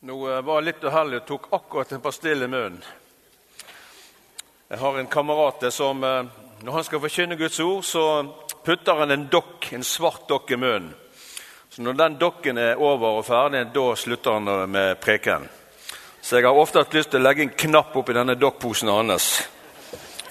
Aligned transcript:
Nå 0.00 0.14
var 0.16 0.62
jeg 0.62 0.64
litt 0.64 0.84
uheldig 0.88 1.18
og 1.18 1.26
tok 1.28 1.46
akkurat 1.52 1.90
en 1.92 2.00
pastill 2.00 2.40
i 2.40 2.46
munnen. 2.48 2.78
Jeg 4.70 4.78
har 4.80 4.96
en 4.96 5.08
kamerat 5.12 5.66
som 5.76 6.00
eh, 6.04 6.30
når 6.64 6.72
han 6.72 6.86
skal 6.86 7.02
forkynne 7.02 7.36
Guds 7.36 7.58
ord, 7.60 7.82
så 7.84 8.04
putter 8.64 8.96
han 8.96 9.12
en 9.12 9.26
dokk, 9.28 9.66
en 9.76 9.84
svart 9.84 10.24
dokk 10.30 10.54
i 10.54 10.56
munnen. 10.56 10.94
Så 11.68 11.84
når 11.84 11.98
den 11.98 12.16
dokken 12.22 12.58
er 12.62 12.80
over 12.80 13.18
og 13.18 13.26
ferdig, 13.28 13.66
da 13.74 13.84
slutter 13.92 14.38
han 14.38 14.72
med 14.72 14.96
preken. 15.04 15.44
Så 16.22 16.38
jeg 16.38 16.48
har 16.48 16.56
ofte 16.56 16.80
hatt 16.80 16.96
lyst 16.96 17.12
til 17.12 17.20
å 17.20 17.26
legge 17.26 17.44
en 17.44 17.52
knapp 17.66 17.92
oppi 18.00 18.16
denne 18.16 18.38
dokkposen 18.40 18.88
hans. 18.88 19.28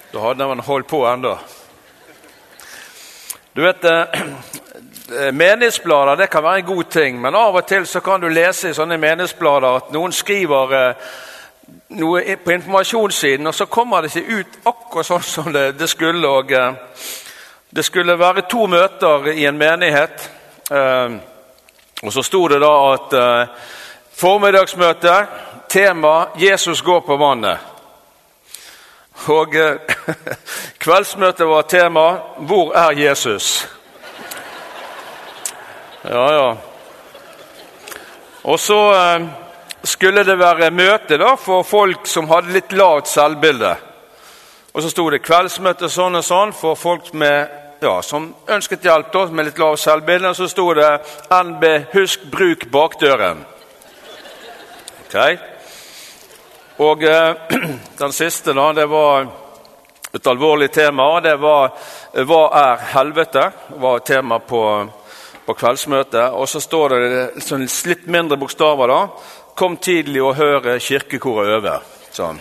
Da 0.09 0.25
hadde 0.25 0.49
han 0.49 0.65
holdt 0.65 0.89
på 0.89 1.03
enda. 1.11 1.35
Du 3.53 3.61
vet, 3.61 3.85
eh, 3.85 4.25
Menighetsblader 5.09 6.15
det 6.15 6.29
kan 6.29 6.43
være 6.43 6.59
en 6.59 6.65
god 6.65 6.83
ting, 6.83 7.21
men 7.21 7.35
av 7.35 7.55
og 7.55 7.65
til 7.67 7.87
så 7.87 7.99
kan 7.99 8.21
du 8.21 8.27
lese 8.29 8.69
i 8.69 8.75
sånne 8.77 8.97
menighetsblader 9.01 9.77
at 9.79 9.91
noen 9.93 10.13
skriver 10.13 10.75
eh, 10.77 11.09
noe 11.99 12.35
på 12.43 12.51
informasjonssiden, 12.51 13.47
og 13.47 13.55
så 13.55 13.65
kommer 13.65 14.01
det 14.01 14.15
ikke 14.15 14.39
ut 14.39 14.59
akkurat 14.69 15.07
sånn 15.07 15.25
som 15.35 15.53
det, 15.53 15.71
det 15.79 15.89
skulle. 15.89 16.27
og 16.27 16.51
eh, 16.51 16.73
Det 17.69 17.85
skulle 17.85 18.19
være 18.19 18.47
to 18.49 18.67
møter 18.67 19.27
i 19.33 19.45
en 19.45 19.57
menighet. 19.57 20.29
Eh, 20.71 21.17
og 22.03 22.13
Så 22.13 22.23
sto 22.23 22.47
det 22.47 22.61
da 22.61 22.73
at 22.93 23.13
eh, 23.13 23.47
formiddagsmøte, 24.13 25.15
tema 25.69 26.27
'Jesus 26.35 26.81
går 26.81 26.99
på 26.99 27.17
vannet'. 27.17 27.57
Og 29.27 29.55
eh, 29.55 29.75
kveldsmøtet 30.83 31.47
var 31.47 31.61
tema 31.61 32.17
'Hvor 32.37 32.73
er 32.73 32.91
Jesus?' 32.91 33.78
Ja, 36.01 36.33
ja. 36.33 36.57
Og 38.41 38.59
så 38.59 38.93
eh, 38.95 39.25
skulle 39.83 40.23
det 40.23 40.37
være 40.39 40.71
møte 40.71 41.17
da, 41.19 41.33
for 41.35 41.65
folk 41.67 42.07
som 42.07 42.29
hadde 42.31 42.53
litt 42.55 42.71
lavt 42.71 43.09
selvbilde. 43.11 43.73
Og 44.71 44.83
så 44.83 44.91
sto 44.93 45.09
det 45.11 45.19
'kveldsmøte 45.25 45.89
sånn 45.91 46.15
og 46.15 46.23
sånn' 46.23 46.53
for 46.55 46.77
folk 46.79 47.11
med, 47.13 47.49
ja, 47.81 47.97
som 48.01 48.29
ønsket 48.47 48.85
hjelp 48.87 49.11
da, 49.11 49.25
med 49.25 49.49
litt 49.49 49.59
lavt 49.59 49.81
selvbilde. 49.83 50.29
Og 50.29 50.35
så 50.39 50.47
sto 50.47 50.73
det 50.73 51.01
'NB 51.29 51.65
husk 51.91 52.23
bruk 52.31 52.63
bakdøren'. 52.71 53.43
Ok. 55.03 55.39
Og 56.79 57.03
eh, 57.03 57.33
den 58.03 58.15
siste, 58.15 58.53
da, 58.53 58.71
det 58.71 58.87
var 58.87 59.27
et 60.13 60.27
alvorlig 60.27 60.71
tema. 60.71 61.19
Det 61.19 61.35
var 61.41 61.75
'Hva 62.13 62.41
er 62.55 62.87
helvete?' 62.95 63.51
var 63.75 63.99
tema 63.99 64.39
på 64.39 64.63
på 65.49 65.57
kveldsmøtet. 65.57 66.29
Og 66.37 66.45
så 66.49 66.61
står 66.61 66.93
det 66.93 67.41
sånn 67.41 67.65
litt 67.89 68.05
mindre 68.05 68.37
bokstaver. 68.37 68.93
da. 68.93 69.01
Kom 69.57 69.77
tidlig 69.81 70.21
og 70.23 70.37
hør 70.37 70.71
kirkekoret 70.77 71.57
øve. 71.57 71.79
Sånn. 72.13 72.39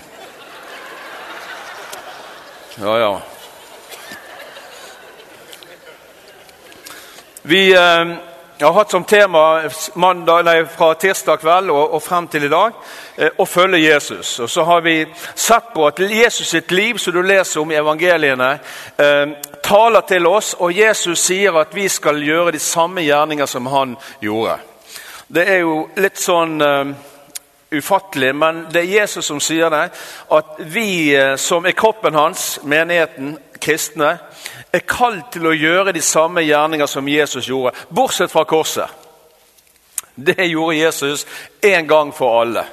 Ja, 2.78 2.98
ja. 3.00 3.12
Vi 7.48 7.72
eh, 7.72 8.04
har 8.60 8.72
hatt 8.72 8.90
som 8.90 9.04
tema 9.08 9.62
mandag, 9.94 10.44
nei, 10.44 10.58
fra 10.68 10.92
tirsdag 11.00 11.40
kveld 11.40 11.72
og, 11.72 11.94
og 11.96 12.02
frem 12.04 12.26
til 12.28 12.44
i 12.44 12.50
dag 12.52 12.76
eh, 13.16 13.30
å 13.40 13.46
følge 13.48 13.80
Jesus. 13.80 14.34
Og 14.44 14.50
Så 14.52 14.66
har 14.68 14.84
vi 14.84 14.98
sett 15.34 15.72
på 15.74 15.86
at 15.88 16.02
Jesus 16.04 16.50
sitt 16.50 16.70
liv, 16.76 17.00
som 17.00 17.16
du 17.16 17.22
leser 17.22 17.62
om 17.62 17.72
i 17.72 17.78
evangeliene, 17.80 18.50
eh, 19.00 19.24
taler 19.62 20.00
til 20.08 20.26
oss, 20.26 20.54
og 20.58 20.72
Jesus 20.76 21.20
sier 21.28 21.56
at 21.60 21.74
vi 21.74 21.88
skal 21.88 22.22
gjøre 22.22 22.54
de 22.56 22.62
samme 22.62 23.04
gjerninger 23.04 23.46
som 23.46 23.66
han 23.66 23.96
gjorde. 24.20 24.58
Det 25.28 25.44
er 25.44 25.60
jo 25.60 25.82
litt 26.00 26.20
sånn 26.20 26.56
uh, 26.64 26.92
ufattelig, 27.70 28.32
men 28.36 28.62
det 28.72 28.80
er 28.80 28.94
Jesus 29.02 29.26
som 29.28 29.40
sier 29.44 29.68
det. 29.72 29.82
At 30.32 30.56
vi 30.72 31.12
uh, 31.16 31.34
som 31.36 31.66
er 31.68 31.76
kroppen 31.76 32.16
hans, 32.16 32.58
menigheten, 32.64 33.36
kristne, 33.60 34.14
er 34.72 34.86
kalt 34.88 35.32
til 35.34 35.50
å 35.50 35.56
gjøre 35.56 35.92
de 35.96 36.02
samme 36.04 36.44
gjerninger 36.46 36.88
som 36.88 37.08
Jesus 37.08 37.48
gjorde, 37.48 37.74
bortsett 37.88 38.32
fra 38.32 38.46
korset. 38.48 38.88
Det 40.14 40.48
gjorde 40.48 40.80
Jesus 40.80 41.26
en 41.62 41.86
gang 41.86 42.10
for 42.14 42.40
alle. 42.40 42.64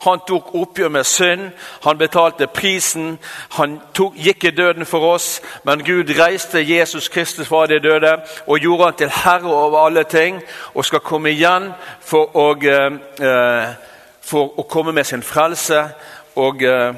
Han 0.00 0.20
tok 0.26 0.54
oppgjør 0.54 0.88
med 0.88 1.04
synd, 1.04 1.50
han 1.82 1.98
betalte 1.98 2.46
prisen. 2.46 3.18
Han 3.58 3.80
tok, 3.94 4.14
gikk 4.14 4.44
i 4.44 4.50
døden 4.54 4.86
for 4.86 5.02
oss, 5.14 5.40
men 5.66 5.82
Gud 5.84 6.12
reiste 6.18 6.62
Jesus 6.62 7.08
Kristus 7.08 7.48
fra 7.48 7.66
de 7.66 7.80
døde 7.82 8.12
og 8.46 8.58
gjorde 8.58 8.84
han 8.84 8.94
til 8.94 9.10
herre 9.10 9.54
over 9.54 9.86
alle 9.86 10.04
ting 10.04 10.42
og 10.74 10.84
skal 10.84 11.00
komme 11.00 11.32
igjen 11.34 11.72
for 12.00 12.30
å, 12.36 12.46
eh, 12.62 13.74
for 14.22 14.60
å 14.60 14.62
komme 14.70 14.92
med 14.92 15.06
sin 15.06 15.22
frelse. 15.22 15.88
Og, 16.36 16.62
eh, 16.62 16.94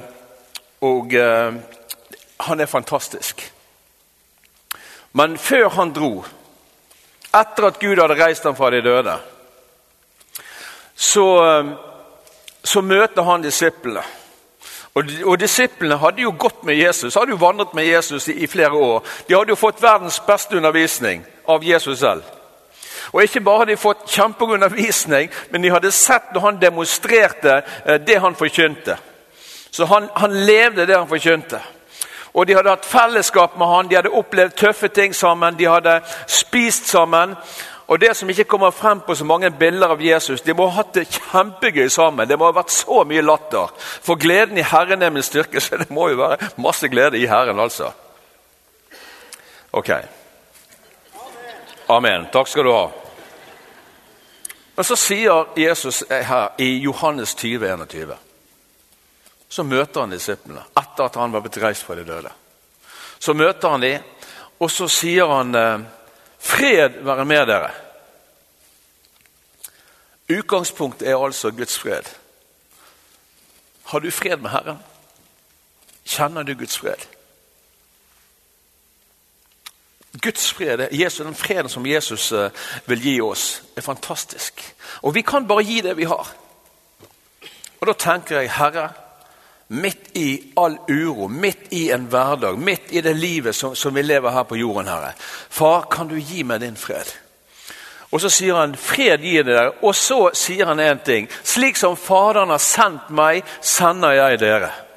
og 0.80 1.14
eh, 1.14 1.52
han 2.40 2.60
er 2.60 2.66
fantastisk. 2.66 3.52
Men 5.12 5.38
før 5.38 5.68
han 5.68 5.92
dro, 5.92 6.24
etter 7.34 7.66
at 7.66 7.78
Gud 7.80 7.98
hadde 7.98 8.18
reist 8.18 8.44
ham 8.44 8.56
fra 8.56 8.70
de 8.70 8.82
døde, 8.82 9.16
så 10.94 11.26
eh, 11.44 11.72
så 12.64 12.80
møter 12.80 13.22
han 13.22 13.42
disiplene. 13.42 14.02
Og, 14.94 15.04
og 15.24 15.40
Disiplene 15.40 15.98
hadde 15.98 16.22
jo 16.22 16.34
gått 16.38 16.64
med 16.64 16.74
Jesus, 16.74 17.14
hadde 17.14 17.30
jo 17.30 17.38
vandret 17.40 17.74
med 17.74 17.86
Jesus 17.86 18.28
i, 18.28 18.32
i, 18.32 18.46
flere 18.46 18.72
år. 18.72 19.04
De 19.28 19.36
hadde 19.36 19.54
jo 19.54 19.58
fått 19.58 19.82
verdens 19.82 20.18
beste 20.26 20.56
undervisning 20.56 21.22
av 21.48 21.64
Jesus 21.64 21.98
selv. 21.98 22.22
Og 23.12 23.22
Ikke 23.22 23.40
bare 23.40 23.58
hadde 23.58 23.72
de 23.72 23.80
fått 23.80 24.10
kjempegod 24.10 24.54
undervisning, 24.54 25.30
men 25.50 25.62
de 25.62 25.70
hadde 25.70 25.92
sett 25.94 26.34
når 26.34 26.40
han 26.40 26.60
demonstrerte 26.60 27.62
eh, 27.86 28.00
det 28.06 28.18
han 28.20 28.34
forkynte. 28.34 28.96
Så 29.70 29.86
han, 29.86 30.08
han 30.16 30.34
levde 30.34 30.86
det 30.86 30.98
han 30.98 31.08
forkynte. 31.08 31.60
Og 32.34 32.46
De 32.46 32.54
hadde 32.54 32.70
hatt 32.70 32.86
fellesskap 32.86 33.56
med 33.58 33.66
han, 33.66 33.88
de 33.88 33.96
hadde 33.96 34.14
opplevd 34.14 34.54
tøffe 34.58 34.88
ting 34.88 35.14
sammen, 35.14 35.58
de 35.58 35.66
hadde 35.70 36.00
spist 36.26 36.86
sammen. 36.90 37.34
Og 37.90 38.00
Det 38.00 38.16
som 38.16 38.30
ikke 38.30 38.44
kommer 38.44 38.70
frem 38.70 39.00
på 39.00 39.14
så 39.14 39.24
mange 39.24 39.50
bilder 39.50 39.88
av 39.96 40.02
Jesus 40.02 40.42
De 40.42 40.54
må 40.54 40.68
ha 40.68 40.76
hatt 40.76 40.94
det 40.94 41.08
kjempegøy 41.10 41.88
sammen. 41.90 42.28
Det 42.28 42.38
må 42.38 42.46
ha 42.46 42.54
vært 42.54 42.70
så 42.70 43.02
mye 43.04 43.24
latter. 43.24 43.72
For 43.78 44.14
gleden 44.14 44.58
i 44.58 44.66
Herren 44.66 45.02
er 45.02 45.10
min 45.10 45.26
styrke, 45.26 45.60
så 45.60 45.80
det 45.80 45.90
må 45.90 46.08
jo 46.12 46.20
være 46.22 46.52
masse 46.62 46.88
glede 46.88 47.18
i 47.18 47.26
Herren, 47.26 47.58
altså. 47.58 47.90
Ok. 49.72 49.90
Amen. 51.90 52.30
Takk 52.32 52.48
skal 52.48 52.64
du 52.64 52.72
ha. 52.72 52.86
Men 54.76 54.86
så 54.86 54.96
sier 54.96 55.50
Jesus 55.58 56.04
her 56.10 56.54
i 56.62 56.76
Johannes 56.78 57.34
20, 57.34 57.66
21 57.66 58.14
Så 59.48 59.62
møter 59.66 60.00
han 60.00 60.14
disiplene 60.14 60.62
etter 60.78 61.08
at 61.08 61.18
han 61.18 61.32
var 61.34 61.42
blitt 61.42 61.58
reist 61.58 61.82
fra 61.82 61.98
de 61.98 62.06
døde. 62.06 62.30
Så 63.18 63.34
møter 63.34 63.68
han 63.74 63.82
dem, 63.82 64.06
og 64.62 64.70
så 64.70 64.86
sier 64.88 65.26
han 65.26 65.54
eh, 65.54 65.80
Fred 66.40 67.02
være 67.04 67.24
med 67.24 67.46
dere. 67.46 67.70
Utgangspunktet 70.30 71.08
er 71.08 71.24
altså 71.24 71.50
Guds 71.50 71.78
fred. 71.78 72.02
Har 73.84 73.98
du 73.98 74.10
fred 74.10 74.36
med 74.36 74.50
Herren? 74.50 74.78
Kjenner 76.06 76.42
du 76.42 76.54
Guds 76.54 76.78
fred? 76.78 77.06
Guds 80.22 80.52
fred, 80.52 80.88
Jesus, 80.92 81.26
Den 81.26 81.34
freden 81.34 81.68
som 81.68 81.86
Jesus 81.86 82.32
eh, 82.32 82.50
vil 82.86 83.02
gi 83.02 83.20
oss, 83.20 83.62
er 83.76 83.80
fantastisk. 83.80 84.74
Og 85.02 85.14
vi 85.14 85.22
kan 85.22 85.46
bare 85.48 85.64
gi 85.64 85.80
det 85.80 85.96
vi 85.96 86.04
har. 86.04 86.34
Og 87.80 87.86
Da 87.86 87.92
tenker 87.92 88.40
jeg, 88.40 88.52
Herre, 88.52 88.90
midt 89.70 90.16
i 90.16 90.52
all 90.56 90.78
uro, 90.88 91.28
midt 91.28 91.70
i 91.70 91.90
en 91.90 92.08
hverdag, 92.10 92.58
midt 92.58 92.90
i 92.90 93.00
det 93.00 93.14
livet 93.14 93.54
som, 93.54 93.76
som, 93.76 93.94
vi 93.94 94.02
lever 94.02 94.30
her 94.30 94.44
på 94.44 94.58
jorden, 94.58 94.88
Herre. 94.90 95.12
Far, 95.50 95.86
kan 95.90 96.08
du 96.10 96.18
gi 96.18 96.42
meg 96.42 96.60
din 96.60 96.76
fred? 96.76 97.12
Og 98.10 98.20
så 98.20 98.28
sier 98.28 98.56
han 98.58 98.74
'fred 98.74 99.22
gir 99.22 99.44
dere', 99.46 99.72
og 99.82 99.94
så 99.94 100.30
sier 100.34 100.66
han 100.66 100.80
én 100.80 100.98
ting. 101.04 101.28
'Slik 101.44 101.76
som 101.76 101.96
Faderen 101.96 102.50
har 102.50 102.58
sendt 102.58 103.10
meg, 103.10 103.44
sender 103.60 104.10
jeg 104.10 104.40
dere'. 104.40 104.89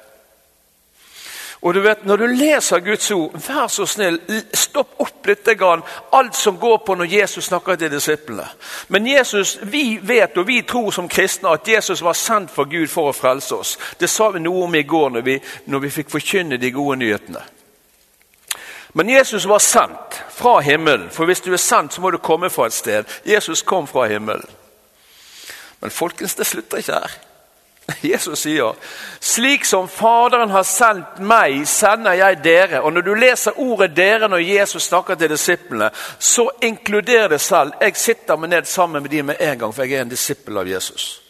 Og 1.64 1.74
du 1.74 1.80
vet, 1.80 2.04
Når 2.04 2.16
du 2.16 2.26
leser 2.26 2.80
Guds 2.80 3.10
ord, 3.10 3.32
vær 3.48 3.66
så 3.66 3.86
snill, 3.86 4.20
stopp 4.52 5.00
opp 5.00 5.26
litt 5.26 5.48
grann, 5.58 5.82
alt 6.12 6.36
som 6.36 6.58
går 6.60 6.82
på 6.86 6.94
når 6.94 7.04
Jesus 7.04 7.44
snakker 7.44 7.76
til 7.76 7.90
disiplene. 7.90 8.44
Men 8.88 9.06
Jesus, 9.06 9.58
vi 9.62 9.98
vet 10.02 10.36
og 10.36 10.46
vi 10.46 10.60
tror 10.62 10.90
som 10.90 11.08
kristne 11.08 11.48
at 11.48 11.68
Jesus 11.68 12.02
var 12.02 12.12
sendt 12.12 12.52
for 12.52 12.68
Gud 12.68 12.88
for 12.92 13.08
å 13.08 13.16
frelse 13.16 13.54
oss. 13.56 13.78
Det 14.00 14.10
sa 14.10 14.28
vi 14.28 14.44
noe 14.44 14.66
om 14.66 14.74
i 14.74 14.82
går 14.82 15.10
når 15.16 15.24
vi, 15.24 15.40
når 15.64 15.86
vi 15.86 15.90
fikk 15.90 16.12
forkynne 16.12 16.60
de 16.60 16.70
gode 16.70 16.98
nyhetene. 17.00 17.40
Men 18.92 19.08
Jesus 19.08 19.48
var 19.48 19.58
sendt 19.58 20.20
fra 20.30 20.58
himmelen, 20.60 21.08
for 21.10 21.24
hvis 21.24 21.40
du 21.40 21.52
er 21.52 21.56
sendt, 21.56 21.94
så 21.94 22.00
må 22.00 22.10
du 22.10 22.18
komme 22.18 22.50
fra 22.50 22.66
et 22.66 22.76
sted. 22.76 23.04
Jesus 23.24 23.62
kom 23.62 23.88
fra 23.88 24.04
himmelen. 24.06 24.46
Men 25.80 25.90
folkens, 25.90 26.34
det 26.34 26.46
slutter 26.46 26.84
ikke 26.84 26.92
her. 26.92 27.16
Jesus 28.02 28.38
sier, 28.38 28.74
'Slik 29.20 29.64
som 29.64 29.88
Faderen 29.88 30.50
har 30.50 30.62
sendt 30.62 31.18
meg, 31.20 31.66
sender 31.68 32.12
jeg 32.12 32.44
dere.' 32.44 32.80
Og 32.80 32.92
Når 32.92 33.00
du 33.00 33.14
leser 33.14 33.60
ordet 33.60 33.96
'dere' 33.96 34.28
når 34.28 34.38
Jesus 34.38 34.82
snakker 34.82 35.14
til 35.14 35.30
disiplene, 35.30 35.90
så 36.18 36.50
inkluderer 36.62 37.28
det 37.28 37.40
selv. 37.40 37.72
Jeg 37.80 37.96
sitter 37.96 38.36
meg 38.36 38.50
ned 38.50 38.64
sammen 38.64 39.02
med 39.02 39.10
dem 39.10 39.24
med 39.24 39.36
en 39.40 39.58
gang, 39.58 39.74
for 39.74 39.82
jeg 39.82 39.98
er 39.98 40.02
en 40.02 40.08
disippel 40.08 40.58
av 40.58 40.68
Jesus. 40.68 41.22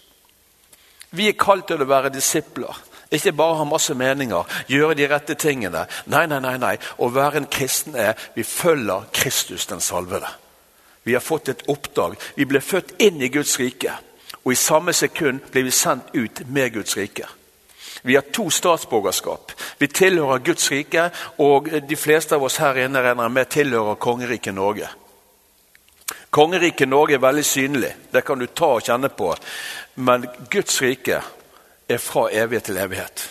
Vi 1.10 1.28
er 1.28 1.38
kalt 1.38 1.66
til 1.66 1.82
å 1.82 1.86
være 1.90 2.08
disipler. 2.14 2.74
Ikke 3.10 3.32
bare 3.32 3.56
ha 3.56 3.64
masse 3.64 3.94
meninger, 3.94 4.44
gjøre 4.68 4.94
de 4.94 5.06
rette 5.06 5.34
tingene. 5.34 5.86
Nei, 6.06 6.26
nei, 6.26 6.40
nei. 6.40 6.56
nei. 6.58 6.76
Å 6.98 7.08
være 7.08 7.36
en 7.36 7.46
kristen 7.46 7.94
er 7.94 8.14
vi 8.34 8.42
følger 8.42 9.06
Kristus 9.12 9.66
den 9.66 9.80
salvede. 9.80 10.26
Vi 11.04 11.12
har 11.12 11.20
fått 11.20 11.48
et 11.48 11.62
oppdrag. 11.68 12.16
Vi 12.34 12.44
ble 12.44 12.60
født 12.60 12.94
inn 12.98 13.22
i 13.22 13.28
Guds 13.28 13.58
rike. 13.60 13.92
Og 14.44 14.52
i 14.52 14.58
samme 14.60 14.92
sekund 14.92 15.40
blir 15.50 15.64
vi 15.64 15.70
sendt 15.70 16.14
ut 16.14 16.42
med 16.48 16.72
Guds 16.72 16.96
rike. 16.96 17.26
Vi 18.02 18.14
har 18.14 18.22
to 18.22 18.50
statsborgerskap. 18.50 19.52
Vi 19.78 19.86
tilhører 19.86 20.38
Guds 20.38 20.70
rike, 20.70 21.10
og 21.38 21.70
de 21.88 21.96
fleste 21.96 22.34
av 22.36 22.42
oss 22.44 22.58
her 22.60 22.76
inne 22.84 23.00
regner 23.00 23.28
med 23.32 23.48
tilhører 23.48 23.96
kongeriket 23.96 24.54
Norge. 24.54 24.88
Kongeriket 26.30 26.88
Norge 26.88 27.16
er 27.16 27.22
veldig 27.22 27.44
synlig, 27.44 27.94
det 28.12 28.24
kan 28.26 28.38
du 28.38 28.46
ta 28.46 28.74
og 28.76 28.84
kjenne 28.84 29.08
på. 29.08 29.30
Men 29.94 30.26
Guds 30.50 30.82
rike 30.82 31.22
er 31.88 32.02
fra 32.02 32.26
evighet 32.32 32.68
til 32.68 32.80
evighet. 32.82 33.24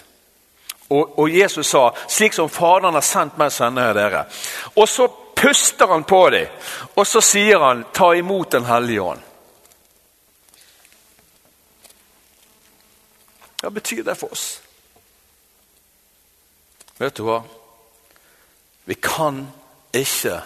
Og, 0.90 1.20
og 1.20 1.30
Jesus 1.30 1.68
sa, 1.70 1.90
slik 2.10 2.34
som 2.34 2.50
Faderen 2.50 2.98
har 2.98 3.06
sendt 3.06 3.38
meg, 3.38 3.52
sender 3.54 3.92
jeg 3.92 3.98
dere. 3.98 4.24
Og 4.76 4.90
så 4.90 5.08
puster 5.36 5.88
han 5.94 6.04
på 6.04 6.24
dem, 6.34 6.50
og 6.96 7.08
så 7.08 7.22
sier 7.22 7.62
han, 7.62 7.86
ta 7.94 8.14
imot 8.16 8.52
Den 8.52 8.66
hellige 8.66 9.02
ånd. 9.02 9.22
Hva 13.64 13.72
betyr 13.72 14.04
det 14.04 14.18
for 14.20 14.36
oss? 14.36 14.48
Vet 17.00 17.16
du 17.16 17.24
hva? 17.24 17.40
Vi 18.84 18.98
kan 19.00 19.46
ikke 19.96 20.42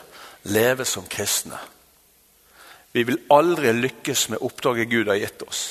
leve 0.54 0.86
som 0.86 1.08
kristne. 1.10 1.58
Vi 2.94 3.04
vil 3.10 3.24
aldri 3.34 3.74
lykkes 3.74 4.28
med 4.30 4.46
oppdraget 4.46 4.92
Gud 4.94 5.10
har 5.10 5.18
gitt 5.22 5.44
oss 5.48 5.66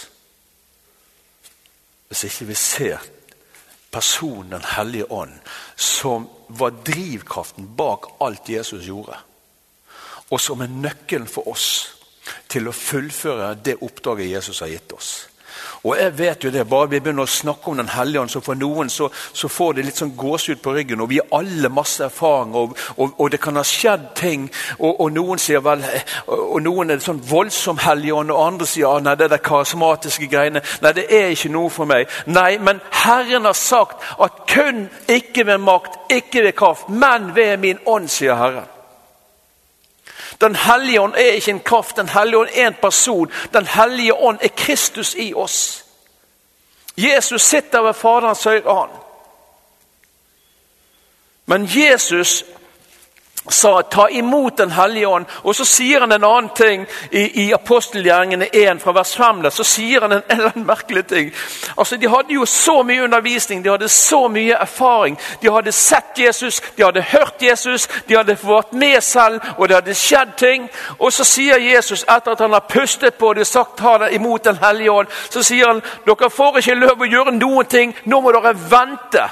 hvis 2.06 2.22
ikke 2.28 2.44
vi 2.46 2.54
ser 2.54 3.06
personen 3.90 4.52
Den 4.52 4.62
hellige 4.76 5.10
ånd, 5.10 5.32
som 5.76 6.28
var 6.48 6.75
drivkraften 6.87 7.66
bak 7.76 8.06
alt 8.20 8.48
Jesus 8.48 8.84
gjorde, 8.87 9.16
og 10.31 10.40
som 10.40 10.60
er 10.60 10.70
nøkkelen 10.70 11.26
for 11.26 11.48
oss 11.48 11.96
til 12.48 12.69
å 12.69 12.75
fullføre 12.76 13.54
det 13.58 13.78
oppdraget 13.82 14.31
Jesus 14.31 14.60
har 14.60 14.70
gitt 14.70 14.93
oss. 14.93 15.10
Og 15.85 15.97
jeg 15.99 16.19
vet 16.19 16.45
jo 16.45 16.51
det, 16.51 16.65
Bare 16.69 16.91
vi 16.91 17.01
begynner 17.01 17.27
å 17.27 17.31
snakke 17.31 17.71
om 17.71 17.77
Den 17.77 17.89
hellige 17.89 18.21
ånd, 18.21 18.31
så 18.31 18.43
for 18.45 18.59
noen 18.59 18.91
så, 18.91 19.09
så 19.33 19.49
får 19.49 19.77
det 19.77 19.87
litt 19.87 20.01
sånn 20.01 20.15
gåsehud 20.17 20.63
på 20.63 20.75
ryggen. 20.75 21.01
og 21.01 21.11
Vi 21.11 21.21
har 21.21 21.39
alle 21.39 21.69
masse 21.73 22.05
erfaring, 22.05 22.55
og, 22.55 22.77
og, 22.97 23.15
og, 23.17 23.31
det 23.31 23.41
kan 23.43 23.57
ha 23.57 23.65
skjedd 23.67 24.09
ting. 24.19 24.49
Og, 24.79 25.01
og 25.01 25.13
noen 25.15 25.43
sier 25.43 25.65
vel, 25.65 25.85
og 26.29 26.61
noen 26.65 26.91
er 26.91 27.01
det 27.01 27.07
sånn 27.07 27.23
voldsom 27.29 27.81
hellig 27.85 28.15
ånd, 28.15 28.35
og 28.35 28.45
andre 28.47 28.71
sier 28.71 28.91
ah, 28.91 29.03
nei, 29.03 29.17
det 29.19 29.29
er 29.29 29.37
de 29.37 29.43
karismatiske 29.51 30.31
greiene. 30.33 30.63
Nei, 30.85 30.95
det 30.97 31.09
er 31.11 31.35
ikke 31.35 31.53
noe 31.55 31.73
for 31.73 31.91
meg. 31.91 32.11
Nei, 32.27 32.57
men 32.59 32.81
Herren 33.05 33.49
har 33.49 33.59
sagt 33.59 34.05
at 34.23 34.45
kun 34.51 34.87
ikke 35.11 35.47
ved 35.47 35.63
makt, 35.63 36.01
ikke 36.13 36.49
ved 36.49 36.57
kraft, 36.59 36.89
men 36.89 37.35
ved 37.37 37.57
min 37.63 37.85
ånd, 37.87 38.11
sier 38.13 38.39
Herren. 38.39 38.75
Den 40.41 40.56
hellige 40.56 41.00
ånd 41.00 41.15
er 41.15 41.19
ikke 41.19 41.50
en 41.50 41.61
kraft, 41.61 41.97
Den 41.97 42.09
hellige 42.09 42.38
ånd 42.38 42.49
er 42.55 42.67
en 42.67 42.77
person. 42.83 43.33
Den 43.53 43.67
hellige 43.67 44.15
ånd 44.15 44.38
er 44.43 44.49
Kristus 44.49 45.15
i 45.15 45.35
oss. 45.35 45.85
Jesus 46.97 47.43
sitter 47.43 47.83
ved 47.83 47.94
Faderens 47.94 48.44
høyre 48.44 48.75
hånd. 48.75 48.91
Men 51.47 51.69
Jesus 51.75 52.44
sa 53.48 53.82
'ta 53.82 54.08
imot 54.08 54.58
Den 54.58 54.70
hellige 54.70 55.06
ånd'. 55.06 55.25
Og 55.43 55.54
så 55.54 55.64
sier 55.64 56.00
han 56.00 56.12
en 56.12 56.25
annen 56.25 56.50
ting 56.56 56.87
i, 57.10 57.46
i 57.46 57.52
apostelgjerningene 57.52 58.46
1 58.52 58.82
fra 58.82 58.93
vers 58.93 59.16
5. 59.16 59.43
Der, 59.43 59.50
så 59.50 59.64
sier 59.64 60.00
han 60.00 60.12
en, 60.12 60.22
en 60.28 60.66
merkelig 60.66 61.06
ting. 61.06 61.32
Altså, 61.78 61.96
De 61.96 62.08
hadde 62.08 62.34
jo 62.34 62.44
så 62.44 62.82
mye 62.82 63.04
undervisning, 63.04 63.64
de 63.64 63.70
hadde 63.70 63.88
så 63.88 64.28
mye 64.28 64.54
erfaring. 64.54 65.19
De 65.43 65.52
hadde 65.52 65.72
sett 65.72 66.19
Jesus, 66.19 66.62
de 66.76 66.84
hadde 66.84 67.02
hørt 67.02 67.43
Jesus, 67.43 67.88
de 68.08 68.16
hadde 68.16 68.38
vært 68.43 68.72
med 68.72 69.00
selv, 69.00 69.40
og 69.58 69.69
det 69.69 69.76
hadde 69.76 69.94
skjedd 69.94 70.37
ting. 70.37 70.70
Og 70.98 71.12
så 71.12 71.25
sier 71.25 71.58
Jesus, 71.58 72.02
etter 72.02 72.32
at 72.32 72.40
han 72.40 72.52
har 72.52 72.66
pustet 72.69 73.14
på 73.14 73.32
det 73.32 73.40
og 73.40 73.46
sagt 73.46 73.76
'ta 73.76 73.98
det 73.98 74.14
imot 74.14 74.44
Den 74.44 74.58
hellige 74.62 74.90
ånd', 74.90 75.10
så 75.31 75.43
sier 75.43 75.66
han 75.66 75.82
dere 76.06 76.31
får 76.31 76.58
ikke 76.58 76.75
lov 76.75 77.00
å 77.00 77.10
gjøre 77.10 77.31
noen 77.31 77.66
ting, 77.66 77.94
nå 78.04 78.20
må 78.20 78.32
dere 78.32 78.54
vente. 78.70 79.31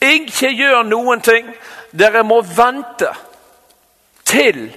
Ikke 0.00 0.48
gjør 0.48 0.82
noen 0.82 1.20
ting. 1.20 1.46
Dere 1.92 2.22
må 2.26 2.40
vente 2.46 3.10
til 4.24 4.68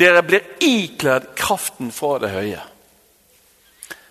dere 0.00 0.22
blir 0.24 0.44
ikledd 0.64 1.32
kraften 1.36 1.90
fra 1.92 2.18
det 2.22 2.30
høye. 2.32 2.60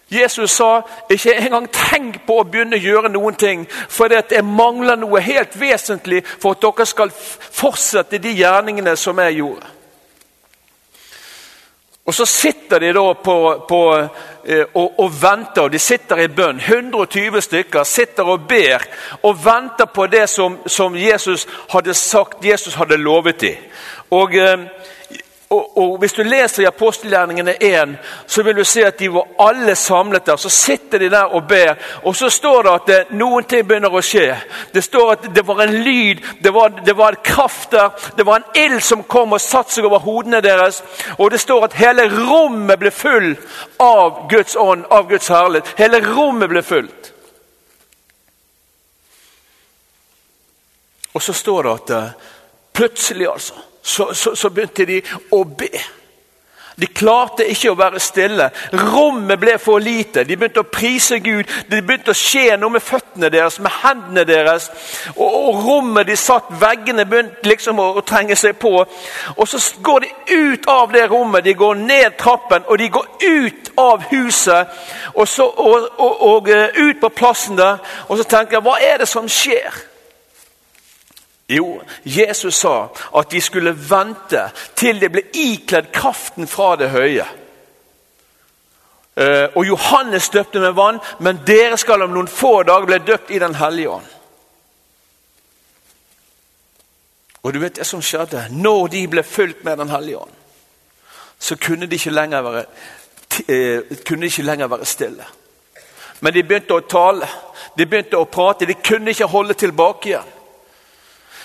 Jesus 0.09 0.51
sa 0.57 0.81
ikke 1.11 1.35
engang 1.37 1.67
tenk 1.69 2.23
på 2.25 2.39
å 2.41 2.45
begynne 2.45 2.77
å 2.77 2.81
gjøre 2.81 3.11
noen 3.13 3.35
ting, 3.37 3.65
for 3.69 4.09
det 4.09 4.41
mangler 4.45 4.97
noe 4.97 5.21
helt 5.21 5.53
vesentlig 5.59 6.23
for 6.25 6.57
at 6.57 6.63
dere 6.65 6.87
skal 6.89 7.13
fortsette 7.13 8.21
de 8.21 8.33
gjerningene 8.41 8.95
som 8.97 9.21
jeg 9.21 9.37
gjorde. 9.41 9.69
Og 12.09 12.13
Så 12.13 12.25
sitter 12.25 12.79
de 12.79 12.93
da 12.93 13.13
på, 13.13 13.65
på 13.69 13.79
eh, 14.45 14.65
og, 14.73 14.99
og, 14.99 15.11
venter, 15.21 15.61
og 15.61 15.71
de 15.71 15.79
sitter 15.79 16.23
i 16.23 16.27
bønn. 16.33 16.57
120 16.57 17.41
stykker 17.45 17.83
sitter 17.85 18.25
og 18.33 18.47
ber 18.49 18.81
og 19.21 19.37
venter 19.45 19.85
på 19.93 20.07
det 20.09 20.23
som, 20.29 20.55
som 20.65 20.97
Jesus 20.97 21.45
hadde 21.69 21.93
sagt, 21.93 22.41
Jesus 22.45 22.73
hadde 22.81 22.97
lovet 22.97 23.41
dem. 23.41 23.61
Og, 24.09 24.33
eh, 24.33 24.65
og, 25.49 25.77
og, 25.77 25.97
Hvis 25.97 26.13
du 26.13 26.23
leser 26.23 26.63
i 26.63 26.65
apostelgjerningene 26.65 27.55
1, 27.63 27.97
så 28.27 28.43
vil 28.43 28.55
du 28.55 28.63
se 28.63 28.83
at 28.85 28.99
de 28.99 29.07
var 29.13 29.27
alle 29.39 29.75
samlet 29.75 30.25
der. 30.25 30.35
Så 30.35 30.49
sitter 30.49 30.99
de 30.99 31.09
der 31.09 31.33
og 31.33 31.47
ber, 31.47 31.73
og 32.03 32.15
så 32.15 32.29
står 32.29 32.63
det 32.63 32.71
at 32.73 32.87
det, 32.87 33.17
noen 33.17 33.47
ting 33.49 33.65
begynner 33.67 33.93
å 33.93 34.01
skje. 34.05 34.35
Det 34.73 34.83
står 34.85 35.11
at 35.11 35.25
det 35.35 35.43
var 35.47 35.63
en 35.63 35.73
lyd, 35.73 36.21
det 36.43 36.53
var, 36.53 36.69
det 36.85 36.93
var 36.97 37.17
en 37.17 37.23
kraft 37.23 37.71
der, 37.71 37.89
det 38.17 38.25
var 38.25 38.35
en 38.35 38.61
ild 38.61 38.83
som 38.85 39.01
kom 39.03 39.33
og 39.33 39.41
satte 39.41 39.73
seg 39.73 39.87
over 39.89 40.03
hodene 40.05 40.41
deres. 40.45 40.83
Og 41.17 41.31
det 41.31 41.41
står 41.41 41.65
at 41.65 41.79
hele 41.81 42.05
rommet 42.13 42.79
ble 42.79 42.91
full 42.93 43.31
av 43.79 44.27
Guds 44.29 44.55
ånd, 44.55 44.85
av 44.89 45.09
Guds 45.09 45.31
herlighet. 45.33 45.73
Hele 45.81 46.03
rommet 46.05 46.49
ble 46.49 46.61
fullt. 46.61 47.11
Og 51.17 51.25
så 51.25 51.33
står 51.33 51.63
det 51.63 51.73
at 51.73 51.95
eh, 51.97 52.13
plutselig, 52.77 53.25
altså 53.31 53.68
så, 53.89 54.11
så, 54.13 54.35
så 54.35 54.51
begynte 54.53 54.85
de 54.85 55.01
å 55.33 55.43
be. 55.43 55.71
De 56.79 56.87
klarte 56.87 57.43
ikke 57.51 57.73
å 57.73 57.77
være 57.77 57.99
stille. 57.99 58.45
Rommet 58.71 59.39
ble 59.41 59.57
for 59.59 59.83
lite. 59.83 60.23
De 60.23 60.37
begynte 60.39 60.63
å 60.63 60.69
prise 60.71 61.19
Gud. 61.19 61.49
Det 61.67 61.81
begynte 61.83 62.13
å 62.13 62.17
skje 62.17 62.55
noe 62.59 62.77
med 62.77 62.83
føttene 62.83 63.31
deres, 63.33 63.59
med 63.59 63.73
hendene 63.81 64.23
deres. 64.27 64.69
Og, 65.17 65.27
og 65.27 65.65
rommet 65.65 66.07
de 66.07 66.15
satt, 66.19 66.47
veggene 66.61 67.03
begynte 67.09 67.49
liksom 67.49 67.81
å, 67.83 67.89
å, 67.99 68.05
trenge 68.07 68.37
seg 68.39 68.55
på. 68.61 68.71
Og 69.35 69.51
så 69.51 69.59
går 69.83 70.05
de 70.05 70.13
ut 70.37 70.71
av 70.71 70.95
det 70.95 71.03
rommet, 71.11 71.43
de 71.43 71.57
går 71.59 71.83
ned 71.83 72.15
trappen, 72.19 72.63
og 72.67 72.79
de 72.79 72.89
går 72.95 73.11
ut 73.27 73.71
av 73.79 74.07
huset. 74.13 74.79
Og, 75.15 75.25
så, 75.27 75.49
og, 75.49 75.91
og 75.99 76.51
eh, 76.53 76.79
ut 76.79 77.03
på 77.03 77.11
plassen 77.11 77.59
der. 77.59 77.83
Og 78.07 78.21
så 78.21 78.27
tenker 78.29 78.59
jeg, 78.59 78.67
hva 78.69 78.79
er 78.79 79.03
det 79.03 79.11
som 79.11 79.27
skjer? 79.27 79.88
Jo, 81.49 81.81
Jesus 82.03 82.55
sa 82.55 82.87
at 83.17 83.31
de 83.31 83.41
skulle 83.41 83.73
vente 83.73 84.43
til 84.77 84.99
det 85.01 85.09
ble 85.11 85.23
ikledd 85.33 85.89
kraften 85.93 86.47
fra 86.47 86.75
det 86.77 86.91
høye. 86.93 87.25
Eh, 89.17 89.47
og 89.55 89.65
Johannes 89.65 90.29
døpte 90.29 90.61
med 90.61 90.77
vann, 90.77 91.01
men 91.19 91.41
dere 91.47 91.77
skal 91.77 92.05
om 92.05 92.13
noen 92.13 92.29
få 92.29 92.61
dager 92.63 92.85
bli 92.85 92.99
døpt 93.07 93.33
i 93.33 93.39
Den 93.39 93.55
hellige 93.55 93.89
ånd. 93.89 94.05
Og 97.43 97.53
du 97.53 97.59
vet 97.59 97.75
det 97.75 97.87
som 97.87 98.01
skjedde? 98.01 98.45
Når 98.51 98.87
de 98.87 99.07
ble 99.07 99.23
fulgt 99.23 99.63
med 99.63 99.77
Den 99.77 99.89
hellige 99.89 100.17
ånd, 100.17 100.31
så 101.39 101.55
kunne 101.55 101.85
de 101.85 101.95
ikke 101.95 102.13
lenger 102.13 102.41
være, 102.41 102.65
eh, 103.47 103.97
kunne 104.05 104.21
de 104.21 104.25
ikke 104.25 104.43
lenger 104.43 104.67
være 104.67 104.85
stille. 104.85 105.25
Men 106.21 106.33
de 106.33 106.43
begynte 106.43 106.77
å 106.77 106.87
tale, 106.87 107.27
de 107.77 107.85
begynte 107.85 108.17
å 108.17 108.29
prate. 108.29 108.65
De 108.65 108.73
kunne 108.73 109.09
ikke 109.09 109.25
holde 109.25 109.53
tilbake 109.53 110.09
igjen. 110.09 110.35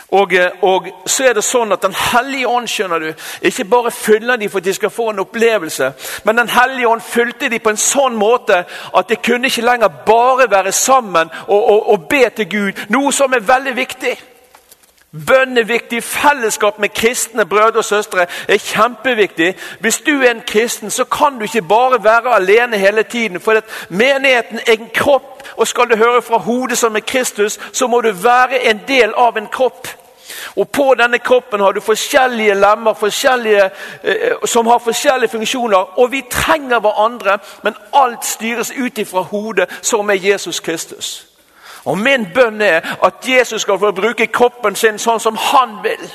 Og, 0.09 0.33
eh, 0.33 0.51
og, 0.63 0.89
så 1.07 1.25
er 1.29 1.33
det 1.35 1.45
sånn 1.45 1.73
at 1.73 1.83
Den 1.83 1.95
hellige 1.97 2.49
ånd 2.49 2.69
skjønner 2.69 3.01
du, 3.01 3.25
ikke 3.43 3.65
bare 3.65 3.91
fyller 3.91 4.37
de 4.37 4.49
for 4.49 4.59
at 4.59 4.69
de 4.69 4.75
skal 4.75 4.93
få 4.93 5.11
en 5.11 5.25
opplevelse, 5.25 5.93
men 6.25 6.37
Den 6.37 6.49
hellige 6.49 6.89
ånd 6.89 7.03
fylte 7.03 7.49
de 7.49 7.59
på 7.59 7.73
en 7.73 7.81
sånn 7.81 8.17
måte 8.17 8.65
at 8.95 9.09
de 9.09 9.17
kunne 9.17 9.49
ikke 9.49 9.65
lenger 9.65 9.89
bare 10.07 10.51
være 10.51 10.73
sammen 10.73 11.31
og, 11.49 11.59
og, 11.59 11.91
og 11.93 12.07
be 12.09 12.29
til 12.37 12.49
Gud. 12.51 12.87
Noe 12.89 13.13
som 13.13 13.33
er 13.33 13.49
veldig 13.49 13.77
viktig. 13.77 14.15
Bønn 15.15 15.59
er 15.59 15.65
viktig. 15.65 16.03
Fellesskap 16.03 16.79
med 16.79 16.89
kristne 16.89 17.47
brødre 17.47 17.79
og 17.79 17.85
søstre 17.85 18.27
er 18.49 18.59
kjempeviktig. 18.59 19.55
Hvis 19.81 19.97
du 20.07 20.11
er 20.11 20.31
en 20.31 20.43
kristen, 20.47 20.91
så 20.91 21.05
kan 21.05 21.39
du 21.39 21.45
ikke 21.45 21.63
bare 21.63 22.05
være 22.05 22.35
alene 22.35 22.79
hele 22.79 23.03
tiden. 23.03 23.41
For 23.41 23.53
at 23.53 23.65
menigheten 23.89 24.59
er 24.67 24.73
en 24.73 24.91
kropp, 24.95 25.43
og 25.57 25.69
skal 25.69 25.91
du 25.91 25.97
høre 25.97 26.23
fra 26.23 26.39
hodet 26.39 26.79
som 26.79 26.97
er 26.97 27.01
Kristus, 27.01 27.61
så 27.73 27.87
må 27.87 28.01
du 28.01 28.13
være 28.13 28.71
en 28.71 28.81
del 28.89 29.15
av 29.17 29.37
en 29.37 29.47
kropp. 29.47 29.89
Og 30.57 30.69
På 30.69 30.95
denne 30.99 31.19
kroppen 31.19 31.61
har 31.61 31.73
du 31.73 31.81
forskjellige 31.81 32.55
lemmer 32.55 32.95
forskjellige, 32.95 33.71
eh, 34.05 34.33
som 34.45 34.67
har 34.67 34.79
forskjellige 34.79 35.31
funksjoner. 35.31 35.99
Og 35.99 36.13
vi 36.13 36.25
trenger 36.31 36.81
hverandre, 36.81 37.39
men 37.63 37.75
alt 37.93 38.25
styres 38.25 38.73
ut 38.85 38.99
ifra 38.99 39.21
hodet, 39.21 39.79
som 39.83 40.11
er 40.11 40.15
Jesus 40.15 40.61
Kristus. 40.61 41.34
Og 41.85 41.99
Min 41.99 42.27
bønn 42.35 42.63
er 42.63 42.81
at 43.05 43.29
Jesus 43.29 43.63
skal 43.63 43.79
få 43.79 43.93
bruke 43.93 44.27
kroppen 44.27 44.77
sin 44.77 44.99
sånn 44.99 45.21
som 45.21 45.37
han 45.37 45.79
vil. 45.83 46.07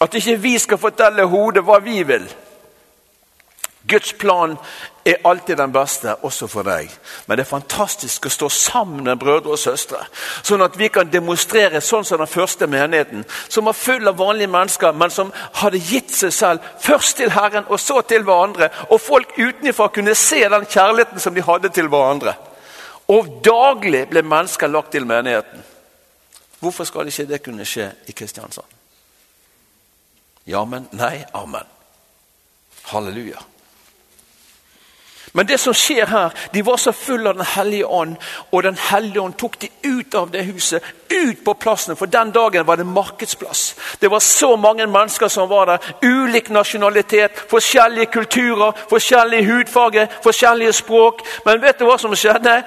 At 0.00 0.14
ikke 0.14 0.40
vi 0.40 0.58
skal 0.58 0.80
fortelle 0.80 1.28
hodet 1.28 1.64
hva 1.64 1.78
vi 1.84 2.02
vil. 2.02 2.26
Guds 3.88 4.12
plan 4.12 4.56
er 5.04 5.14
alltid 5.24 5.56
den 5.56 5.72
beste, 5.72 6.14
også 6.24 6.46
for 6.48 6.64
deg. 6.64 6.88
Men 7.26 7.36
det 7.36 7.44
er 7.44 7.50
fantastisk 7.50 8.24
å 8.24 8.32
stå 8.32 8.48
sammen 8.48 9.04
med 9.04 9.20
brødre 9.20 9.52
og 9.52 9.60
søstre, 9.60 10.00
sånn 10.40 10.64
at 10.64 10.78
vi 10.80 10.88
kan 10.88 11.10
demonstrere 11.12 11.82
sånn 11.84 12.06
som 12.08 12.22
den 12.22 12.30
første 12.30 12.66
menigheten, 12.66 13.26
som 13.48 13.68
var 13.68 13.76
full 13.76 14.08
av 14.08 14.16
vanlige 14.16 14.52
mennesker, 14.54 14.96
men 14.96 15.12
som 15.12 15.32
hadde 15.60 15.82
gitt 15.84 16.16
seg 16.16 16.32
selv 16.32 16.72
først 16.80 17.18
til 17.20 17.34
Herren 17.36 17.68
og 17.68 17.80
så 17.80 18.00
til 18.08 18.24
hverandre. 18.24 18.70
Og 18.88 19.00
folk 19.04 19.36
utenfra 19.36 19.90
kunne 19.92 20.16
se 20.16 20.40
den 20.48 20.64
kjærligheten 20.64 21.20
som 21.20 21.36
de 21.36 21.44
hadde 21.44 21.68
til 21.68 21.92
hverandre. 21.92 22.34
Og 23.12 23.40
daglig 23.44 24.06
ble 24.08 24.22
mennesker 24.24 24.70
lagt 24.70 24.92
til 24.94 25.06
menigheten. 25.06 25.64
Hvorfor 26.60 26.88
skal 26.88 27.10
ikke 27.10 27.26
det 27.28 27.42
kunne 27.44 27.66
skje 27.68 27.90
i 28.08 28.14
Kristiansand? 28.16 28.70
Ja, 30.48 30.64
men 30.64 30.88
nei, 30.92 31.24
amen. 31.36 31.68
Halleluja. 32.88 33.40
Men 35.36 35.46
det 35.46 35.58
som 35.58 35.74
skjer 35.74 36.06
her, 36.06 36.30
de 36.54 36.62
var 36.62 36.76
så 36.78 36.92
fulle 36.92 37.28
av 37.28 37.34
Den 37.36 37.46
hellige 37.56 37.86
ånd, 37.86 38.16
og 38.52 38.62
Den 38.62 38.76
hellige 38.78 39.20
ånd 39.20 39.34
tok 39.34 39.58
de 39.60 39.68
ut 39.82 40.14
av 40.14 40.30
det 40.30 40.44
huset, 40.44 40.82
ut 41.10 41.44
på 41.44 41.54
plassen. 41.54 41.96
For 41.96 42.06
den 42.06 42.30
dagen 42.30 42.66
var 42.66 42.76
det 42.76 42.86
markedsplass. 42.86 43.74
Det 44.00 44.10
var 44.10 44.20
så 44.20 44.56
mange 44.56 44.86
mennesker 44.86 45.28
som 45.28 45.48
var 45.48 45.66
der. 45.66 45.78
Ulik 46.02 46.50
nasjonalitet, 46.50 47.44
forskjellige 47.50 48.06
kulturer, 48.06 48.72
forskjellige 48.90 49.50
hudfarge, 49.50 50.08
forskjellige 50.22 50.72
språk. 50.72 51.26
Men 51.44 51.62
vet 51.62 51.78
du 51.78 51.84
hva 51.84 51.98
som 51.98 52.14
skjedde? 52.14 52.62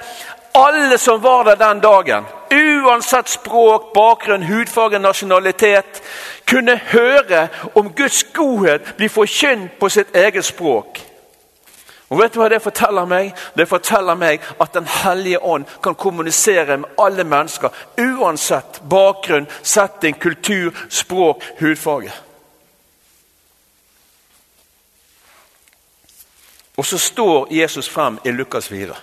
Alle 0.54 0.98
som 0.98 1.22
var 1.22 1.44
der 1.44 1.54
den 1.54 1.80
dagen, 1.80 2.24
uansett 2.52 3.28
språk, 3.28 3.92
bakgrunn, 3.94 4.42
hudfarge, 4.42 4.98
nasjonalitet, 4.98 6.02
kunne 6.46 6.80
høre 6.92 7.48
om 7.74 7.92
Guds 7.92 8.24
godhet 8.24 8.96
bli 8.96 9.08
forkynt 9.08 9.78
på 9.80 9.88
sitt 9.88 10.16
eget 10.16 10.44
språk. 10.44 11.07
Og 12.08 12.20
vet 12.20 12.32
du 12.32 12.38
hva 12.40 12.48
Det 12.48 12.62
forteller 12.62 13.08
meg 13.08 13.34
Det 13.56 13.68
forteller 13.68 14.16
meg 14.16 14.44
at 14.60 14.74
Den 14.74 14.86
hellige 14.88 15.42
ånd 15.44 15.66
kan 15.82 15.94
kommunisere 15.94 16.76
med 16.76 16.88
alle 16.98 17.24
mennesker, 17.24 17.68
uansett 17.98 18.80
bakgrunn, 18.88 19.48
setting, 19.62 20.16
kultur, 20.20 20.72
språk, 20.88 21.44
hudfarge. 21.60 22.12
Og 26.78 26.86
så 26.86 26.98
står 26.98 27.52
Jesus 27.52 27.88
frem 27.88 28.18
i 28.24 28.30
Lukas 28.30 28.68
4. 28.68 28.94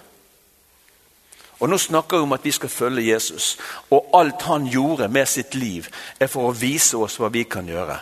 Og 1.60 1.70
Nå 1.70 1.78
snakker 1.78 2.18
vi 2.18 2.24
om 2.24 2.36
at 2.36 2.46
vi 2.46 2.52
skal 2.52 2.70
følge 2.70 3.12
Jesus, 3.14 3.58
og 3.92 4.10
alt 4.14 4.42
han 4.42 4.68
gjorde 4.68 5.08
med 5.08 5.26
sitt 5.26 5.56
liv, 5.56 5.88
er 6.20 6.28
for 6.28 6.50
å 6.50 6.56
vise 6.56 6.98
oss 6.98 7.20
hva 7.20 7.30
vi 7.32 7.44
kan 7.44 7.68
gjøre. 7.68 8.00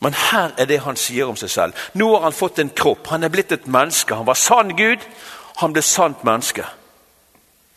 Men 0.00 0.14
her 0.14 0.52
er 0.58 0.68
det 0.68 0.82
han 0.84 0.98
sier 1.00 1.28
om 1.28 1.36
seg 1.40 1.50
selv. 1.50 1.84
Nå 1.94 2.10
har 2.14 2.26
han 2.26 2.36
fått 2.36 2.58
en 2.58 2.70
kropp. 2.70 3.06
Han 3.08 3.24
er 3.24 3.32
blitt 3.32 3.52
et 3.52 3.66
menneske. 3.66 4.14
Han 4.14 4.26
var 4.28 4.36
sann 4.36 4.74
Gud, 4.76 5.00
han 5.56 5.72
ble 5.72 5.82
sant 5.82 6.24
menneske. 6.24 6.66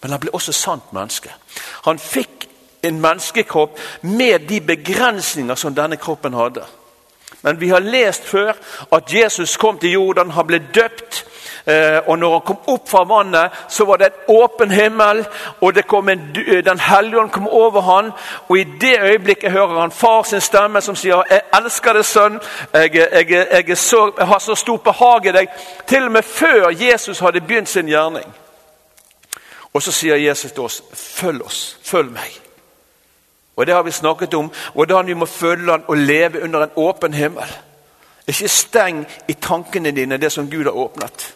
Men 0.01 0.11
han 0.11 0.19
ble 0.19 0.33
også 0.35 0.55
sant 0.55 0.91
menneske. 0.95 1.31
Han 1.87 1.99
fikk 1.99 2.47
en 2.83 2.99
menneskekropp 3.01 3.79
med 4.01 4.47
de 4.47 4.59
begrensninger 4.61 5.55
som 5.55 5.75
denne 5.75 5.99
kroppen 5.99 6.35
hadde. 6.35 6.63
Men 7.41 7.59
vi 7.59 7.69
har 7.69 7.79
lest 7.79 8.27
før 8.27 8.53
at 8.91 9.13
Jesus 9.13 9.57
kom 9.57 9.79
til 9.79 9.95
Jordan, 9.95 10.31
han 10.31 10.47
ble 10.47 10.59
døpt. 10.75 11.25
Eh, 11.65 11.99
og 12.07 12.19
når 12.19 12.31
han 12.31 12.41
kom 12.45 12.57
opp 12.67 12.89
fra 12.89 13.03
vannet, 13.03 13.51
så 13.67 13.85
var 13.85 13.97
det 13.97 14.05
en 14.05 14.35
åpen 14.35 14.71
himmel, 14.71 15.25
og 15.61 15.77
en, 16.09 16.09
eh, 16.35 16.63
Den 16.63 16.79
hellige 16.79 17.19
ånd 17.19 17.31
kom 17.31 17.47
over 17.47 17.81
han, 17.81 18.11
og 18.49 18.57
I 18.57 18.63
det 18.63 18.99
øyeblikket 19.01 19.51
hører 19.51 19.79
han 19.79 19.91
far 19.91 20.23
sin 20.23 20.41
stemme 20.41 20.81
som 20.81 20.95
sier 20.95 21.23
'Jeg 21.29 21.41
elsker 21.53 21.93
deg, 21.93 22.05
sønn. 22.05 22.39
Jeg, 22.73 22.95
jeg, 22.95 23.47
jeg, 23.67 23.77
så, 23.77 24.11
jeg 24.17 24.27
har 24.27 24.39
så 24.39 24.55
stor 24.55 24.77
behag 24.77 25.25
i 25.25 25.31
deg.' 25.31 25.49
Til 25.87 26.05
og 26.05 26.11
med 26.11 26.23
før 26.23 26.69
Jesus 26.69 27.19
hadde 27.19 27.41
begynt 27.41 27.69
sin 27.69 27.87
gjerning. 27.87 28.33
Og 29.73 29.81
så 29.81 29.91
sier 29.91 30.15
Jesus 30.15 30.51
til 30.51 30.63
oss, 30.63 30.83
'Følg 30.93 31.45
oss. 31.45 31.77
Følg 31.83 32.11
meg.' 32.11 32.41
Og 33.55 33.67
Det 33.67 33.75
har 33.75 33.83
vi 33.83 33.91
snakket 33.91 34.33
om, 34.33 34.51
hvordan 34.73 35.07
vi 35.07 35.13
må 35.13 35.25
følge 35.25 35.71
han 35.71 35.83
og 35.87 35.97
leve 35.97 36.43
under 36.43 36.63
en 36.63 36.69
åpen 36.75 37.13
himmel. 37.13 37.57
Ikke 38.27 38.47
steng 38.47 39.07
i 39.27 39.33
tankene 39.33 39.91
dine 39.91 40.17
det 40.17 40.31
som 40.31 40.49
Gud 40.49 40.63
har 40.63 40.71
åpnet. 40.71 41.35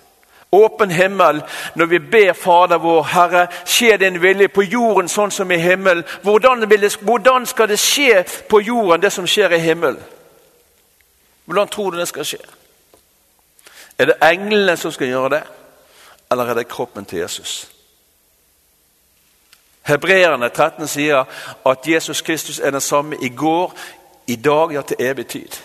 Åpen 0.53 0.91
himmel 0.91 1.41
når 1.75 1.86
vi 1.86 2.00
ber 2.00 2.33
Fader 2.33 2.77
vår, 2.77 3.03
Herre, 3.03 3.48
skje 3.65 3.98
din 3.98 4.22
vilje 4.22 4.48
på 4.53 4.62
jorden 4.62 5.10
sånn 5.10 5.31
som 5.33 5.51
i 5.51 5.57
himmelen. 5.57 6.05
Hvordan, 6.22 6.67
hvordan, 7.01 7.45
skal 7.50 7.69
det 7.72 7.79
skje 7.81 8.24
på 8.50 8.62
jorden, 8.62 9.01
det 9.01 9.12
som 9.13 9.27
skjer 9.27 9.57
i 9.57 9.60
himmelen? 9.63 10.00
Hvordan 11.45 11.67
tror 11.67 11.91
du 11.91 12.00
det 12.00 12.07
skal 12.07 12.25
skje? 12.25 12.41
Er 13.98 14.05
det 14.05 14.22
englene 14.22 14.77
som 14.77 14.91
skal 14.91 15.07
gjøre 15.07 15.29
det, 15.29 15.43
eller 16.31 16.50
er 16.50 16.62
det 16.62 16.67
kroppen 16.67 17.05
til 17.05 17.19
Jesus? 17.19 17.69
Hebreerne 19.83 20.50
13 20.50 20.88
sier 20.88 21.25
at 21.65 21.88
Jesus 21.88 22.22
Kristus 22.22 22.60
er 22.60 22.72
den 22.72 22.81
samme 22.81 23.17
i 23.22 23.29
går, 23.29 23.74
i 24.27 24.36
dag, 24.36 24.72
ja, 24.72 24.81
til 24.81 24.98
evig 25.00 25.27
tid. 25.27 25.57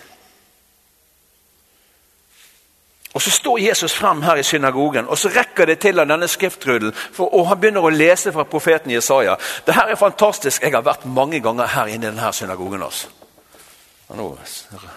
Og 3.19 3.23
Så 3.23 3.31
står 3.31 3.59
Jesus 3.59 3.95
frem 3.95 4.23
her 4.23 4.37
i 4.37 4.43
synagogen, 4.43 5.09
og 5.09 5.19
så 5.19 5.29
rekker 5.29 5.67
det 5.67 5.81
til 5.83 5.99
av 5.99 6.07
denne 6.07 6.29
skriftrudelen. 6.29 6.93
For, 6.95 7.35
og 7.35 7.49
Han 7.49 7.59
begynner 7.61 7.83
å 7.83 7.91
lese 7.91 8.31
fra 8.33 8.45
profeten 8.47 8.93
Jesaja. 8.95 9.35
Det 9.67 9.75
her 9.75 9.91
er 9.91 9.99
fantastisk. 9.99 10.63
Jeg 10.63 10.71
har 10.71 10.85
vært 10.87 11.03
mange 11.05 11.41
ganger 11.43 11.67
her 11.67 11.91
inne 11.91 12.07
i 12.07 12.11
denne 12.13 12.33
synagogen. 12.33 12.83
Altså. 12.83 13.09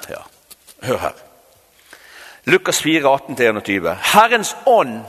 Ja. 0.10 0.22
Hør 0.84 0.98
her. 0.98 1.18
Lukas 2.46 2.82
4, 2.82 3.10
18-21. 3.10 3.90
Herrens 4.14 4.54
ånd 4.66 5.00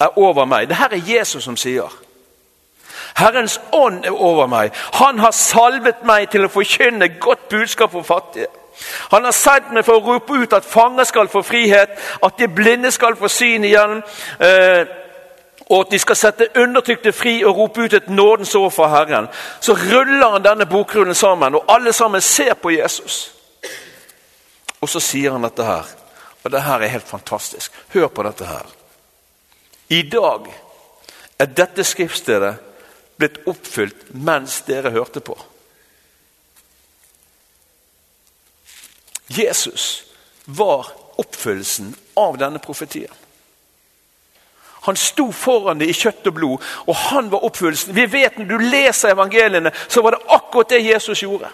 er 0.00 0.18
over 0.18 0.44
meg. 0.44 0.68
Det 0.68 0.76
her 0.76 0.90
er 0.90 1.06
Jesus 1.06 1.44
som 1.44 1.56
sier. 1.56 1.94
Herrens 3.14 3.60
ånd 3.72 4.02
er 4.04 4.10
over 4.10 4.50
meg. 4.50 4.74
Han 4.98 5.22
har 5.22 5.30
salvet 5.30 6.02
meg 6.02 6.34
til 6.34 6.48
å 6.48 6.50
forkynne 6.50 7.12
godt 7.22 7.46
budskap 7.48 7.94
for 7.94 8.02
fattige. 8.02 8.50
Han 9.10 9.24
har 9.24 9.32
sendt 9.32 9.72
meg 9.72 9.84
for 9.86 10.00
å 10.00 10.12
rope 10.14 10.38
ut 10.42 10.52
at 10.56 10.66
fanger 10.66 11.06
skal 11.08 11.28
få 11.28 11.42
frihet, 11.46 11.94
at 12.22 12.38
de 12.38 12.48
blinde 12.48 12.90
skal 12.94 13.16
få 13.16 13.28
syn 13.28 13.64
igjen, 13.64 14.02
eh, 14.38 14.86
og 15.70 15.86
at 15.86 15.94
de 15.94 15.98
skal 15.98 16.16
sette 16.18 16.50
undertrykte 16.60 17.12
fri 17.12 17.38
og 17.44 17.56
rope 17.56 17.86
ut 17.86 17.94
et 17.96 18.08
nådens 18.08 18.54
år 18.54 18.70
fra 18.70 18.88
Herren. 18.92 19.28
Så 19.60 19.74
ruller 19.74 20.30
han 20.30 20.44
denne 20.44 20.66
bokrullen 20.66 21.14
sammen, 21.14 21.54
og 21.54 21.64
alle 21.68 21.92
sammen 21.92 22.20
ser 22.20 22.54
på 22.54 22.74
Jesus. 22.74 23.30
Og 24.80 24.88
så 24.88 25.00
sier 25.00 25.32
han 25.32 25.46
dette 25.46 25.64
her, 25.64 25.88
og 26.44 26.52
det 26.52 26.62
her 26.62 26.82
er 26.82 26.92
helt 26.92 27.08
fantastisk. 27.08 27.72
Hør 27.94 28.10
på 28.12 28.26
dette 28.26 28.44
her. 28.44 28.68
I 29.88 30.02
dag 30.02 30.50
er 31.38 31.46
dette 31.56 31.84
skriftstedet 31.84 32.54
blitt 33.16 33.44
oppfylt 33.48 34.10
mens 34.12 34.60
dere 34.66 34.92
hørte 34.92 35.20
på. 35.24 35.36
Jesus 39.38 40.04
var 40.44 40.86
oppfyllelsen 41.16 41.94
av 42.14 42.38
denne 42.38 42.58
profetien. 42.58 43.12
Han 44.84 44.96
sto 44.96 45.30
foran 45.32 45.78
det 45.80 45.88
i 45.88 45.96
kjøtt 45.96 46.26
og 46.28 46.34
blod, 46.36 46.64
og 46.84 46.96
han 47.08 47.30
var 47.32 47.44
oppfyllelsen. 47.46 47.94
Vi 47.96 48.04
vet 48.06 48.38
Når 48.38 48.44
du 48.44 48.58
leser 48.58 49.14
evangeliene, 49.14 49.72
så 49.88 50.02
var 50.02 50.10
det 50.10 50.26
akkurat 50.28 50.68
det 50.68 50.82
Jesus 50.84 51.22
gjorde. 51.22 51.48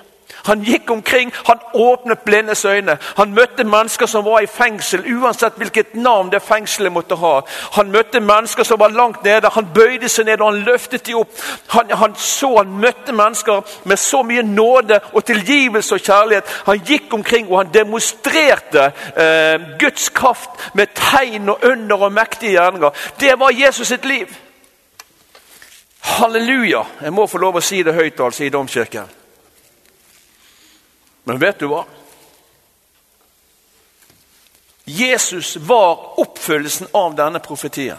Han 0.45 0.63
gikk 0.65 0.91
omkring, 0.91 1.33
han 1.47 1.59
åpnet 1.75 2.19
blindes 2.25 2.65
øyne. 2.65 2.99
Han 3.17 3.35
møtte 3.35 3.65
mennesker 3.65 4.07
som 4.07 4.25
var 4.25 4.41
i 4.41 4.47
fengsel, 4.47 5.05
uansett 5.17 5.57
hvilket 5.57 5.95
navn 5.95 6.31
det 6.33 6.43
fengselet 6.43 6.93
måtte 6.93 7.19
ha. 7.21 7.41
Han 7.77 7.93
møtte 7.93 8.21
mennesker 8.21 8.65
som 8.65 8.81
var 8.81 8.89
langt 8.89 9.25
nede. 9.25 9.51
Han 9.53 9.69
bøyde 9.75 10.09
seg 10.09 10.27
ned 10.27 10.41
og 10.41 10.53
han 10.53 10.63
løftet 10.65 11.07
dem 11.07 11.21
opp. 11.21 11.33
Han, 11.75 11.91
han 11.91 12.17
så 12.17 12.55
han 12.57 12.73
møtte 12.81 13.13
mennesker 13.13 13.63
med 13.85 13.99
så 13.99 14.23
mye 14.23 14.43
nåde 14.43 15.01
og 15.13 15.25
tilgivelse 15.25 15.95
og 15.95 16.05
kjærlighet. 16.05 16.57
Han 16.67 16.85
gikk 16.87 17.15
omkring 17.15 17.51
og 17.51 17.59
han 17.59 17.75
demonstrerte 17.75 18.91
eh, 19.17 19.71
Guds 19.81 20.09
kraft 20.09 20.71
med 20.75 20.95
tegn 20.95 21.49
og 21.49 21.65
under 21.65 22.09
og 22.09 22.13
mektige 22.13 22.57
gjerninger. 22.57 22.91
Det 23.21 23.35
var 23.41 23.51
Jesus 23.51 23.89
sitt 23.89 24.05
liv. 24.05 24.29
Halleluja! 26.01 26.85
Jeg 27.03 27.13
må 27.13 27.27
få 27.27 27.39
lov 27.39 27.61
å 27.61 27.65
si 27.65 27.83
det 27.85 27.95
høyt 27.95 28.21
altså 28.21 28.47
i 28.47 28.53
domkirken. 28.53 29.20
Men 31.25 31.41
vet 31.41 31.61
du 31.61 31.67
hva? 31.71 31.85
Jesus 34.85 35.57
var 35.57 36.21
oppfyllelsen 36.21 36.89
av 36.93 37.15
denne 37.15 37.39
profetien. 37.39 37.99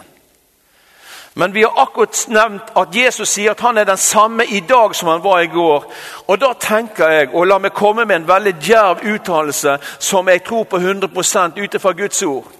Men 1.34 1.52
vi 1.52 1.62
har 1.62 1.82
akkurat 1.82 2.26
nevnt 2.28 2.62
at 2.76 2.94
Jesus 2.94 3.30
sier 3.32 3.54
at 3.54 3.60
han 3.64 3.78
er 3.78 3.88
den 3.88 3.96
samme 3.96 4.44
i 4.44 4.60
dag 4.60 4.96
som 4.96 5.08
han 5.08 5.22
var 5.24 5.40
i 5.40 5.46
går. 5.46 5.84
Og 6.26 6.40
da 6.40 6.52
tenker 6.60 7.08
jeg, 7.08 7.30
og 7.32 7.46
la 7.46 7.58
meg 7.58 7.72
komme 7.72 8.04
med 8.04 8.16
en 8.16 8.28
veldig 8.28 8.52
djerv 8.60 9.00
uttalelse 9.14 9.78
som 9.98 10.28
jeg 10.28 10.44
tror 10.44 10.64
på 10.64 10.76
100 10.76 11.08
ut 11.56 11.80
fra 11.80 11.92
Guds 11.92 12.22
ord. 12.22 12.50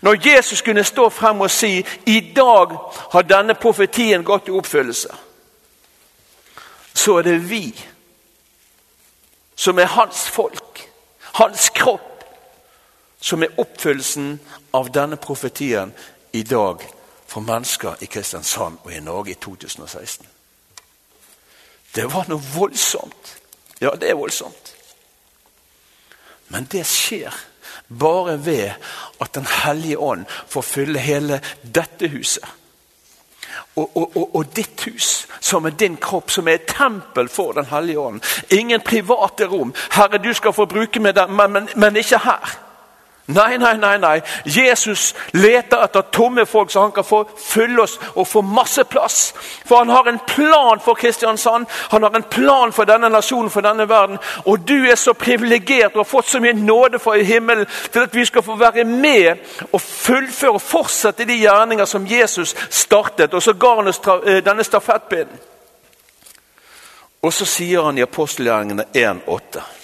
Når 0.00 0.28
Jesus 0.28 0.62
kunne 0.62 0.84
stå 0.84 1.08
frem 1.08 1.40
og 1.40 1.50
si 1.50 1.86
i 2.06 2.20
dag 2.36 2.78
har 3.12 3.22
denne 3.22 3.54
profetien 3.54 4.24
gått 4.24 4.48
i 4.48 4.54
oppfyllelse, 4.54 5.08
så 6.94 7.18
er 7.18 7.22
det 7.22 7.50
vi 7.50 7.74
som 9.56 9.78
er 9.78 9.88
hans 9.96 10.28
folk, 10.28 10.90
hans 11.40 11.70
kropp, 11.74 12.24
som 13.20 13.42
er 13.42 13.56
oppfyllelsen 13.58 14.36
av 14.76 14.92
denne 14.92 15.16
profetien 15.16 15.94
i 16.36 16.42
dag 16.42 16.84
for 17.26 17.40
mennesker 17.40 17.96
i 18.04 18.06
Kristiansand 18.06 18.78
og 18.84 18.92
i 18.92 19.00
Norge 19.00 19.32
i 19.32 19.40
2016. 19.40 20.26
Det 21.96 22.04
var 22.12 22.28
noe 22.28 22.44
voldsomt. 22.54 23.32
Ja, 23.80 23.94
det 23.96 24.10
er 24.10 24.20
voldsomt. 24.20 24.74
Men 26.52 26.68
det 26.70 26.84
skjer 26.86 27.34
bare 27.88 28.36
ved 28.44 28.70
at 29.20 29.34
Den 29.34 29.46
hellige 29.46 29.98
ånd 29.98 30.24
får 30.48 30.62
fylle 30.62 30.98
hele 30.98 31.40
dette 31.62 32.08
huset. 32.08 32.44
Og, 33.76 33.90
og, 33.96 34.34
og, 34.36 34.44
ditt 34.56 34.84
hus, 34.86 35.26
som 35.40 35.66
er 35.68 35.74
din 35.76 35.98
kropp, 36.00 36.30
som 36.30 36.48
er 36.48 36.56
et 36.56 36.70
tempel 36.70 37.28
for 37.28 37.52
Den 37.52 37.66
hellige 37.68 38.00
ånd. 38.00 38.20
Ingen 38.50 38.80
private 38.80 39.46
rom. 39.46 39.74
Herre, 39.92 40.18
du 40.18 40.32
skal 40.32 40.52
få 40.52 40.64
bruke 40.64 41.00
med 41.00 41.12
dem, 41.14 41.30
men, 41.36 41.52
men, 41.52 41.68
men 41.76 41.96
ikke 41.96 42.18
her. 42.24 42.65
Nei, 43.26 43.58
nei, 43.58 43.76
nei. 43.76 43.98
nei. 43.98 44.20
Jesus 44.44 45.14
leter 45.32 45.82
etter 45.82 46.02
tomme 46.14 46.46
folk, 46.46 46.70
så 46.70 46.80
han 46.80 46.92
kan 46.92 47.04
få 47.04 47.24
fylle 47.38 47.82
oss 47.82 47.98
og 48.14 48.26
få 48.28 48.42
masse 48.42 48.84
plass. 48.84 49.34
For 49.66 49.76
han 49.82 49.90
har 49.90 50.06
en 50.06 50.20
plan 50.26 50.80
for 50.80 50.94
Kristiansand, 50.94 51.66
han 51.90 52.02
har 52.02 52.14
en 52.14 52.22
plan 52.22 52.72
for 52.72 52.86
denne 52.86 53.08
nasjonen, 53.10 53.50
for 53.50 53.66
denne 53.66 53.88
verden. 53.88 54.18
Og 54.44 54.68
du 54.68 54.86
er 54.86 54.94
så 54.94 55.12
privilegert 55.12 55.96
og 55.96 56.04
har 56.04 56.10
fått 56.10 56.30
så 56.30 56.40
mye 56.40 56.54
nåde 56.54 56.98
fra 57.02 57.16
himmelen 57.18 57.66
til 57.92 58.06
at 58.06 58.14
vi 58.14 58.24
skal 58.24 58.46
få 58.46 58.56
være 58.56 58.84
med 58.84 59.42
og 59.72 59.80
fullføre 59.80 60.60
og 60.60 60.62
fortsette 60.62 61.26
de 61.26 61.40
gjerninger 61.42 61.84
som 61.84 62.06
Jesus 62.06 62.54
startet. 62.70 63.34
Og 63.34 63.42
så 63.42 63.52
ga 63.58 63.74
han 63.80 63.90
oss 63.90 64.00
eh, 64.06 64.42
denne 64.44 64.64
stafettpinnen. 64.64 65.42
Og 67.26 67.32
så 67.34 67.46
sier 67.48 67.82
han 67.82 67.98
i 67.98 68.06
apostelgjerningene 68.06 68.86
1,8. 68.94 69.75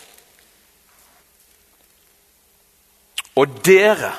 Og 3.36 3.48
dere, 3.64 4.12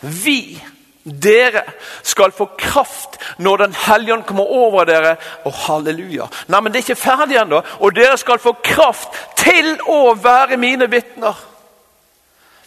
vi, 0.00 0.62
dere 1.04 1.62
skal 2.02 2.32
få 2.32 2.48
kraft 2.58 3.20
når 3.38 3.56
Den 3.56 3.74
hellige 3.86 4.14
ånd 4.14 4.24
kommer 4.24 4.44
over 4.44 4.84
dere. 4.84 5.16
Og 5.44 5.52
halleluja. 5.52 6.28
Nei, 6.48 6.60
men 6.60 6.72
det 6.72 6.80
er 6.80 6.86
ikke 6.88 7.02
ferdig 7.02 7.38
ennå. 7.40 7.62
Og 7.80 7.96
dere 7.96 8.18
skal 8.18 8.38
få 8.42 8.56
kraft 8.64 9.14
til 9.36 9.76
å 9.86 10.14
være 10.14 10.56
mine 10.56 10.90
vitner. 10.90 11.34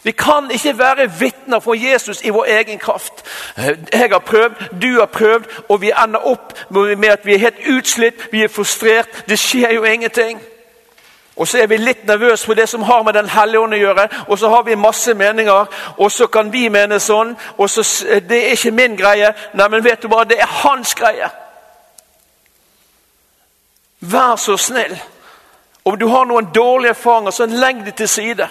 Vi 0.04 0.12
kan 0.12 0.52
ikke 0.52 0.78
være 0.78 1.12
vitner 1.20 1.60
for 1.60 1.76
Jesus 1.76 2.22
i 2.24 2.30
vår 2.30 2.46
egen 2.46 2.80
kraft. 2.80 3.26
Jeg 3.58 4.10
har 4.12 4.20
prøvd, 4.20 4.80
du 4.82 5.00
har 5.00 5.06
prøvd, 5.06 5.44
og 5.70 5.82
vi 5.82 5.92
ender 6.04 6.20
opp 6.20 6.54
med 6.72 7.10
at 7.10 7.26
vi 7.26 7.34
er 7.34 7.40
helt 7.40 7.68
utslitt, 7.68 8.32
vi 8.32 8.44
er 8.44 8.48
frustrert. 8.48 9.26
Det 9.30 9.40
skjer 9.40 9.74
jo 9.74 9.84
ingenting. 9.84 10.40
Og 11.38 11.48
så 11.48 11.62
er 11.62 11.68
vi 11.68 11.78
litt 11.78 12.06
nervøse 12.08 12.46
for 12.46 12.58
det 12.58 12.70
som 12.70 12.84
har 12.84 13.04
med 13.04 13.14
Den 13.14 13.30
hellige 13.30 13.60
ånd 13.60 13.74
å 13.74 13.78
gjøre. 13.78 14.08
Og 14.28 14.40
så 14.40 14.50
har 14.50 14.64
vi 14.64 14.76
masse 14.76 15.14
meninger, 15.14 15.66
og 15.98 16.12
så 16.12 16.28
kan 16.28 16.52
vi 16.54 16.70
mene 16.70 17.00
sånn. 17.00 17.36
og 17.58 17.70
så, 17.70 17.84
Det 18.20 18.38
er 18.38 18.52
ikke 18.52 18.72
min 18.72 18.98
greie. 18.98 19.34
Nei, 19.54 19.68
men 19.68 19.84
vet 19.84 20.02
du 20.02 20.08
hva? 20.08 20.24
Det 20.24 20.40
er 20.40 20.48
hans 20.64 20.96
greie. 20.96 21.30
Vær 24.00 24.36
så 24.36 24.58
snill. 24.58 24.98
Om 25.86 26.00
du 26.00 26.08
har 26.08 26.26
noen 26.26 26.50
dårlige 26.56 26.90
erfaringer, 26.90 27.32
så 27.32 27.46
legg 27.46 27.86
det 27.86 27.96
til 27.96 28.10
side. 28.10 28.48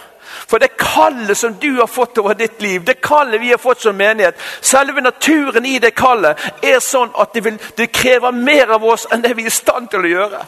For 0.48 0.58
det 0.58 0.76
kallet 0.76 1.36
som 1.36 1.54
du 1.54 1.78
har 1.80 1.86
fått 1.86 2.18
over 2.18 2.34
ditt 2.34 2.62
liv, 2.62 2.84
det 2.84 3.00
kallet 3.00 3.40
vi 3.40 3.50
har 3.50 3.58
fått 3.58 3.80
som 3.80 3.96
menighet 3.96 4.34
Selve 4.60 5.00
naturen 5.00 5.66
i 5.66 5.78
det 5.78 5.94
kallet 5.94 6.38
er 6.62 6.80
sånn 6.82 7.12
at 7.14 7.32
det, 7.34 7.44
vil, 7.44 7.58
det 7.78 7.92
krever 7.94 8.34
mer 8.34 8.74
av 8.74 8.84
oss 8.84 9.06
enn 9.12 9.22
det 9.22 9.36
vi 9.36 9.46
er 9.46 9.52
i 9.52 9.54
stand 9.54 9.90
til 9.90 10.06
å 10.06 10.10
gjøre. 10.10 10.40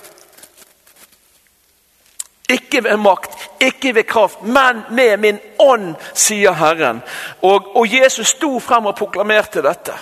Ikke 2.49 2.85
ved 2.85 2.97
makt, 2.97 3.49
ikke 3.61 3.95
ved 3.95 4.05
kraft, 4.05 4.43
men 4.43 4.83
med 4.91 5.17
min 5.17 5.39
ånd, 5.59 5.95
sier 6.15 6.53
Herren. 6.53 7.03
Og, 7.43 7.77
og 7.77 8.01
Jesus 8.01 8.29
sto 8.29 8.59
frem 8.59 8.87
og 8.87 8.97
proklamerte 8.97 9.63
dette. 9.63 9.93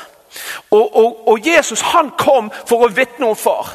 Og, 0.71 0.97
og, 0.97 1.29
og, 1.29 1.47
Jesus 1.47 1.81
han 1.81 2.11
kom 2.19 2.53
for 2.69 2.87
å 2.87 2.93
vitne 2.93 3.27
om 3.27 3.37
far. 3.37 3.73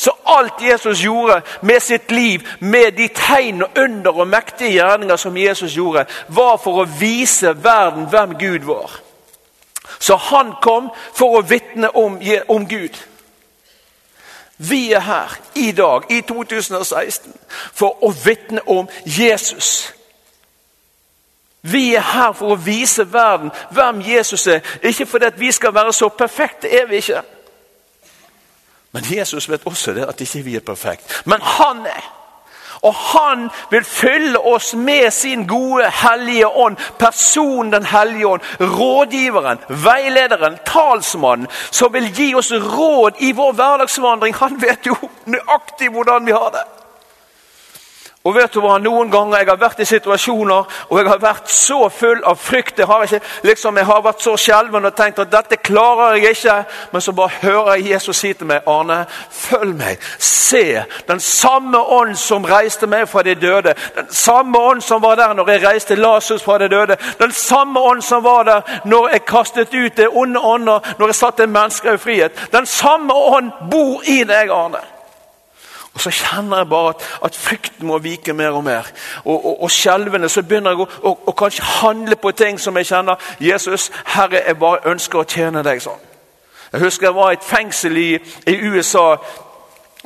Så 0.00 0.14
alt 0.24 0.62
Jesus 0.64 1.02
gjorde 1.04 1.42
med 1.60 1.80
sitt 1.84 2.10
liv, 2.10 2.46
med 2.60 2.96
de 2.96 3.08
tegn 3.14 3.62
og 3.62 3.78
under 3.78 4.22
og 4.22 4.28
mektige 4.28 4.72
gjerninger 4.72 5.16
som 5.16 5.36
Jesus 5.36 5.76
gjorde, 5.76 6.06
var 6.28 6.56
for 6.56 6.80
å 6.80 6.88
vise 7.00 7.52
verden 7.62 8.08
hvem 8.08 8.34
Gud 8.40 8.64
var. 8.64 8.96
Så 9.98 10.16
han 10.16 10.54
kom 10.62 10.88
for 11.12 11.36
å 11.36 11.44
vitne 11.44 11.90
om, 11.94 12.16
om 12.48 12.66
Gud. 12.68 12.96
Vi 14.62 14.92
er 14.92 15.00
her 15.00 15.38
i 15.54 15.72
dag, 15.72 16.02
i 16.10 16.20
2016, 16.20 17.32
for 17.72 18.04
å 18.04 18.10
vitne 18.24 18.60
om 18.68 18.88
Jesus. 19.04 19.94
Vi 21.62 21.94
er 21.94 22.04
her 22.04 22.32
for 22.36 22.52
å 22.52 22.60
vise 22.60 23.06
verden 23.12 23.52
hvem 23.72 24.02
Jesus 24.04 24.46
er. 24.46 24.60
Ikke 24.82 25.06
fordi 25.06 25.30
vi 25.36 25.52
skal 25.52 25.74
være 25.74 25.92
så 25.92 26.08
perfekte, 26.08 26.68
er 26.68 26.86
vi 26.86 27.00
ikke. 27.00 27.22
Men 28.92 29.04
Jesus 29.10 29.48
vet 29.48 29.64
også 29.64 29.94
det 29.96 30.04
at 30.04 30.20
ikke 30.20 30.44
vi 30.44 30.56
er 30.56 30.66
perfekte. 30.66 31.22
Men 31.24 31.40
han 31.40 31.86
er. 31.86 32.19
Og 32.82 32.94
han 32.94 33.50
vil 33.70 33.84
fylle 33.84 34.38
oss 34.38 34.74
med 34.74 35.10
sin 35.12 35.46
gode, 35.46 35.90
hellige 35.90 36.48
ånd. 36.48 36.76
Personen 36.98 37.72
Den 37.72 37.84
hellige 37.84 38.26
ånd. 38.26 38.40
Rådgiveren, 38.60 39.58
veilederen, 39.68 40.58
talsmannen. 40.66 41.48
Som 41.70 41.92
vil 41.92 42.12
gi 42.14 42.34
oss 42.34 42.52
råd 42.52 43.12
i 43.18 43.32
vår 43.32 43.52
hverdagsvandring. 43.52 44.34
Han 44.34 44.62
vet 44.62 44.86
jo 44.86 44.96
nøyaktig 45.26 45.90
hvordan 45.90 46.26
vi 46.26 46.32
har 46.32 46.50
det. 46.50 46.79
Og 48.24 48.34
vet 48.36 48.52
du 48.52 48.60
hva, 48.60 48.74
Noen 48.76 49.08
ganger 49.08 49.40
jeg 49.40 49.48
har 49.48 49.56
vært 49.56 49.78
i 49.80 49.86
situasjoner 49.88 50.74
og 50.90 50.98
jeg 50.98 51.08
har 51.08 51.22
vært 51.22 51.48
så 51.48 51.86
full 51.88 52.18
av 52.28 52.36
frykt. 52.36 52.76
Jeg 52.78 52.88
har, 52.90 53.04
ikke, 53.06 53.20
liksom, 53.48 53.78
jeg 53.80 53.88
har 53.88 54.02
vært 54.04 54.20
så 54.20 54.34
skjelven 54.36 54.84
og 54.84 54.96
tenkt 54.96 55.22
at 55.24 55.30
dette 55.32 55.56
klarer 55.64 56.18
jeg 56.18 56.36
ikke. 56.36 56.56
Men 56.92 57.04
så 57.06 57.14
bare 57.16 57.40
hører 57.40 57.78
jeg 57.78 57.94
Jesus 57.94 58.20
si 58.20 58.34
til 58.36 58.50
meg, 58.50 58.68
Arne, 58.68 58.98
følg 59.32 59.72
meg. 59.78 60.04
Se, 60.20 60.82
den 61.08 61.24
samme 61.24 61.80
ånd 61.80 62.12
som 62.20 62.44
reiste 62.44 62.90
meg 62.90 63.08
fra 63.08 63.24
de 63.24 63.38
døde. 63.40 63.72
Den 63.96 64.12
samme 64.12 64.60
ånd 64.68 64.84
som 64.84 65.00
var 65.00 65.16
der 65.16 65.32
når 65.40 65.54
jeg 65.54 65.64
reiste 65.64 65.96
Lasus 65.96 66.44
fra 66.44 66.60
de 66.60 66.68
døde. 66.68 67.00
Den 67.22 67.32
samme 67.32 67.80
ånd 67.80 68.04
som 68.04 68.24
var 68.24 68.44
der 68.44 68.80
når 68.84 69.14
jeg 69.14 69.28
kastet 69.32 69.72
ut 69.72 69.96
det 69.96 70.12
onde 70.12 70.44
ånder, 70.44 70.94
når 70.98 71.14
jeg 71.14 71.22
satte 71.24 71.48
mennesker 71.48 71.96
i 71.96 72.04
frihet. 72.04 72.48
Den 72.52 72.68
samme 72.68 73.16
ånd 73.16 73.52
bor 73.72 74.04
i 74.04 74.24
deg, 74.28 74.52
Arne. 74.52 74.99
Og 75.94 76.00
Så 76.00 76.10
kjenner 76.10 76.56
jeg 76.56 76.68
bare 76.68 76.88
at, 76.88 77.06
at 77.24 77.36
frykten 77.36 77.86
må 77.86 77.98
vike 77.98 78.32
mer 78.32 78.50
og 78.50 78.64
mer. 78.64 78.86
Og, 79.24 79.46
og, 79.46 79.62
og 79.62 79.70
skjelvende 79.70 80.28
så 80.28 80.42
begynner 80.42 80.70
jeg 80.70 80.80
å, 80.80 80.88
å, 81.02 81.14
å, 81.26 81.32
kanskje 81.32 81.64
handle 81.64 82.16
på 82.16 82.30
ting 82.30 82.60
som 82.60 82.76
jeg 82.76 82.86
kjenner. 82.86 83.16
Jesus, 83.40 83.90
Herre, 84.04 84.44
jeg 84.46 84.58
bare 84.58 84.86
ønsker 84.90 85.18
å 85.18 85.26
tjene 85.28 85.64
deg 85.66 85.82
sånn. 85.82 86.08
Jeg 86.72 86.80
husker 86.84 87.08
jeg 87.08 87.14
var 87.14 87.32
i 87.32 87.38
et 87.38 87.44
fengsel 87.44 87.96
i, 87.98 88.10
i 88.46 88.54
USA 88.70 89.16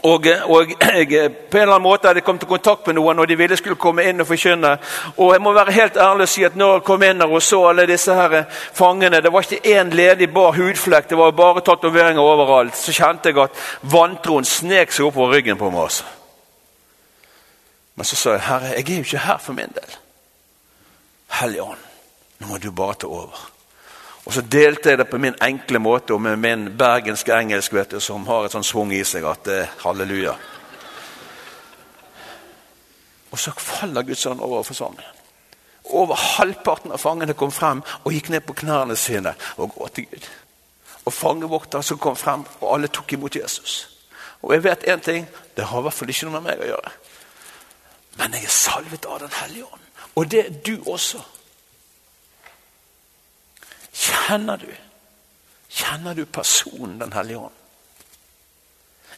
og, 0.02 0.26
og, 0.44 0.72
jeg 0.82 1.32
på 1.50 1.56
en 1.56 1.62
eller 1.62 1.76
annen 1.76 1.82
måte 1.82 2.08
hadde 2.08 2.24
kommet 2.26 2.42
i 2.42 2.48
kontakt 2.50 2.86
med 2.86 2.96
noen, 2.98 3.18
og 3.22 3.28
de 3.30 3.36
ville 3.38 3.56
skulle 3.56 3.78
komme 3.80 4.02
inn 4.02 4.20
og 4.20 4.26
forkynne. 4.26 4.72
Og 5.16 5.32
jeg 5.32 5.42
må 5.42 5.52
være 5.54 5.76
helt 5.76 5.96
ærlig 5.96 6.26
og 6.26 6.32
si 6.32 6.42
at 6.44 6.56
når 6.58 6.74
jeg 6.74 6.84
kom 6.88 7.04
inn 7.06 7.22
og 7.22 7.36
så 7.42 7.60
alle 7.70 7.86
disse 7.86 8.14
her 8.14 8.34
fangene 8.74 9.22
Det 9.22 9.32
var 9.32 9.46
ikke 9.46 9.78
én 9.78 9.94
ledig 9.94 10.32
bar 10.34 10.58
hudflekk, 10.58 11.08
det 11.08 11.18
var 11.18 11.30
bare 11.30 11.62
tatoveringer 11.62 12.20
overalt. 12.20 12.76
Så 12.76 12.92
kjente 12.92 13.30
jeg 13.30 13.38
at 13.38 13.64
vantroen 13.82 14.44
snek 14.44 14.92
seg 14.92 15.06
opp 15.06 15.14
på 15.14 15.30
ryggen 15.30 15.58
på 15.58 15.70
meg. 15.70 15.86
Også. 15.86 16.04
Men 17.94 18.04
så 18.04 18.16
sa 18.16 18.34
jeg, 18.34 18.46
Herre, 18.48 18.74
jeg 18.74 18.88
er 18.90 18.96
jo 18.96 19.08
ikke 19.08 19.26
her 19.28 19.38
for 19.38 19.54
min 19.54 19.74
del. 19.78 19.98
Hellige 21.40 21.62
Ånd, 21.62 21.90
nå 22.40 22.50
må 22.50 22.58
du 22.58 22.72
bare 22.74 22.98
ta 22.98 23.06
over. 23.06 23.53
Og 24.34 24.40
så 24.40 24.48
delte 24.50 24.90
jeg 24.90 24.98
det 24.98 25.04
på 25.06 25.18
min 25.22 25.36
enkle 25.46 25.78
måte 25.78 26.10
og 26.16 26.22
med 26.24 26.40
min 26.42 26.62
bergenske 26.74 27.30
engelsk 27.36 27.70
vet 27.76 27.92
du, 27.94 28.00
som 28.02 28.24
har 28.26 28.48
et 28.48 28.54
sånn 28.56 28.64
svung 28.66 28.90
i 28.90 29.04
seg 29.06 29.22
at 29.30 29.44
det 29.46 29.58
er 29.60 29.68
halleluja. 29.84 30.32
Og 33.30 33.38
så 33.38 33.52
faller 33.54 34.02
Guds 34.02 34.26
ånd 34.26 34.42
over 34.42 34.66
forsamlingen. 34.66 35.20
Over 35.94 36.18
halvparten 36.18 36.90
av 36.96 36.98
fangene 36.98 37.36
kom 37.38 37.54
frem 37.54 37.84
og 38.00 38.10
gikk 38.10 38.32
ned 38.34 38.42
på 38.42 38.56
knærne 38.64 38.96
sine 38.98 39.36
og 39.54 39.70
gå 39.76 39.92
til 39.94 40.10
Gud. 40.10 40.26
Og 41.04 41.14
fangevoktere 41.14 41.86
som 41.86 42.02
kom 42.02 42.18
frem, 42.18 42.42
og 42.58 42.74
alle 42.74 42.90
tok 42.90 43.14
imot 43.14 43.38
Jesus. 43.38 43.76
Og 44.42 44.56
jeg 44.56 44.66
vet 44.66 44.88
én 44.90 45.06
ting 45.12 45.30
det 45.54 45.70
har 45.70 45.78
i 45.78 45.86
hvert 45.86 46.00
fall 46.00 46.10
ikke 46.10 46.26
noe 46.26 46.40
med 46.40 46.48
meg 46.48 46.66
å 46.66 46.72
gjøre. 46.72 46.94
Men 48.18 48.34
jeg 48.34 48.50
er 48.50 48.58
salvet 48.58 49.06
av 49.06 49.22
Den 49.22 49.38
hellige 49.44 49.70
ånd. 49.70 49.88
Og 50.18 50.26
det 50.26 50.42
er 50.42 50.60
du 50.66 50.90
også. 50.90 51.22
Kjenner 53.94 54.56
du? 54.58 54.70
Kjenner 55.68 56.14
du 56.14 56.24
personen 56.24 56.98
Den 56.98 57.12
hellige 57.12 57.38
ånd? 57.38 57.60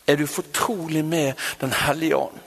Er 0.06 0.16
du 0.16 0.26
fortrolig 0.26 1.04
med 1.04 1.32
Den 1.60 1.72
hellige 1.72 2.16
ånd? 2.16 2.38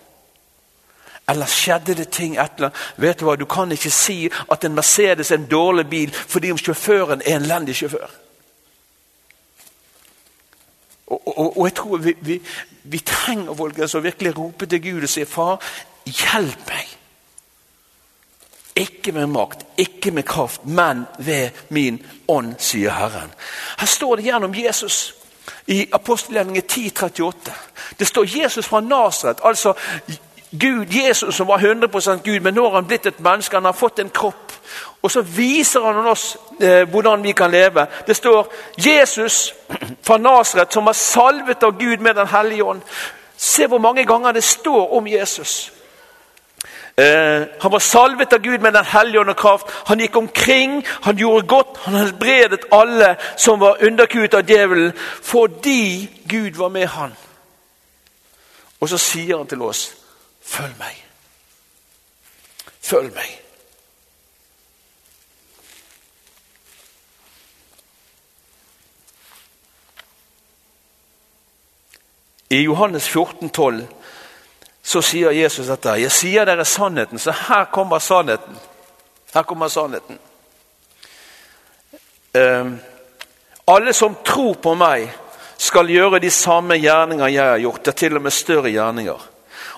Eller 1.30 1.46
skjedde 1.46 1.94
det 1.94 2.10
ting 2.12 2.38
etter 2.42 2.72
Vet 2.98 3.20
Du 3.20 3.26
hva, 3.28 3.36
du 3.36 3.46
kan 3.46 3.72
ikke 3.72 3.92
si 3.94 4.30
at 4.30 4.66
en 4.66 4.78
Mercedes 4.78 5.32
er 5.32 5.42
en 5.42 5.50
dårlig 5.50 5.86
bil 5.90 6.14
fordi 6.14 6.52
om 6.52 6.58
sjåføren 6.58 7.22
er 7.26 7.36
en 7.36 7.46
elendig 7.46 7.76
sjåfør. 7.76 8.10
Og, 11.10 11.22
og, 11.26 11.58
og, 11.58 11.66
jeg 11.66 11.76
tror 11.76 11.98
vi, 11.98 12.14
vi, 12.22 12.42
vi 12.84 13.00
trenger 13.06 13.62
å 13.62 14.02
virkelig 14.02 14.36
rope 14.38 14.66
til 14.70 14.82
Gud 14.82 15.06
og 15.08 15.10
si 15.10 15.26
Far, 15.26 15.58
hjelp 16.06 16.68
meg. 16.70 16.99
Ikke 18.80 19.12
med 19.12 19.28
makt, 19.28 19.66
ikke 19.78 20.12
med 20.12 20.24
kraft, 20.24 20.66
men 20.66 21.06
ved 21.20 21.50
min 21.70 22.00
ånd, 22.28 22.54
sier 22.58 22.96
Herren. 22.96 23.34
Her 23.80 23.88
står 23.88 24.16
det 24.16 24.26
gjennom 24.30 24.56
Jesus 24.56 25.16
i 25.68 25.88
apostelgjerningen 25.94 26.64
10,38. 26.72 27.52
Det 28.00 28.08
står 28.08 28.38
Jesus 28.40 28.68
fra 28.68 28.80
Nasaret, 28.82 29.44
altså 29.44 29.74
Gud, 30.52 30.86
Jesus 30.90 31.36
som 31.36 31.48
var 31.48 31.58
100% 31.58 32.22
Gud, 32.24 32.40
men 32.40 32.54
nå 32.54 32.64
har 32.70 32.76
han 32.76 32.88
blitt 32.88 33.06
et 33.06 33.20
menneske. 33.20 33.56
Han 33.56 33.66
har 33.66 33.74
fått 33.78 34.00
en 34.00 34.10
kropp. 34.10 34.54
Og 35.02 35.12
så 35.12 35.22
viser 35.22 35.86
han 35.86 36.08
oss 36.10 36.38
eh, 36.62 36.90
hvordan 36.90 37.24
vi 37.24 37.32
kan 37.32 37.52
leve. 37.52 37.86
Det 38.08 38.16
står 38.16 38.54
Jesus 38.78 39.54
fra 40.04 40.18
Nasaret 40.18 40.74
som 40.74 40.86
var 40.86 40.94
salvet 40.98 41.64
av 41.64 41.78
Gud 41.80 42.00
med 42.00 42.16
Den 42.16 42.28
hellige 42.28 42.64
ånd. 42.64 42.82
Se 43.38 43.68
hvor 43.68 43.78
mange 43.78 44.06
ganger 44.06 44.32
det 44.32 44.44
står 44.44 44.94
om 44.98 45.08
Jesus. 45.08 45.72
Eh, 47.00 47.48
han 47.60 47.72
var 47.72 47.80
salvet 47.80 48.34
av 48.34 48.40
Gud 48.40 48.62
med 48.62 48.74
Den 48.74 48.86
hellige 48.86 49.20
ånd 49.20 49.30
og 49.30 49.38
kraft. 49.38 49.72
Han 49.88 50.00
gikk 50.00 50.16
omkring, 50.16 50.84
han 51.02 51.18
gjorde 51.18 51.48
godt, 51.48 51.78
han 51.86 51.96
helbredet 51.96 52.66
alle 52.76 53.16
som 53.38 53.60
var 53.60 53.84
underkuet 53.86 54.34
av 54.34 54.50
djevelen, 54.50 54.92
fordi 55.24 56.10
Gud 56.28 56.58
var 56.60 56.70
med 56.70 56.88
han. 56.88 57.14
Og 58.80 58.90
så 58.90 58.98
sier 58.98 59.38
han 59.38 59.48
til 59.48 59.62
oss 59.62 59.96
Følg 60.50 60.74
meg. 60.80 60.96
Følg 62.82 63.14
meg. 63.14 63.36
I 72.50 72.64
Johannes 72.64 73.10
14, 73.10 73.50
12, 73.50 73.88
så 74.90 75.02
sier 75.06 75.36
Jesus 75.38 75.68
dette. 75.70 76.00
Jeg 76.02 76.10
sier 76.10 76.48
dere 76.50 76.66
sannheten, 76.66 77.20
så 77.22 77.34
her 77.46 77.68
kommer 77.70 78.02
sannheten. 78.02 78.56
Her 79.34 79.44
kommer 79.46 79.70
sannheten. 79.70 80.18
Um, 82.34 82.72
alle 83.70 83.94
som 83.94 84.16
tror 84.26 84.56
på 84.58 84.74
meg, 84.74 85.12
skal 85.60 85.92
gjøre 85.92 86.22
de 86.24 86.32
samme 86.34 86.80
gjerninger 86.80 87.30
jeg 87.30 87.52
har 87.52 87.62
gjort. 87.62 87.84
Det 87.86 87.92
er 87.92 88.00
til 88.02 88.18
og 88.18 88.26
med 88.26 88.34
større 88.34 88.72
gjerninger. 88.74 89.30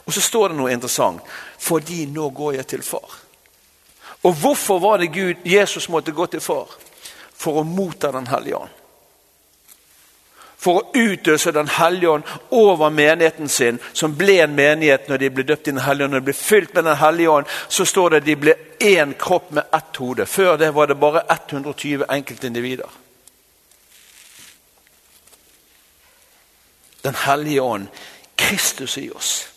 Og 0.06 0.16
så 0.16 0.24
står 0.24 0.54
det 0.54 0.60
noe 0.62 0.72
interessant. 0.72 1.20
Fordi 1.60 2.06
nå 2.08 2.30
går 2.38 2.62
jeg 2.62 2.70
til 2.72 2.84
far. 2.86 3.18
Og 4.24 4.38
hvorfor 4.38 4.80
var 4.80 5.02
det 5.02 5.12
Gud, 5.12 5.44
Jesus 5.44 5.90
måtte 5.90 6.16
gå 6.16 6.30
til 6.32 6.40
far? 6.40 6.72
For 7.36 7.60
å 7.60 7.68
motta 7.68 8.14
Den 8.16 8.30
hellige 8.32 8.62
ånd. 8.62 8.81
For 10.62 10.78
å 10.78 10.92
utøse 10.94 11.52
Den 11.52 11.68
hellige 11.68 12.10
ånd 12.10 12.24
over 12.54 12.90
menigheten 12.94 13.50
sin, 13.50 13.80
som 13.94 14.14
ble 14.18 14.38
en 14.44 14.56
menighet 14.56 15.08
når 15.10 15.18
de 15.18 15.30
ble 15.34 15.46
døpt 15.50 15.68
i 15.68 15.72
Den 15.72 15.82
hellige 15.82 16.06
ånd. 16.06 16.14
Når 16.14 16.20
de 16.20 16.30
ble 16.30 16.38
fylt 16.38 16.74
med 16.76 16.84
Den 16.86 17.00
hellige 17.02 17.30
ånd, 17.30 17.46
så 17.70 17.86
står 17.86 18.10
det 18.10 18.22
at 18.22 18.26
de 18.26 18.36
ble 18.36 18.56
én 18.80 19.16
kropp 19.18 19.52
med 19.52 19.64
ett 19.74 19.98
hode. 19.98 20.26
Før 20.26 20.58
det 20.62 20.74
var 20.76 20.92
det 20.92 21.00
bare 21.02 21.24
120 21.30 22.06
enkeltindivider. 22.10 23.00
Den 27.04 27.16
hellige 27.16 27.62
ånd, 27.62 27.88
Kristus 28.38 28.98
i 28.98 29.10
oss. 29.10 29.48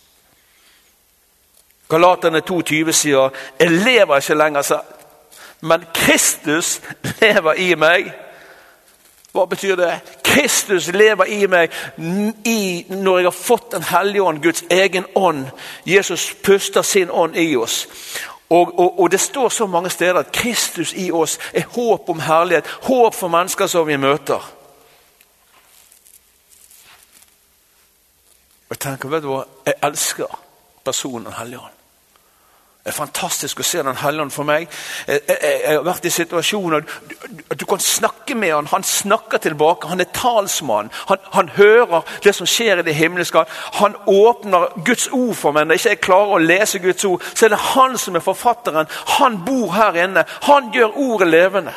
Galaterne 1.89 2.41
2,20 2.41 2.93
sier 2.93 3.31
'Jeg 3.61 3.71
lever 3.71 4.17
ikke 4.17 4.35
lenger 4.35 4.63
selv', 4.63 4.93
men 5.61 5.85
Kristus 5.95 6.81
lever 7.21 7.53
i 7.53 7.75
meg. 7.75 8.13
Hva 9.35 9.45
betyr 9.51 9.77
det? 9.77 10.01
Kristus 10.23 10.87
lever 10.95 11.25
i 11.25 11.47
meg 11.51 11.73
i, 12.47 12.87
når 12.89 13.19
jeg 13.19 13.27
har 13.27 13.35
fått 13.35 13.73
Den 13.73 13.83
hellige 13.83 14.23
ånd, 14.23 14.43
Guds 14.43 14.63
egen 14.71 15.07
ånd. 15.15 15.49
Jesus 15.87 16.35
puster 16.43 16.83
sin 16.83 17.11
ånd 17.11 17.37
i 17.37 17.57
oss. 17.57 17.89
Og, 18.49 18.79
og, 18.79 19.01
og, 19.01 19.11
Det 19.11 19.21
står 19.21 19.49
så 19.49 19.67
mange 19.67 19.91
steder 19.91 20.15
at 20.15 20.33
Kristus 20.33 20.93
i 20.93 21.11
oss 21.11 21.39
er 21.53 21.67
håp 21.67 22.09
om 22.09 22.21
herlighet. 22.21 22.67
Håp 22.83 23.15
for 23.15 23.29
mennesker 23.29 23.67
som 23.67 23.87
vi 23.87 23.97
møter. 23.97 24.53
Og 28.69 28.71
jeg 28.71 28.79
tenker, 28.79 29.09
vet 29.09 29.23
du 29.23 29.33
hva? 29.33 29.45
Jeg 29.67 29.75
elsker 29.83 30.39
personen 30.85 31.25
Den 31.25 31.41
hellige 31.41 31.59
ånd. 31.59 31.84
Det 32.85 32.93
er 32.93 32.97
fantastisk 32.99 33.63
å 33.63 33.65
se 33.65 33.81
Den 33.81 33.97
hellige 33.97 34.27
ånd 34.27 34.33
for 34.35 34.45
meg. 34.45 34.67
Jeg, 35.09 35.23
jeg, 35.25 35.39
jeg, 35.41 35.77
har 35.79 35.87
vært 35.87 36.05
i 36.05 36.11
situasjoner 36.13 36.83
du, 36.85 37.15
du 37.57 37.65
kan 37.65 37.81
snakke 37.81 38.37
med 38.37 38.53
han, 38.53 38.69
han 38.69 38.85
snakker 38.85 39.41
tilbake. 39.41 39.89
Han 39.89 40.05
er 40.05 40.11
talsmann. 40.13 40.91
Han, 41.09 41.23
han 41.33 41.49
hører 41.57 42.05
det 42.27 42.35
som 42.37 42.49
skjer 42.49 42.83
i 42.83 42.85
det 42.85 42.97
himmelske. 42.99 43.47
Han 43.81 43.97
åpner 44.05 44.77
Guds 44.85 45.09
ord 45.17 45.33
for 45.41 45.57
meg. 45.57 45.65
Når 45.65 45.81
jeg 45.81 45.97
ikke 45.97 46.11
klarer 46.11 46.37
å 46.37 46.45
lese 46.45 46.83
Guds 46.85 47.09
ord, 47.09 47.25
så 47.33 47.49
er 47.49 47.55
det 47.55 47.63
han 47.73 47.97
som 47.97 48.21
er 48.21 48.27
forfatteren. 48.27 48.93
Han 49.17 49.41
bor 49.49 49.73
her 49.79 49.97
inne. 50.05 50.29
Han 50.45 50.69
gjør 50.77 51.01
ordet 51.07 51.33
levende. 51.33 51.73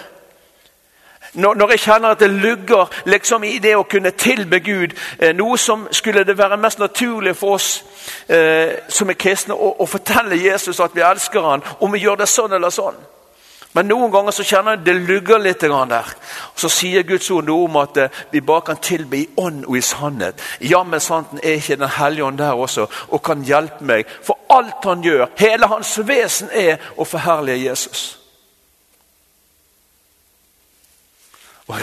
Når, 1.33 1.53
når, 1.53 1.69
jeg 1.69 1.79
kjenner 1.79 2.09
at 2.09 2.19
det 2.19 2.29
lugger 2.29 2.93
liksom 3.05 3.43
i 3.43 3.57
det 3.59 3.75
å 3.75 3.83
kunne 3.89 4.11
tilbe 4.11 4.59
Gud, 4.59 4.95
eh, 5.19 5.35
noe 5.35 5.57
som 5.57 5.87
skulle 5.91 6.23
det 6.23 6.37
være 6.37 6.57
mest 6.57 6.79
naturlig 6.79 7.35
for 7.35 7.57
oss 7.57 7.83
eh, 8.29 8.87
som 8.89 9.09
er 9.09 9.19
kristne, 9.19 9.53
å, 9.53 9.75
å, 9.79 9.85
fortelle 9.85 10.39
Jesus 10.39 10.79
at 10.79 10.95
vi 10.95 11.03
elsker 11.05 11.41
han, 11.43 11.63
om 11.79 11.93
vi 11.93 12.03
gjør 12.05 12.23
det 12.23 12.29
sånn 12.31 12.57
eller 12.57 12.73
sånn. 12.73 12.97
Men 13.77 13.89
noen 13.91 14.11
ganger 14.11 14.33
så 14.33 14.45
kjenner 14.47 14.73
jeg 14.77 14.85
det 14.87 14.95
lugger 15.05 15.41
litt 15.43 15.61
der. 15.61 16.13
Og 16.53 16.59
Så 16.59 16.69
sier 16.69 17.03
Guds 17.03 17.29
ord 17.31 17.45
noe 17.45 17.67
om 17.67 17.75
at 17.77 17.97
eh, 17.97 18.21
vi 18.31 18.41
bare 18.41 18.61
kan 18.71 18.77
tilbe 18.81 19.17
i 19.17 19.27
ånd 19.37 19.65
og 19.67 19.77
i 19.77 19.81
sannhet. 19.81 20.41
Jammen 20.61 20.99
sannheten 20.99 21.39
er 21.43 21.59
ikke 21.59 21.75
Den 21.75 21.89
hellige 21.89 22.25
ånd 22.25 22.37
der 22.37 22.53
også 22.53 22.87
og 23.09 23.23
kan 23.23 23.43
hjelpe 23.43 23.83
meg. 23.83 24.07
For 24.23 24.37
alt 24.49 24.83
han 24.83 25.03
gjør, 25.03 25.27
hele 25.37 25.67
hans 25.67 25.99
vesen 26.07 26.49
er 26.53 26.77
å 26.97 27.05
forherlige 27.05 27.69
Jesus. 27.69 28.16
Og 31.67 31.80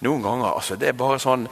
Noen 0.00 0.22
ganger 0.22 0.52
altså, 0.52 0.76
det 0.76 0.88
er 0.88 0.98
bare 0.98 1.18
sånn 1.22 1.46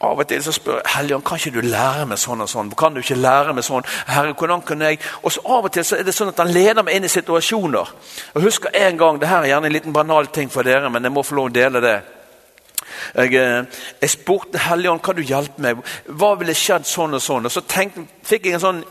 Av 0.00 0.16
og 0.16 0.28
til 0.28 0.40
så 0.42 0.52
spør 0.54 0.78
jeg 0.78 0.92
Helligånd, 0.94 1.24
kan 1.28 1.40
ikke 1.40 1.60
du 1.60 1.66
lære 1.66 2.06
meg 2.08 2.18
sånn 2.18 2.40
og 2.40 2.48
sånn. 2.48 2.70
Kan 2.78 2.94
du 2.94 3.02
ikke 3.02 3.18
lære 3.20 3.52
meg 3.52 3.66
sånn? 3.66 3.84
Herre, 4.08 4.32
hvordan 4.32 4.62
kunne 4.64 4.88
jeg? 4.88 5.00
Og 5.20 5.34
så 5.34 5.42
Av 5.44 5.66
og 5.68 5.74
til 5.74 5.84
så 5.84 5.98
er 5.98 6.06
det 6.06 6.14
sånn 6.16 6.32
at 6.32 6.40
han 6.40 6.52
leder 6.54 6.86
meg 6.86 6.96
inn 6.96 7.04
i 7.04 7.12
situasjoner. 7.12 7.92
Jeg 8.34 8.46
husker 8.46 8.72
en 8.80 8.96
gang, 8.96 9.20
det 9.20 9.28
her 9.28 9.44
er 9.44 9.52
gjerne 9.52 9.68
en 9.68 9.76
liten 9.76 9.92
banal 9.92 10.30
ting 10.32 10.48
for 10.50 10.64
dere, 10.64 10.88
men 10.88 11.04
jeg 11.04 11.12
må 11.12 11.24
få 11.26 11.36
lov 11.36 11.50
å 11.50 11.52
dele 11.52 11.82
det. 11.84 11.98
Jeg, 13.14 13.34
eh, 13.36 13.82
jeg 14.00 14.10
spurte 14.10 14.62
Helligånd, 14.70 15.02
kan 15.04 15.16
du 15.16 15.22
hjelpe 15.22 15.60
meg? 15.62 15.84
Hva 16.06 16.32
ville 16.40 16.56
skjedd 16.56 16.88
sånn 16.88 17.14
og 17.14 17.20
sånn? 17.20 17.44
Og 17.44 17.52
Så 17.52 17.60
tenkte, 17.60 18.06
fikk 18.24 18.48
jeg 18.48 18.56
en 18.56 18.64
sånn 18.64 18.84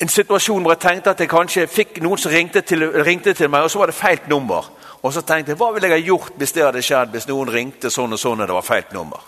en 0.00 0.08
situasjon 0.08 0.62
hvor 0.62 0.74
jeg 0.74 0.82
tenkte 0.82 1.10
at 1.10 1.20
jeg 1.20 1.30
kanskje 1.30 1.66
fikk 1.70 2.00
noen 2.02 2.18
som 2.18 2.32
ringte 2.32 2.60
til, 2.66 2.82
ringte 3.04 3.34
til 3.34 3.48
meg, 3.48 3.62
og 3.62 3.70
så 3.70 3.78
var 3.78 3.92
det 3.92 3.94
feil 3.94 4.18
nummer. 4.28 4.72
Og 5.04 5.12
så 5.12 5.20
tenkte 5.20 5.52
jeg 5.52 5.60
hva 5.60 5.68
ville 5.74 5.90
jeg 5.90 6.00
ha 6.00 6.06
gjort 6.06 6.36
hvis 6.40 6.54
det 6.56 6.64
hadde 6.64 6.82
skjedd 6.84 7.12
hvis 7.12 7.28
noen 7.28 7.50
ringte 7.52 7.90
sånn 7.92 8.16
og 8.16 8.20
sånn 8.20 8.40
og 8.40 8.48
det 8.48 8.56
var 8.56 8.64
feil 8.64 8.86
nummer? 8.96 9.20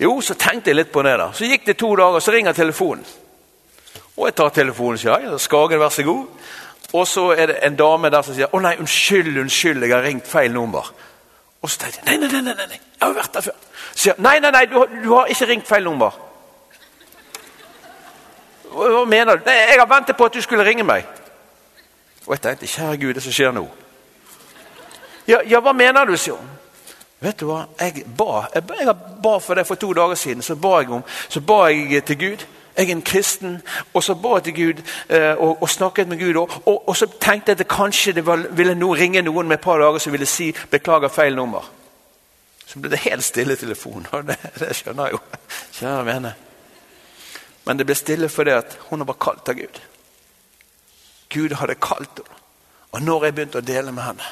Jo, 0.00 0.14
så 0.24 0.36
tenkte 0.38 0.70
jeg 0.70 0.78
litt 0.78 0.92
på 0.94 1.02
det. 1.04 1.16
da. 1.18 1.26
Så 1.36 1.44
gikk 1.44 1.66
det 1.66 1.76
to 1.76 1.90
dager, 1.98 2.22
så 2.24 2.32
ringer 2.32 2.56
telefonen. 2.56 3.04
Og 4.16 4.28
jeg 4.28 4.36
tar 4.38 4.54
telefonen 4.54 5.00
sier 5.00 5.26
jeg. 5.26 5.40
Skagen, 5.42 5.80
vær 5.82 5.92
så 5.92 6.04
god. 6.06 6.46
Og 6.92 7.04
så 7.06 7.26
er 7.34 7.50
det 7.50 7.58
en 7.66 7.76
dame 7.76 8.10
der 8.10 8.24
som 8.24 8.34
sier 8.34 8.54
å 8.54 8.60
nei, 8.62 8.76
unnskyld, 8.80 9.36
unnskyld, 9.42 9.84
jeg 9.84 9.92
har 9.92 10.06
ringt 10.06 10.30
feil 10.30 10.54
nummer. 10.54 10.88
Og 11.60 11.70
så 11.70 11.82
tenkte 11.82 12.00
jeg 12.00 12.06
nei, 12.08 12.30
nei, 12.30 12.40
nei, 12.40 12.54
nei, 12.54 12.66
nei, 12.70 12.80
jeg 12.80 13.04
har 13.04 13.14
vært 13.18 13.36
der 13.36 13.46
før. 13.50 13.58
Så 13.90 14.02
sier 14.06 14.22
nei, 14.24 14.38
nei, 14.40 14.54
nei, 14.54 14.64
du, 14.70 14.78
du 15.02 15.10
har 15.12 15.34
ikke 15.34 15.50
ringt 15.50 15.68
feil 15.68 15.84
nummer. 15.84 16.16
Hva 18.70 19.04
mener 19.04 19.36
du? 19.36 19.44
Nei, 19.50 19.58
Jeg 19.74 19.82
har 19.82 19.90
ventet 19.90 20.16
på 20.16 20.30
at 20.30 20.38
du 20.38 20.40
skulle 20.46 20.64
ringe 20.64 20.86
meg. 20.86 21.04
Og 22.24 22.34
jeg 22.38 22.44
tenkte 22.46 22.70
kjære 22.70 22.96
Gud, 23.02 23.14
det 23.18 23.26
som 23.26 23.34
skjer 23.34 23.52
nå 23.52 23.68
Ja, 25.30 25.40
ja 25.46 25.60
hva 25.62 25.74
mener 25.76 26.08
du, 26.08 26.16
sier. 26.18 26.38
Vet 27.20 27.40
du 27.40 27.50
hva, 27.50 27.66
jeg 27.78 28.06
ba, 28.16 28.46
jeg 28.54 28.64
ba, 28.64 28.78
jeg 28.80 28.94
ba 29.22 29.34
for 29.44 29.58
det 29.58 29.66
for 29.68 29.80
to 29.80 29.92
dager 29.96 30.16
siden. 30.16 30.42
Så 30.42 30.56
ba 30.56 30.80
jeg, 30.80 30.90
om, 30.96 31.04
så 31.28 31.42
ba 31.44 31.66
jeg 31.68 32.04
til 32.08 32.18
Gud. 32.18 32.46
Jeg 32.76 32.86
er 32.86 32.94
en 32.94 33.02
kristen. 33.04 33.58
Og 33.92 34.04
så 34.04 34.14
ba 34.16 34.38
jeg 34.38 34.46
til 34.48 34.56
Gud 34.56 34.80
eh, 35.08 35.34
og, 35.36 35.62
og, 35.62 35.68
snakket 35.68 36.08
med 36.08 36.18
Gud. 36.18 36.40
Og, 36.40 36.62
og, 36.64 36.88
og, 36.88 36.96
så 36.96 37.06
tenkte 37.20 37.52
jeg 37.52 37.60
at 37.60 37.68
kanskje 37.68 38.16
det 38.16 38.24
var, 38.26 38.46
ville 38.56 38.74
no, 38.74 38.94
ringe 38.96 39.22
noen 39.22 39.48
med 39.48 39.58
et 39.58 39.64
par 39.64 39.78
dager 39.78 39.98
som 39.98 40.12
ville 40.12 40.26
si 40.26 40.52
'beklager 40.52 41.08
feil 41.08 41.36
nummer'. 41.36 41.68
Så 42.66 42.78
ble 42.78 42.90
det 42.90 42.98
helt 43.04 43.24
stille 43.24 43.52
i 43.52 43.56
telefonen. 43.56 44.06
Og 44.12 44.26
det, 44.26 44.38
det 44.58 44.76
skjønner 44.76 45.04
jeg 45.04 45.12
jo. 45.12 45.20
Kjære 45.72 46.06
vene. 46.06 46.34
Men 47.66 47.78
det 47.78 47.86
ble 47.86 47.94
stille 47.94 48.28
fordi 48.28 48.50
at 48.50 48.78
hun 48.88 49.06
var 49.06 49.18
kalt 49.20 49.48
av 49.48 49.54
Gud. 49.54 49.80
Gud 51.30 51.56
hadde 51.60 51.74
kalt 51.74 52.22
henne. 52.22 52.36
Og 52.90 53.02
når 53.02 53.24
jeg 53.24 53.34
begynte 53.34 53.60
å 53.60 53.66
dele 53.66 53.92
med 53.92 54.02
henne, 54.02 54.24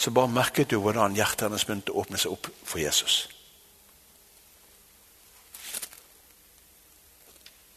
så 0.00 0.10
bare 0.10 0.32
merket 0.32 0.70
du 0.70 0.78
hvordan 0.80 1.12
hjertet 1.12 1.44
hennes 1.44 1.66
begynte 1.68 1.92
å 1.92 2.00
åpne 2.00 2.16
seg 2.16 2.32
opp 2.32 2.48
for 2.64 2.80
Jesus. 2.80 3.26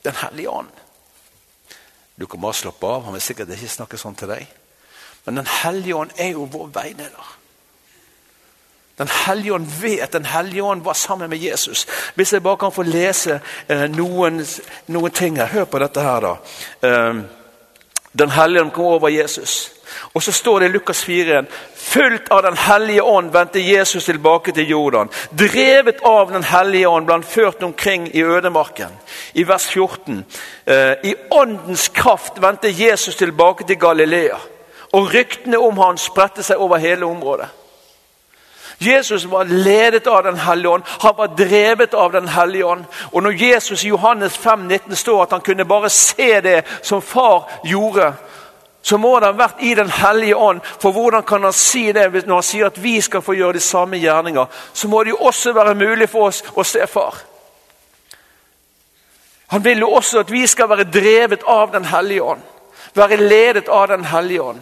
Den 0.07 0.15
hellige 0.21 0.53
ånd. 0.62 0.71
Du 2.15 2.23
kan 2.31 2.39
bare 2.39 2.55
slappe 2.55 2.88
av, 2.88 3.03
han 3.03 3.17
vil 3.17 3.25
sikkert 3.25 3.51
ikke 3.51 3.73
snakke 3.75 3.99
sånn 3.99 4.15
til 4.15 4.31
deg. 4.31 4.47
Men 5.25 5.41
Den 5.41 5.51
hellige 5.51 5.99
ånd 5.99 6.15
er 6.15 6.31
jo 6.31 6.47
vår 6.51 6.71
veileder. 6.71 7.29
Den 9.01 9.12
hellige 9.25 9.53
ånd 9.57 9.67
vet 9.81 10.12
Den 10.12 10.25
hellige 10.25 10.63
ånd 10.63 10.83
var 10.83 10.93
sammen 10.93 11.29
med 11.29 11.43
Jesus. 11.43 11.88
Hvis 12.15 12.33
jeg 12.33 12.43
bare 12.43 12.57
kan 12.57 12.71
få 12.71 12.88
lese 12.88 13.41
eh, 13.67 13.88
noen, 13.91 14.45
noen, 14.88 15.12
ting 15.12 15.39
her. 15.41 15.51
Hør 15.51 15.65
på 15.65 15.79
dette 15.83 16.07
her, 16.07 16.23
da. 16.23 16.36
Eh, 16.88 17.23
den 18.13 18.30
hellige 18.30 18.62
ånd 18.62 18.73
kom 18.73 18.86
over 18.86 19.10
Jesus. 19.10 19.71
Og 20.13 20.23
så 20.23 20.32
står 20.32 20.60
det 20.60 20.65
i 20.65 20.73
Lukas 20.73 21.04
4 21.04 21.43
Fullt 21.76 22.30
av 22.32 22.41
Den 22.43 22.58
hellige 22.58 23.02
ånd 23.02 23.32
vendte 23.34 23.60
Jesus 23.60 24.06
tilbake 24.06 24.52
til 24.52 24.69
Jordan. 24.69 25.10
Drevet 25.30 26.02
av 26.06 26.32
Den 26.32 26.43
hellige 26.43 26.88
ånd 26.88 27.06
ble 27.06 27.13
han 27.13 27.23
ført 27.23 27.63
omkring 27.63 28.08
i 28.13 28.23
ødemarken. 28.23 28.93
I 29.34 29.43
vers 29.43 29.67
14. 29.67 30.26
Eh, 30.65 30.93
I 31.04 31.15
åndens 31.32 31.88
kraft 31.88 32.41
vendte 32.41 32.69
Jesus 32.69 33.15
tilbake 33.15 33.67
til 33.67 33.80
Galilea. 33.80 34.38
Og 34.93 35.13
ryktene 35.13 35.58
om 35.58 35.78
han 35.78 35.97
spredte 35.97 36.43
seg 36.43 36.58
over 36.58 36.78
hele 36.78 37.06
området. 37.06 37.49
Jesus 38.84 39.26
var 39.26 39.46
ledet 39.46 40.08
av 40.08 40.24
Den 40.24 40.38
hellige 40.38 40.69
ånd. 40.69 40.84
Han 41.00 41.15
var 41.17 41.28
drevet 41.28 41.93
av 41.93 42.12
Den 42.12 42.28
hellige 42.28 42.65
ånd. 42.65 42.86
Og 43.12 43.24
når 43.24 43.32
Jesus 43.32 43.84
i 43.84 43.88
Johannes 43.88 44.38
5, 44.38 44.67
19 44.67 44.96
står 44.96 45.24
at 45.24 45.32
han 45.32 45.41
kunne 45.41 45.65
bare 45.65 45.89
se 45.89 46.41
det 46.41 46.63
som 46.82 47.02
far 47.02 47.50
gjorde, 47.63 48.13
så 48.82 48.98
må 48.98 49.19
det 49.19 49.30
ha 49.32 49.38
vært 49.38 49.62
i 49.63 49.74
Den 49.76 49.89
hellige 49.89 50.36
ånd. 50.36 50.62
For 50.80 50.91
hvordan 50.91 51.24
kan 51.24 51.43
han 51.43 51.54
si 51.54 51.91
det 51.91 52.10
når 52.12 52.36
han 52.36 52.43
sier 52.43 52.65
at 52.65 52.84
vi 52.84 52.98
skal 53.02 53.22
få 53.22 53.34
gjøre 53.34 53.54
de 53.54 53.63
samme 53.63 53.98
gjerninger? 53.98 54.46
Så 54.74 54.88
må 54.88 55.04
det 55.04 55.15
jo 55.15 55.22
også 55.24 55.54
være 55.54 55.76
mulig 55.76 56.10
for 56.10 56.28
oss 56.28 56.43
å 56.56 56.63
se 56.67 56.88
far. 56.88 57.22
Han 59.54 59.63
vil 59.63 59.80
jo 59.80 59.89
også 59.93 60.19
at 60.19 60.32
vi 60.32 60.48
skal 60.48 60.69
være 60.69 60.89
drevet 60.91 61.43
av 61.48 61.72
Den 61.72 61.86
hellige 61.86 62.24
ånd. 62.24 62.41
Være 62.93 63.17
ledet 63.17 63.67
av 63.69 63.88
Den 63.88 64.06
hellige 64.06 64.41
ånd. 64.41 64.62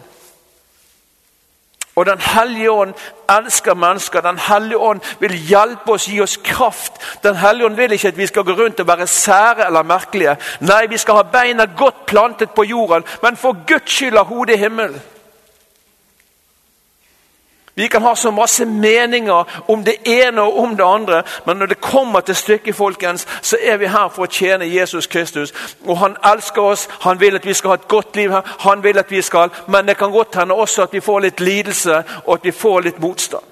Og 1.96 2.06
Den 2.06 2.20
hellige 2.20 2.70
ånd 2.70 2.94
elsker 3.30 3.74
mennesker. 3.74 4.20
Den 4.20 4.38
hellige 4.38 4.78
ånd 4.78 5.00
vil 5.20 5.32
hjelpe 5.32 5.92
oss, 5.92 6.08
gi 6.08 6.20
oss 6.20 6.38
kraft. 6.44 6.92
Den 7.22 7.36
hellige 7.36 7.66
ånd 7.66 7.76
vil 7.76 7.92
ikke 7.92 8.08
at 8.08 8.16
vi 8.16 8.26
skal 8.26 8.44
gå 8.44 8.52
rundt 8.52 8.80
og 8.80 8.88
være 8.88 9.06
sære 9.06 9.66
eller 9.66 9.82
merkelige. 9.82 10.36
Nei, 10.60 10.86
vi 10.88 10.98
skal 10.98 11.14
ha 11.14 11.22
beina 11.22 11.64
godt 11.76 12.06
plantet 12.06 12.50
på 12.50 12.64
jorden, 12.64 13.04
men 13.22 13.36
for 13.36 13.56
Guds 13.68 13.92
skyld 13.92 14.16
ha 14.16 14.22
hodet 14.22 14.54
i 14.54 14.62
himmelen. 14.64 15.02
Vi 17.74 17.88
kan 17.88 18.02
ha 18.02 18.16
så 18.16 18.30
masse 18.30 18.64
meninger 18.64 19.62
om 19.68 19.84
det 19.84 19.94
ene 20.04 20.42
og 20.42 20.58
om 20.58 20.76
det 20.76 20.84
andre, 20.84 21.22
men 21.46 21.56
når 21.56 21.66
det 21.66 21.80
kommer 21.80 22.20
til 22.20 22.36
stykket, 22.36 22.76
folkens, 22.76 23.26
så 23.42 23.56
er 23.62 23.76
vi 23.76 23.86
her 23.86 24.08
for 24.12 24.26
å 24.26 24.30
tjene 24.30 24.68
Jesus 24.68 25.06
Kristus. 25.06 25.54
Og 25.86 25.98
Han 25.98 26.16
elsker 26.34 26.62
oss, 26.62 26.88
han 27.00 27.20
vil 27.20 27.36
at 27.36 27.46
vi 27.46 27.54
skal 27.54 27.70
ha 27.70 27.74
et 27.74 27.88
godt 27.88 28.16
liv 28.16 28.30
her, 28.30 28.42
han 28.58 28.82
vil 28.82 28.98
at 28.98 29.10
vi 29.10 29.22
skal, 29.22 29.50
men 29.66 29.88
det 29.88 29.96
kan 29.96 30.10
godt 30.10 30.34
hende 30.34 30.54
også 30.54 30.82
at 30.82 30.92
vi 30.92 31.00
får 31.00 31.20
litt 31.20 31.40
lidelse 31.40 32.02
og 32.26 32.34
at 32.34 32.44
vi 32.44 32.50
får 32.50 32.80
litt 32.80 33.00
motstand. 33.00 33.51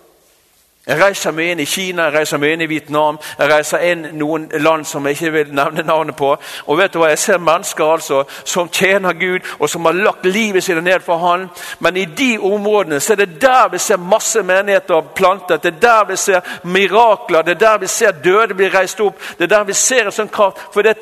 Jeg 0.87 0.97
reiser 0.97 1.35
mye 1.37 1.53
inn 1.53 1.61
i 1.61 1.67
Kina, 1.69 2.07
jeg 2.09 2.15
reiser 2.15 2.41
mye 2.41 2.55
inn 2.57 2.63
i 2.65 2.67
Vietnam, 2.71 3.19
jeg 3.37 3.51
reiser 3.51 3.83
inn 3.85 4.07
noen 4.17 4.47
land 4.65 4.87
som 4.89 5.05
jeg 5.05 5.19
ikke 5.19 5.33
vil 5.35 5.53
nevne 5.53 5.85
navnet 5.85 6.17
på. 6.17 6.31
Og 6.73 6.79
vet 6.81 6.95
du 6.95 6.99
hva, 7.03 7.11
Jeg 7.11 7.19
ser 7.19 7.39
mennesker 7.39 7.85
altså 7.85 8.23
som 8.45 8.69
tjener 8.69 9.13
Gud, 9.13 9.45
og 9.59 9.69
som 9.69 9.85
har 9.85 9.93
lagt 9.93 10.25
livet 10.25 10.65
sitt 10.65 10.83
ned 10.83 11.05
for 11.05 11.19
Han. 11.19 11.51
Men 11.81 11.97
i 11.97 12.05
de 12.05 12.39
områdene 12.39 13.01
så 13.01 13.13
er 13.13 13.17
det 13.17 13.41
der 13.43 13.69
vi 13.69 13.79
ser 13.79 13.97
masse 13.97 14.43
menigheter 14.43 15.01
plantet. 15.15 15.63
Det 15.63 15.75
er 15.75 15.81
der 15.81 16.05
vi 16.09 16.17
ser 16.17 16.41
mirakler, 16.65 17.43
det 17.43 17.55
er 17.55 17.67
der 17.67 17.79
vi 17.79 17.87
ser 17.87 18.11
døde 18.13 18.55
bli 18.55 18.69
reist 18.69 19.01
opp. 19.01 19.21
Det 19.39 19.45
er 19.45 19.57
der 19.59 19.65
vi 19.65 19.73
ser 19.73 20.07
en 20.07 20.13
sånn 20.13 20.33
kraft, 20.33 20.59
for 20.73 20.83
det, 20.83 20.97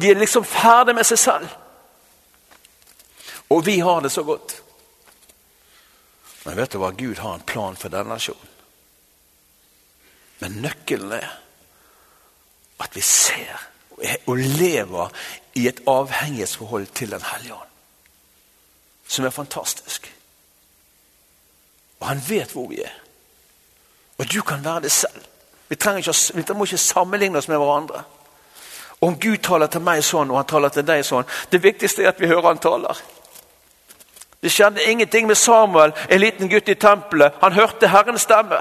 de 0.00 0.10
er 0.10 0.22
liksom 0.22 0.44
ferdig 0.44 0.94
med 0.94 1.04
seg 1.04 1.18
selv. 1.18 1.48
Og 3.50 3.66
vi 3.66 3.78
har 3.78 4.00
det 4.00 4.12
så 4.12 4.22
godt. 4.22 4.62
Men 6.44 6.56
vet 6.56 6.72
du 6.72 6.78
hva? 6.78 6.94
Gud 6.94 7.18
har 7.18 7.34
en 7.34 7.46
plan 7.46 7.76
for 7.76 7.90
denne 7.90 8.14
nasjonen. 8.14 8.55
Men 10.40 10.60
nøkkelen 10.62 11.12
er 11.12 11.28
at 12.80 12.96
vi 12.96 13.00
ser 13.00 13.62
og 14.26 14.36
lever 14.36 15.08
i 15.54 15.68
et 15.68 15.80
avhengighetsforhold 15.88 16.86
til 16.86 17.10
Den 17.10 17.22
hellige 17.32 17.54
ånd. 17.54 17.68
Som 19.08 19.24
er 19.24 19.30
fantastisk. 19.30 20.12
Og 22.00 22.06
han 22.06 22.20
vet 22.28 22.52
hvor 22.52 22.68
vi 22.68 22.82
er. 22.82 22.92
Og 24.18 24.32
du 24.32 24.42
kan 24.42 24.64
være 24.64 24.80
det 24.80 24.92
selv. 24.92 25.22
Vi, 25.68 25.74
ikke, 25.74 26.14
vi 26.34 26.44
må 26.54 26.64
ikke 26.64 26.78
sammenligne 26.78 27.38
oss 27.38 27.48
med 27.48 27.56
hverandre. 27.56 28.02
Om 29.00 29.20
Gud 29.20 29.36
taler 29.36 29.66
til 29.66 29.80
meg 29.80 30.04
sånn, 30.04 30.30
og 30.30 30.36
han 30.40 30.48
taler 30.48 30.72
til 30.72 30.86
deg 30.86 31.02
sånn 31.04 31.26
Det 31.52 31.60
viktigste 31.62 32.02
er 32.02 32.14
at 32.14 32.20
vi 32.20 32.30
hører 32.30 32.48
han 32.48 32.58
taler. 32.58 33.00
Det 34.40 34.52
skjedde 34.52 34.84
ingenting 34.84 35.26
med 35.26 35.36
Samuel, 35.36 35.92
en 36.08 36.20
liten 36.20 36.48
gutt 36.48 36.68
i 36.68 36.74
tempelet. 36.74 37.34
Han 37.40 37.52
hørte 37.52 37.88
Herrens 37.88 38.22
stemme. 38.22 38.60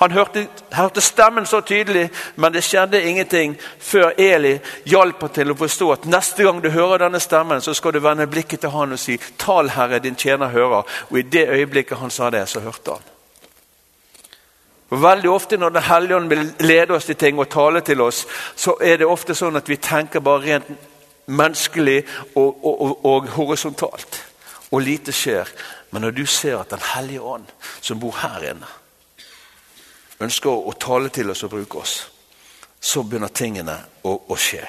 Han 0.00 0.10
hørte, 0.10 0.46
hørte, 0.72 1.00
stemmen 1.00 1.46
så 1.46 1.60
tydelig, 1.60 2.10
men 2.36 2.52
det 2.52 2.62
skjedde 2.64 3.02
ingenting 3.04 3.56
før 3.78 4.14
Eli 4.18 4.54
hjalp 4.88 5.20
ham 5.20 5.32
til 5.34 5.52
å 5.52 5.56
forstå 5.60 5.88
at 5.92 6.06
neste 6.08 6.46
gang 6.46 6.62
du 6.64 6.70
hører 6.72 7.04
denne 7.04 7.20
stemmen, 7.20 7.60
så 7.60 7.74
skal 7.76 7.92
du 7.92 8.00
vende 8.00 8.26
blikket 8.26 8.62
til 8.64 8.72
han 8.72 8.96
og 8.96 8.98
si 8.98 9.18
'Tal, 9.18 9.68
Herre, 9.68 9.98
din 9.98 10.16
tjener 10.16 10.48
hører'. 10.48 10.88
Og 11.10 11.18
i 11.18 11.22
det 11.22 11.48
øyeblikket 11.48 11.98
han 11.98 12.10
sa 12.10 12.30
det, 12.30 12.48
så 12.48 12.60
hørte 12.60 12.90
han. 12.96 13.04
Og 14.90 15.02
Veldig 15.02 15.30
ofte 15.30 15.56
når 15.56 15.68
Den 15.68 15.82
hellige 15.82 16.16
ånd 16.16 16.28
vil 16.28 16.54
lede 16.60 16.94
oss 16.94 17.04
til 17.04 17.16
ting 17.16 17.38
og 17.38 17.48
tale 17.48 17.80
til 17.80 18.00
oss, 18.00 18.26
så 18.56 18.74
er 18.80 18.96
det 18.96 19.06
ofte 19.06 19.34
sånn 19.34 19.56
at 19.56 19.68
vi 19.68 19.76
tenker 19.76 20.20
bare 20.20 20.40
rent 20.40 20.66
menneskelig 21.26 22.04
og, 22.34 22.64
og, 22.64 22.82
og, 22.82 23.04
og 23.04 23.28
horisontalt. 23.28 24.24
Og 24.70 24.80
lite 24.80 25.12
skjer. 25.12 25.48
Men 25.90 26.02
når 26.02 26.10
du 26.10 26.26
ser 26.26 26.58
at 26.58 26.70
Den 26.70 26.80
hellige 26.94 27.20
ånd, 27.20 27.44
som 27.80 28.00
bor 28.00 28.16
her 28.16 28.50
inne, 28.50 28.79
ønsker 30.20 30.50
å 30.50 30.74
tale 30.80 31.08
til 31.12 31.30
oss 31.32 31.44
og 31.46 31.54
bruke 31.54 31.80
oss, 31.80 31.94
så 32.80 33.02
begynner 33.04 33.32
tingene 33.32 33.76
å, 34.04 34.14
å 34.28 34.36
skje. 34.36 34.62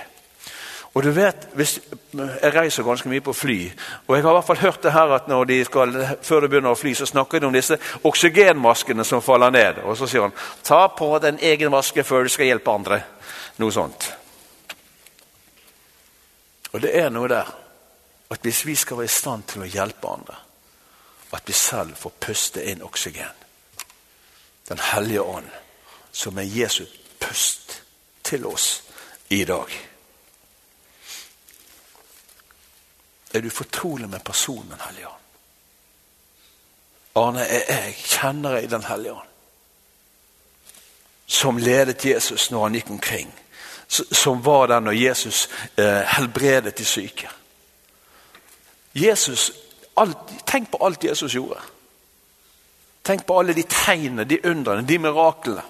Og 0.92 1.04
du 1.04 1.12
vet, 1.16 1.48
hvis, 1.56 1.80
Jeg 2.12 2.52
reiser 2.52 2.84
ganske 2.84 3.08
mye 3.10 3.24
på 3.24 3.34
fly, 3.34 3.72
og 4.08 4.16
jeg 4.16 4.24
har 4.24 4.34
i 4.34 4.36
hvert 4.36 4.48
fall 4.48 4.58
hørt 4.58 4.84
det 4.84 4.92
her 4.92 5.14
at 5.16 5.28
når 5.28 5.46
de 5.48 5.60
skal, 5.64 5.94
før 6.22 6.42
de 6.42 6.50
begynner 6.52 6.74
å 6.74 6.76
fly, 6.76 6.92
så 6.94 7.06
snakker 7.08 7.40
de 7.40 7.48
om 7.48 7.54
disse 7.56 7.78
oksygenmaskene 8.04 9.06
som 9.08 9.24
faller 9.24 9.54
ned. 9.56 9.80
Og 9.88 9.96
så 9.96 10.10
sier 10.12 10.26
han 10.26 10.36
ta 10.64 10.90
på 10.92 11.08
den 11.24 11.40
egen 11.40 11.72
maske 11.72 12.04
før 12.04 12.28
du 12.28 12.34
skal 12.34 12.50
hjelpe 12.50 12.74
andre. 12.76 13.00
Noe 13.64 13.72
sånt. 13.72 14.10
Og 16.74 16.84
det 16.84 16.92
er 17.00 17.10
noe 17.16 17.32
der 17.32 17.54
at 18.32 18.44
hvis 18.44 18.66
vi 18.68 18.76
skal 18.76 19.00
være 19.00 19.08
i 19.08 19.16
stand 19.16 19.48
til 19.48 19.64
å 19.64 19.72
hjelpe 19.72 20.12
andre, 20.12 20.36
at 21.32 21.48
vi 21.48 21.56
selv 21.56 21.96
får 21.96 22.20
puste 22.20 22.68
inn 22.68 22.84
oksygen 22.84 23.42
den 24.72 24.80
hellige 24.80 25.22
ånd, 25.22 25.48
som 26.12 26.38
er 26.38 26.48
Jesu 26.48 26.86
pust 27.20 27.84
til 28.24 28.46
oss 28.46 28.84
i 29.30 29.44
dag. 29.46 29.72
Er 33.34 33.42
du 33.42 33.50
fortrolig 33.50 34.10
med 34.10 34.20
personen 34.20 34.70
Den 34.70 34.80
hellige 34.86 35.08
ånd? 35.08 35.18
Arne, 37.16 37.48
er 37.48 37.84
jeg 37.84 37.96
kjenner 37.96 38.56
jeg 38.56 38.72
Den 38.72 38.84
hellige 38.84 39.14
ånd? 39.14 39.28
Som 41.28 41.58
ledet 41.58 42.06
Jesus 42.06 42.52
når 42.52 42.64
han 42.64 42.74
gikk 42.74 42.90
omkring. 42.90 43.34
Som 43.88 44.46
var 44.46 44.68
der 44.68 44.80
når 44.80 44.92
Jesus 44.92 45.50
eh, 45.78 46.04
helbredet 46.16 46.78
de 46.78 46.86
syke. 46.86 47.30
Jesus, 48.94 49.52
alt, 49.98 50.18
Tenk 50.48 50.72
på 50.72 50.86
alt 50.86 51.04
Jesus 51.04 51.34
gjorde. 51.34 51.60
Tenk 53.04 53.26
på 53.26 53.40
alle 53.40 53.54
de 53.54 53.64
tegnene, 53.64 54.24
de 54.24 54.40
undrene, 54.46 54.88
de 54.88 54.98
miraklene. 54.98 55.64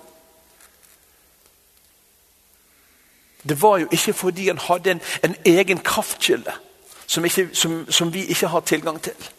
Det 3.43 3.61
var 3.61 3.77
jo 3.77 3.87
ikke 3.91 4.13
fordi 4.13 4.47
han 4.47 4.57
hadde 4.57 4.91
en, 4.91 5.01
en 5.23 5.35
egen 5.45 5.79
kraftkilde 5.79 6.53
som, 7.07 7.25
som, 7.53 7.91
som, 7.91 8.13
vi 8.13 8.25
ikke 8.25 8.47
har 8.47 8.59
tilgang 8.59 9.01
til. 9.01 9.29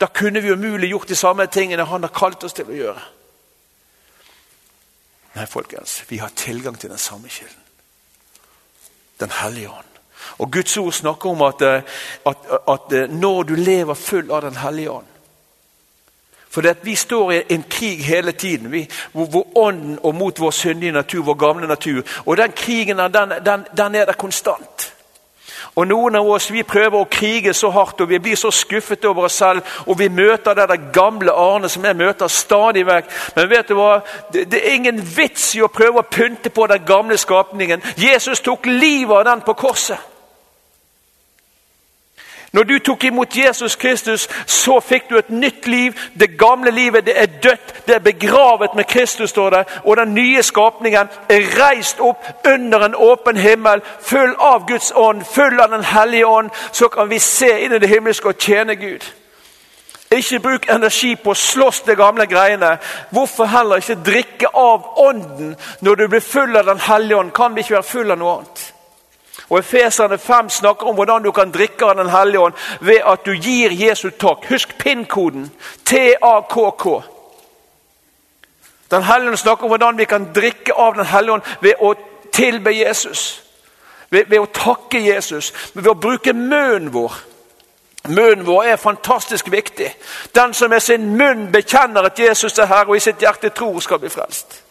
Da 0.00 0.06
kunne 0.06 0.40
vi 0.40 0.52
umulig 0.52 0.90
gjort 0.90 1.08
de 1.08 1.16
samme 1.16 1.46
tingene 1.46 1.84
han 1.84 2.02
har 2.02 2.14
kalt 2.14 2.44
oss 2.44 2.56
til 2.56 2.70
å 2.70 2.76
gjøre. 2.76 3.02
Nei, 5.34 5.46
folkens, 5.46 6.04
vi 6.08 6.18
har 6.18 6.32
tilgang 6.36 6.78
til 6.78 6.90
den 6.90 6.98
samme 6.98 7.28
kilden. 7.28 7.66
Den 9.20 9.30
hellige 9.30 9.70
ånd. 9.70 9.86
Og 10.38 10.50
Guds 10.52 10.76
ord 10.76 10.92
snakker 10.92 11.30
om 11.30 11.42
at, 11.42 11.62
eh, 11.62 11.82
at, 12.26 12.48
at 12.68 12.92
eh, 12.92 13.10
når 13.10 13.42
du 13.42 13.54
lever 13.54 13.94
full 13.94 14.30
av 14.30 14.42
Den 14.42 14.56
hellige 14.56 14.90
ånd, 14.90 15.06
for 16.50 16.62
vi 16.82 16.94
står 16.96 17.32
i 17.32 17.42
en 17.48 17.64
krig 17.70 18.04
hele 18.04 18.32
tiden, 18.32 18.72
vi, 18.72 18.88
hvor, 19.12 19.26
hvor, 19.26 19.46
ånden 19.54 19.98
og 20.02 20.14
mot 20.14 20.40
vår 20.40 20.50
syndige 20.50 20.92
natur, 20.92 21.22
vår 21.22 21.34
gamle 21.34 21.66
natur. 21.66 22.02
Og 22.26 22.36
den 22.36 22.52
krigen 22.52 22.98
den, 22.98 23.32
den, 23.46 23.66
den 23.76 23.94
er 23.94 24.04
der 24.04 24.12
konstant. 24.12 24.94
Og 25.74 25.86
Noen 25.86 26.16
av 26.16 26.26
oss 26.26 26.48
vi 26.50 26.62
prøver 26.66 26.98
å 26.98 27.08
krige 27.10 27.52
så 27.54 27.70
hardt 27.70 28.00
og 28.02 28.10
vi 28.10 28.18
blir 28.18 28.36
så 28.36 28.50
skuffet 28.50 29.04
over 29.06 29.28
oss 29.28 29.38
selv. 29.38 29.62
Og 29.86 29.98
vi 29.98 30.08
møter 30.08 30.56
det 30.58 30.66
der 30.72 30.90
gamle 30.92 31.32
Arne 31.32 31.68
som 31.68 31.84
jeg 31.84 31.96
møter 31.96 32.28
stadig 32.28 32.86
vekk. 32.86 33.10
Men 33.36 33.50
vet 33.50 33.70
du 33.70 33.76
hva? 33.78 34.00
Det, 34.32 34.48
det 34.50 34.64
er 34.64 34.78
ingen 34.80 34.98
vits 35.16 35.52
i 35.54 35.62
å 35.62 35.70
prøve 35.70 36.02
å 36.02 36.10
pynte 36.10 36.50
på 36.50 36.66
den 36.66 36.82
gamle 36.86 37.18
skapningen. 37.18 37.84
Jesus 37.96 38.42
tok 38.42 38.66
livet 38.66 39.20
av 39.20 39.28
den 39.30 39.44
på 39.46 39.54
korset. 39.54 40.09
Når 42.52 42.62
du 42.62 42.78
tok 42.78 43.04
imot 43.04 43.36
Jesus 43.36 43.76
Kristus, 43.76 44.28
så 44.46 44.80
fikk 44.80 45.10
du 45.10 45.18
et 45.18 45.30
nytt 45.30 45.66
liv. 45.66 45.94
Det 46.20 46.38
gamle 46.38 46.70
livet 46.70 47.06
det 47.06 47.14
er 47.20 47.26
dødt, 47.42 47.74
det 47.86 47.94
er 47.94 47.98
begravet 47.98 48.74
med 48.74 48.84
Kristus, 48.84 49.30
står 49.30 49.50
det. 49.50 49.64
Og 49.84 49.96
den 49.96 50.14
nye 50.14 50.42
skapningen 50.42 51.08
er 51.28 51.46
reist 51.60 52.00
opp 52.00 52.26
under 52.46 52.84
en 52.84 52.94
åpen 52.94 53.36
himmel, 53.36 53.82
full 54.02 54.34
av 54.38 54.66
Guds 54.66 54.92
ånd, 54.96 55.22
full 55.24 55.60
av 55.60 55.70
Den 55.70 55.84
hellige 55.84 56.26
ånd. 56.26 56.50
Så 56.72 56.88
kan 56.88 57.10
vi 57.10 57.18
se 57.18 57.60
inn 57.64 57.72
i 57.72 57.78
det 57.78 57.88
himmelske 57.88 58.28
og 58.28 58.38
tjene 58.38 58.76
Gud. 58.76 59.06
Ikke 60.10 60.40
bruk 60.42 60.66
energi 60.68 61.14
på 61.14 61.30
å 61.30 61.38
slåss 61.38 61.84
de 61.86 61.94
gamle 61.94 62.26
greiene. 62.26 62.78
Hvorfor 63.14 63.46
heller 63.46 63.78
ikke 63.78 64.02
drikke 64.02 64.50
av 64.58 64.98
Ånden 64.98 65.54
når 65.80 65.94
du 65.94 66.08
blir 66.08 66.20
full 66.20 66.56
av 66.56 66.66
Den 66.66 66.82
hellige 66.82 67.16
ånd? 67.16 67.32
Kan 67.32 67.54
vi 67.54 67.62
ikke 67.62 67.78
være 67.78 67.92
full 67.92 68.10
av 68.10 68.18
noe 68.18 68.36
annet? 68.40 68.64
Og 69.50 69.58
Efeserne 69.58 70.18
5 70.18 70.50
snakker 70.50 70.86
om 70.86 70.94
hvordan 70.94 71.22
du 71.22 71.32
kan 71.32 71.50
drikke 71.50 71.84
av 71.84 71.96
Den 71.96 72.08
hellige 72.08 72.40
ånd 72.40 72.54
ved 72.80 73.00
at 73.06 73.26
du 73.26 73.32
gir 73.32 73.70
Jesu 73.70 74.10
takk. 74.10 74.46
Husk 74.48 74.78
PIN-koden. 74.78 75.50
T-A-K-K. 75.84 77.02
Den 78.90 79.02
hellige 79.02 79.28
ånd 79.28 79.36
snakker 79.36 79.64
om 79.64 79.68
hvordan 79.68 79.98
vi 79.98 80.04
kan 80.04 80.28
drikke 80.34 80.74
av 80.74 80.94
Den 80.94 81.06
hellige 81.06 81.32
ånd 81.32 81.42
ved 81.60 81.74
å 81.80 81.94
tilbe 82.32 82.70
Jesus. 82.70 83.42
Ved, 84.10 84.24
ved, 84.28 84.38
å 84.38 84.46
takke 84.46 84.98
Jesus, 84.98 85.52
ved 85.74 85.86
å 85.86 85.94
bruke 85.94 86.32
munnen 86.32 86.92
vår. 86.92 87.12
Munnen 88.08 88.46
vår 88.46 88.72
er 88.72 88.76
fantastisk 88.76 89.52
viktig. 89.52 89.92
Den 90.34 90.54
som 90.54 90.70
med 90.70 90.82
sin 90.82 91.16
munn 91.16 91.52
bekjenner 91.52 92.08
at 92.08 92.18
Jesus 92.18 92.58
er 92.58 92.66
Herre, 92.66 92.88
og 92.88 92.96
i 92.96 93.04
sitt 93.04 93.22
hjerte 93.22 93.52
tror, 93.54 93.78
skal 93.80 94.00
bli 94.02 94.10
frelst. 94.10 94.62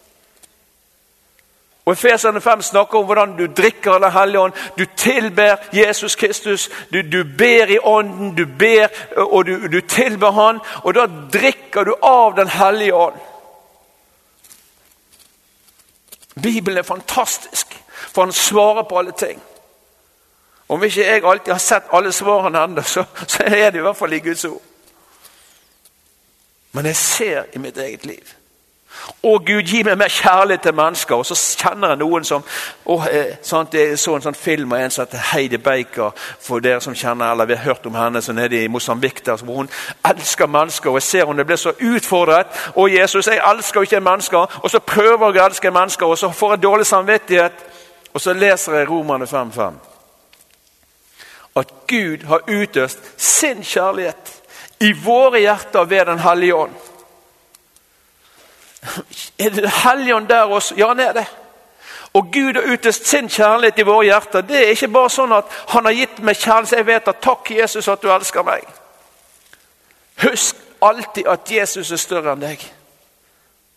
Og 1.89 1.93
Efeserne 1.93 2.41
5 2.41 2.62
snakker 2.62 2.99
om 2.99 3.06
hvordan 3.06 3.32
du 3.38 3.47
drikker 3.47 3.91
av 3.91 4.02
Den 4.02 4.12
hellige 4.12 4.39
ånd. 4.39 4.54
Du 4.78 4.86
tilber 4.97 5.56
Jesus 5.73 6.15
Kristus. 6.15 6.69
Du, 6.93 7.02
du 7.02 7.23
ber 7.38 7.65
i 7.65 7.80
ånden, 7.80 8.36
du 8.36 8.45
ber 8.60 8.88
og 9.15 9.45
du, 9.45 9.67
du 9.67 9.82
tilber 9.82 10.32
Han. 10.32 10.60
Og 10.84 10.93
da 10.93 11.08
drikker 11.34 11.84
du 11.84 11.95
av 12.02 12.36
Den 12.36 12.47
hellige 12.47 12.93
ånd. 12.93 13.15
Bibelen 16.43 16.78
er 16.78 16.84
fantastisk, 16.84 17.84
for 18.13 18.21
han 18.21 18.34
svarer 18.34 18.84
på 18.84 18.99
alle 18.99 19.12
ting. 19.12 19.41
Om 20.67 20.84
ikke 20.84 21.06
jeg 21.06 21.25
alltid 21.25 21.52
har 21.52 21.60
sett 21.60 21.89
alle 21.91 22.12
svarene 22.12 22.63
ennå, 22.63 22.82
så, 22.82 23.04
så 23.28 23.43
er 23.43 23.71
det 23.71 23.80
i 23.80 23.82
hvert 23.82 23.97
fall 23.97 24.13
i 24.13 24.19
Guds 24.19 24.45
ord. 24.45 24.62
Men 26.71 26.86
jeg 26.86 26.95
ser 26.95 27.43
i 27.54 27.58
mitt 27.58 27.78
eget 27.78 28.06
liv 28.06 28.38
å 29.23 29.38
Gud, 29.45 29.67
gi 29.67 29.84
meg 29.84 29.97
mer 29.97 30.12
kjærlighet 30.12 30.62
til 30.62 30.75
mennesker. 30.75 31.15
Og 31.15 31.25
så 31.25 31.36
kjenner 31.60 31.93
jeg 31.93 31.99
noen 31.99 32.23
som 32.23 32.43
å, 32.86 33.08
eh, 33.08 33.36
sant, 33.41 33.73
Jeg 33.73 33.99
så 33.99 34.15
en 34.15 34.21
sånn 34.21 34.36
film 34.36 34.73
av 34.73 34.80
en 34.80 34.91
som 34.91 35.06
heter 35.06 35.17
Heidi 35.17 35.58
Baker, 35.58 36.12
for 36.39 36.60
dere 36.60 36.82
som 36.82 36.93
kjenner 36.93 37.32
eller 37.32 37.45
vi 37.45 37.56
har 37.56 37.63
hørt 37.63 37.86
om 37.86 37.95
henne 37.95 38.21
så 38.21 38.34
nede 38.34 38.63
i 38.63 38.67
Mosambik, 38.67 39.21
hvor 39.25 39.56
hun 39.56 39.69
elsker 40.06 40.47
mennesker. 40.47 40.89
og 40.89 40.95
Jeg 40.95 41.04
ser 41.04 41.25
hun 41.25 41.45
blir 41.45 41.56
så 41.56 41.71
utfordret. 41.71 42.47
'Å, 42.75 42.99
Jesus, 42.99 43.28
jeg 43.28 43.41
elsker 43.45 43.80
jo 43.80 43.82
ikke 43.82 43.99
mennesker.' 43.99 44.63
Og 44.63 44.69
så 44.69 44.80
prøver 44.80 45.34
jeg 45.34 45.41
å 45.41 45.45
elske 45.45 45.71
mennesker, 45.71 46.06
og 46.06 46.17
så 46.17 46.32
får 46.32 46.52
jeg 46.52 46.63
dårlig 46.63 46.86
samvittighet. 46.86 47.54
Og 48.13 48.21
så 48.21 48.34
leser 48.34 48.73
jeg 48.73 48.89
Romerne 48.89 49.28
5.5. 49.28 49.73
At 51.56 51.67
Gud 51.88 52.25
har 52.28 52.39
utøst 52.47 52.99
sin 53.17 53.63
kjærlighet 53.63 54.41
i 54.80 54.93
våre 54.93 55.39
hjerter 55.39 55.84
ved 55.84 56.06
Den 56.06 56.19
hellige 56.19 56.56
ånd. 56.56 56.88
Er 59.43 59.49
det 59.49 59.71
Helligånd 59.83 60.27
der 60.27 60.41
også? 60.41 60.75
Ja, 60.77 60.87
han 60.87 60.99
er 60.99 61.13
det. 61.13 61.25
Og 62.13 62.31
Gud 62.33 62.53
har 62.53 62.73
utøst 62.73 63.07
sin 63.07 63.29
kjærlighet 63.29 63.79
i 63.79 63.85
våre 63.85 64.03
hjerter. 64.03 64.41
Det 64.41 64.57
er 64.57 64.73
ikke 64.73 64.87
bare 64.87 65.09
sånn 65.13 65.33
at 65.35 65.45
han 65.69 65.85
har 65.85 65.93
gitt 65.93 66.19
meg 66.25 66.37
kjærlighet, 66.37 66.77
jeg 66.77 66.85
vet 66.85 67.07
at 67.07 67.21
'takk, 67.21 67.51
Jesus, 67.51 67.87
at 67.87 68.01
du 68.01 68.09
elsker 68.11 68.43
meg'. 68.43 68.65
Husk 70.23 70.55
alltid 70.81 71.27
at 71.27 71.51
Jesus 71.51 71.91
er 71.91 71.97
større 71.97 72.33
enn 72.33 72.41
deg. 72.41 72.65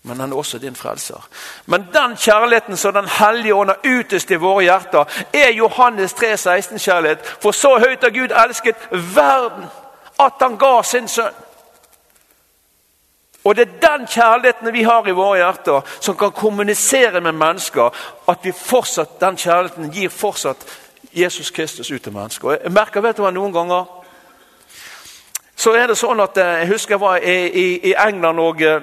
Men 0.03 0.21
han 0.21 0.33
er 0.33 0.37
også 0.37 0.59
din 0.59 0.77
frelser. 0.77 1.29
Men 1.67 1.87
den 1.93 2.17
kjærligheten 2.17 2.77
som 2.77 2.95
Den 2.95 3.09
hellige 3.09 3.55
ånd 3.55 3.69
har 3.69 3.99
utøst 3.99 4.31
i 4.31 4.35
våre 4.35 4.63
hjerter, 4.63 5.05
er 5.33 5.51
Johannes 5.51 6.13
3, 6.13 6.35
16-kjærlighet. 6.35 7.19
For 7.41 7.51
så 7.51 7.79
høyt 7.79 8.03
har 8.03 8.11
Gud 8.11 8.35
elsket 8.45 8.77
verden 8.91 9.65
at 10.21 10.33
han 10.41 10.57
ga 10.59 10.83
sin 10.83 11.09
sønn. 11.09 11.35
Og 13.45 13.57
det 13.57 13.69
er 13.69 13.89
den 13.89 14.07
kjærligheten 14.07 14.73
vi 14.73 14.83
har 14.83 15.09
i 15.09 15.15
våre 15.17 15.41
hjerter, 15.41 15.81
som 16.01 16.17
kan 16.17 16.31
kommunisere 16.33 17.21
med 17.21 17.33
mennesker. 17.33 17.91
At 18.29 18.39
vi 18.43 18.53
fortsatt, 18.53 19.21
den 19.21 19.37
kjærligheten 19.37 19.91
gir 19.91 20.09
fortsatt 20.09 20.67
Jesus 21.13 21.51
Kristus 21.51 21.91
ut 21.91 22.03
til 22.03 22.13
mennesker. 22.13 22.57
Jeg 22.63 22.73
merker 22.73 23.01
vet 23.01 23.17
du 23.17 23.23
hva, 23.23 23.31
Noen 23.35 23.53
ganger 23.53 23.85
så 25.63 25.75
er 25.77 25.87
det 25.87 25.99
sånn 26.01 26.21
at 26.23 26.39
eh, 26.41 26.63
Jeg 26.63 26.73
husker 26.73 26.97
jeg 26.97 27.01
var 27.03 27.23
i, 27.23 27.37
i, 27.47 27.67
i 27.91 27.95
England 28.09 28.41
og 28.41 28.63
eh, 28.67 28.81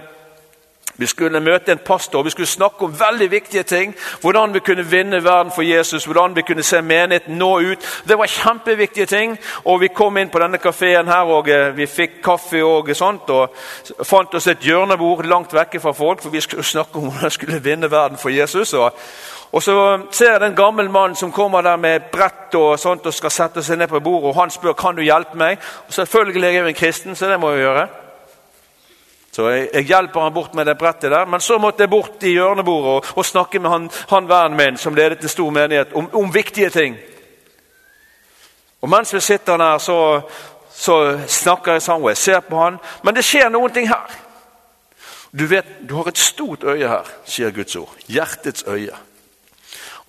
vi 0.99 1.07
skulle 1.07 1.39
møte 1.39 1.71
en 1.71 1.79
pastor, 1.85 2.23
vi 2.23 2.29
skulle 2.29 2.47
snakke 2.47 2.85
om 2.85 2.99
veldig 2.99 3.31
viktige 3.31 3.63
ting. 3.63 3.95
Hvordan 4.21 4.53
vi 4.53 4.59
kunne 4.59 4.83
vinne 4.83 5.23
verden 5.23 5.51
for 5.55 5.62
Jesus, 5.62 6.05
hvordan 6.05 6.35
vi 6.35 6.41
kunne 6.41 6.63
se 6.63 6.81
menigheten 6.81 7.38
nå 7.38 7.59
ut. 7.59 7.85
Det 8.07 8.17
var 8.17 8.27
kjempeviktige 8.27 9.05
ting. 9.05 9.38
og 9.65 9.81
Vi 9.81 9.88
kom 9.88 10.17
inn 10.17 10.29
på 10.29 10.39
denne 10.39 10.57
kafeen 10.57 11.07
her, 11.07 11.23
og 11.23 11.49
eh, 11.49 11.77
vi 11.77 11.88
fikk 11.88 12.21
kaffe 12.23 12.63
og 12.63 12.91
sånt. 12.95 13.29
og 13.29 13.55
Fant 14.03 14.35
oss 14.35 14.47
et 14.47 14.59
hjørnebord 14.59 15.25
langt 15.25 15.53
vekke 15.53 15.79
fra 15.79 15.91
folk, 15.91 16.21
for 16.21 16.29
vi 16.29 16.41
skulle 16.41 16.63
snakke 16.63 16.99
om 16.99 17.07
hvordan 17.09 17.23
vi 17.23 17.29
skulle 17.29 17.63
vinne 17.63 17.91
verden 17.91 18.17
for 18.17 18.29
Jesus. 18.29 18.73
og 18.73 18.93
og 19.51 19.63
Så 19.63 19.99
ser 20.12 20.31
jeg 20.31 20.41
den 20.41 20.55
gamle 20.55 20.91
mannen 20.91 21.15
som 21.15 21.31
kommer 21.31 21.62
der 21.62 21.75
med 21.75 22.12
brett 22.12 22.55
og 22.55 22.79
sånt 22.79 23.05
og 23.05 23.13
skal 23.13 23.31
sette 23.31 23.63
seg 23.63 23.77
ned 23.77 23.88
på 23.88 23.99
bordet. 23.99 24.29
og 24.29 24.35
Han 24.35 24.49
spør 24.49 24.73
kan 24.73 24.95
du 24.95 25.01
hjelpe 25.01 25.38
meg. 25.38 25.57
Og 25.88 25.93
Selvfølgelig 25.93 26.47
er 26.47 26.51
jeg 26.51 26.67
en 26.67 26.73
kristen, 26.73 27.15
så 27.15 27.29
det 27.31 27.39
må 27.39 27.49
jeg 27.51 27.59
gjøre. 27.59 27.88
Så 29.32 29.50
jeg, 29.50 29.70
jeg, 29.74 29.84
hjelper 29.84 30.22
han 30.22 30.34
bort 30.34 30.56
med 30.58 30.65
det 30.65 30.78
brettet 30.78 31.12
der. 31.12 31.26
Men 31.26 31.42
så 31.42 31.58
måtte 31.62 31.84
jeg 31.84 31.89
bort 31.89 32.24
i 32.24 32.34
hjørnebordet 32.34 32.94
og, 32.96 33.12
og 33.15 33.26
snakke 33.26 33.60
med 33.60 33.70
han, 33.70 33.89
han 34.10 34.30
vennen 34.30 34.58
min 34.58 34.78
som 34.78 34.96
ledet 34.96 35.22
en 35.24 35.30
stor 35.30 35.52
menighet, 35.54 35.94
om, 35.94 36.10
om, 36.13 36.34
viktige 36.34 36.70
ting. 36.70 36.98
Og 38.82 38.89
Mens 38.89 39.13
vi 39.13 39.20
sitter 39.20 39.58
der, 39.58 39.78
så, 39.78 40.22
så 40.72 41.20
snakker 41.28 41.72
jeg 41.72 41.82
sammen 41.82 42.04
og 42.04 42.10
jeg 42.10 42.18
ser 42.18 42.39
på 42.39 42.63
han. 42.63 42.80
Men 43.04 43.15
det 43.15 43.26
skjer 43.28 43.50
noen 43.54 43.74
ting 43.74 43.89
her. 43.89 44.18
Du 45.32 45.46
vet, 45.46 45.65
du 45.89 45.96
har 45.96 46.08
et 46.10 46.18
stort 46.18 46.63
øye 46.63 46.88
her, 46.88 47.10
sier 47.26 47.52
Guds 47.54 47.76
ord. 47.76 47.94
Hjertets 48.08 48.63
øye. 48.68 48.96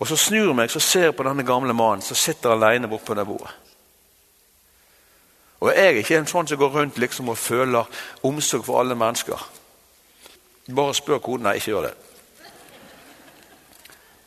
Og 0.00 0.08
Så 0.08 0.16
snur 0.16 0.46
jeg 0.46 0.56
meg 0.56 0.70
så 0.72 0.80
ser 0.80 1.10
jeg 1.10 1.16
på 1.16 1.26
denne 1.26 1.44
gamle 1.44 1.74
mannen 1.76 2.02
som 2.02 2.16
sitter 2.16 2.54
alene 2.54 2.88
borte 2.88 3.04
på 3.04 3.14
det 3.14 3.26
bordet. 3.28 3.52
Og 5.60 5.68
Jeg 5.68 5.86
er 5.86 5.98
ikke 6.00 6.16
en 6.16 6.28
sånn 6.28 6.46
som 6.48 6.58
går 6.58 6.70
rundt 6.72 6.98
liksom 6.98 7.28
og 7.28 7.38
føler 7.38 7.88
omsorg 8.24 8.64
for 8.64 8.80
alle 8.80 8.96
mennesker. 8.96 9.42
Bare 10.74 10.94
spør 10.94 11.20
kodene, 11.20 11.56
ikke 11.56 11.70
gjør 11.74 11.88
det. 11.88 11.94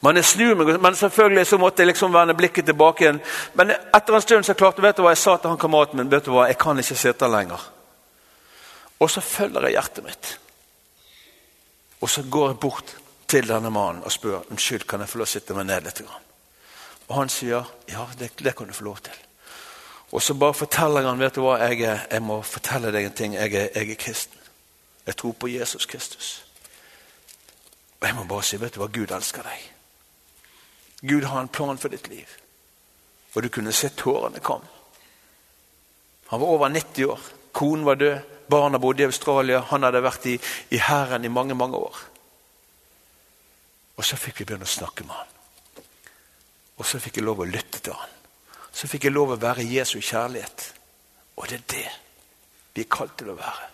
Men 0.04 0.20
jeg 0.20 0.28
snur 0.28 0.58
meg, 0.60 0.74
men 0.84 0.96
selvfølgelig 1.00 1.46
så 1.48 1.58
måtte 1.58 1.82
jeg 1.82 1.94
liksom 1.94 2.14
vende 2.14 2.36
blikket 2.36 2.68
tilbake 2.68 3.06
igjen. 3.06 3.22
Men 3.56 3.72
etter 3.72 4.18
en 4.18 4.22
stund 4.22 4.46
så 4.46 4.56
klarte 4.60 4.84
vet 4.84 4.98
du 5.00 5.06
hva 5.06 5.14
jeg 5.14 5.22
sa 5.22 5.38
til 5.38 5.54
han 5.54 5.62
kameraten 5.62 6.02
min. 6.02 6.12
vet 6.12 6.26
du 6.26 6.34
hva, 6.36 6.48
Jeg 6.48 6.58
kan 6.60 6.80
ikke 6.80 6.96
sitte 6.96 7.28
lenger. 7.28 7.62
Og 9.00 9.10
så 9.10 9.22
følger 9.22 9.62
jeg 9.62 9.78
hjertet 9.78 10.04
mitt. 10.04 10.40
Og 12.02 12.10
så 12.10 12.24
går 12.24 12.50
jeg 12.50 12.60
bort 12.60 12.96
til 13.28 13.48
denne 13.48 13.70
mannen 13.72 14.04
og 14.04 14.12
spør 14.12 14.44
unnskyld, 14.52 14.84
kan 14.88 15.00
jeg 15.00 15.10
få 15.10 15.18
lov 15.18 15.30
å 15.30 15.34
sitte 15.34 15.56
meg 15.56 15.66
ned 15.66 15.88
litt. 15.88 16.02
Og 17.08 17.16
han 17.16 17.30
sier 17.30 17.64
ja, 17.88 18.06
det, 18.20 18.34
det 18.44 18.56
kan 18.56 18.68
du 18.68 18.76
få 18.76 18.84
lov 18.84 19.00
til. 19.08 19.16
Og 20.14 20.22
så 20.22 20.34
bare 20.34 20.54
forteller 20.54 21.08
han 21.10 21.18
vet 21.18 21.34
du 21.34 21.42
hva, 21.42 21.56
jeg, 21.66 21.82
jeg 21.82 22.22
må 22.22 22.38
fortelle 22.46 22.92
deg 22.94 23.08
en 23.08 23.16
ting. 23.18 23.34
Jeg 23.34 23.54
er, 23.58 23.72
jeg 23.74 23.90
er, 23.96 23.98
kristen. 23.98 24.42
Jeg 25.08 25.18
tror 25.18 25.34
på 25.34 25.50
Jesus 25.50 25.88
Kristus. 25.90 26.28
Og 28.00 28.08
jeg 28.08 28.16
må 28.20 28.28
bare 28.30 28.46
si 28.46 28.60
vet 28.62 28.76
du 28.76 28.84
hva, 28.84 28.92
Gud 28.94 29.12
elsker 29.16 29.48
deg. 29.50 29.66
Gud 31.02 31.26
har 31.26 31.42
en 31.42 31.50
plan 31.50 31.82
for 31.82 31.90
ditt 31.90 32.12
liv. 32.14 32.30
Og 33.34 33.42
du 33.42 33.50
kunne 33.50 33.74
se 33.74 33.90
tårene 33.90 34.40
kom. 34.40 34.62
Han 36.30 36.46
var 36.46 36.54
over 36.60 36.70
90 36.70 37.10
år. 37.10 37.28
Konen 37.52 37.90
var 37.90 37.98
død. 37.98 38.32
Barna 38.54 38.78
bodde 38.78 39.02
i 39.02 39.10
Australia. 39.10 39.66
Han 39.74 39.84
hadde 39.84 40.06
vært 40.06 40.30
i, 40.30 40.38
i 40.70 40.78
hæren 40.78 41.26
i 41.26 41.34
mange, 41.34 41.58
mange 41.58 41.80
år. 41.82 42.08
Og 43.98 44.06
så 44.06 44.18
fikk 44.20 44.44
vi 44.44 44.52
begynne 44.52 44.70
å 44.70 44.78
snakke 44.78 45.08
med 45.10 45.18
han. 45.18 45.86
Og 46.78 46.86
så 46.86 47.02
fikk 47.02 47.18
jeg 47.18 47.26
lov 47.26 47.42
å 47.42 47.50
lytte 47.50 47.82
til 47.82 47.98
han 47.98 48.13
så 48.74 48.90
fikk 48.90 49.06
jeg 49.08 49.14
lov 49.14 49.36
å 49.36 49.42
være 49.42 49.66
Jesu 49.70 50.00
kjærlighet. 50.02 50.74
Og 51.38 51.50
det 51.50 51.60
er 51.60 51.70
det 51.76 51.90
vi 52.74 52.82
er 52.82 52.90
kalt 52.90 53.18
til 53.18 53.30
å 53.30 53.38
være. 53.38 53.70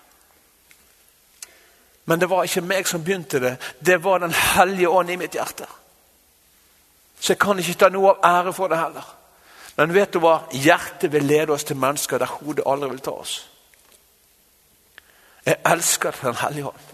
Men 2.10 2.20
det 2.20 2.30
var 2.30 2.44
ikke 2.44 2.66
meg 2.66 2.88
som 2.90 3.04
begynte 3.06 3.40
det. 3.40 3.54
Det 3.80 4.00
var 4.04 4.20
Den 4.20 4.34
hellige 4.34 4.90
ånd 4.90 5.10
i 5.10 5.16
mitt 5.16 5.36
hjerte. 5.36 5.68
Så 7.20 7.34
jeg 7.34 7.40
kan 7.40 7.60
ikke 7.60 7.78
ta 7.80 7.90
noe 7.90 8.16
av 8.16 8.26
ære 8.26 8.54
for 8.54 8.68
det 8.68 8.80
heller. 8.80 9.08
Men 9.78 9.94
vet 9.94 10.14
du 10.14 10.20
hva? 10.20 10.42
Hjertet 10.52 11.12
vil 11.14 11.24
lede 11.24 11.54
oss 11.54 11.64
til 11.64 11.78
mennesker 11.80 12.20
der 12.20 12.32
hodet 12.40 12.66
aldri 12.68 12.90
vil 12.90 13.04
ta 13.04 13.12
oss. 13.12 13.36
Jeg 15.46 15.62
elsker 15.66 16.12
Den 16.22 16.36
hellige 16.36 16.68
ånd. 16.68 16.88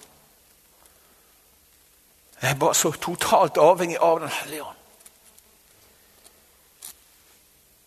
Jeg 2.42 2.52
er 2.52 2.60
bare 2.60 2.76
så 2.76 2.92
totalt 2.92 3.58
avhengig 3.58 3.98
av 3.98 4.20
Den 4.20 4.30
hellige 4.30 4.64
ånd. 4.64 4.85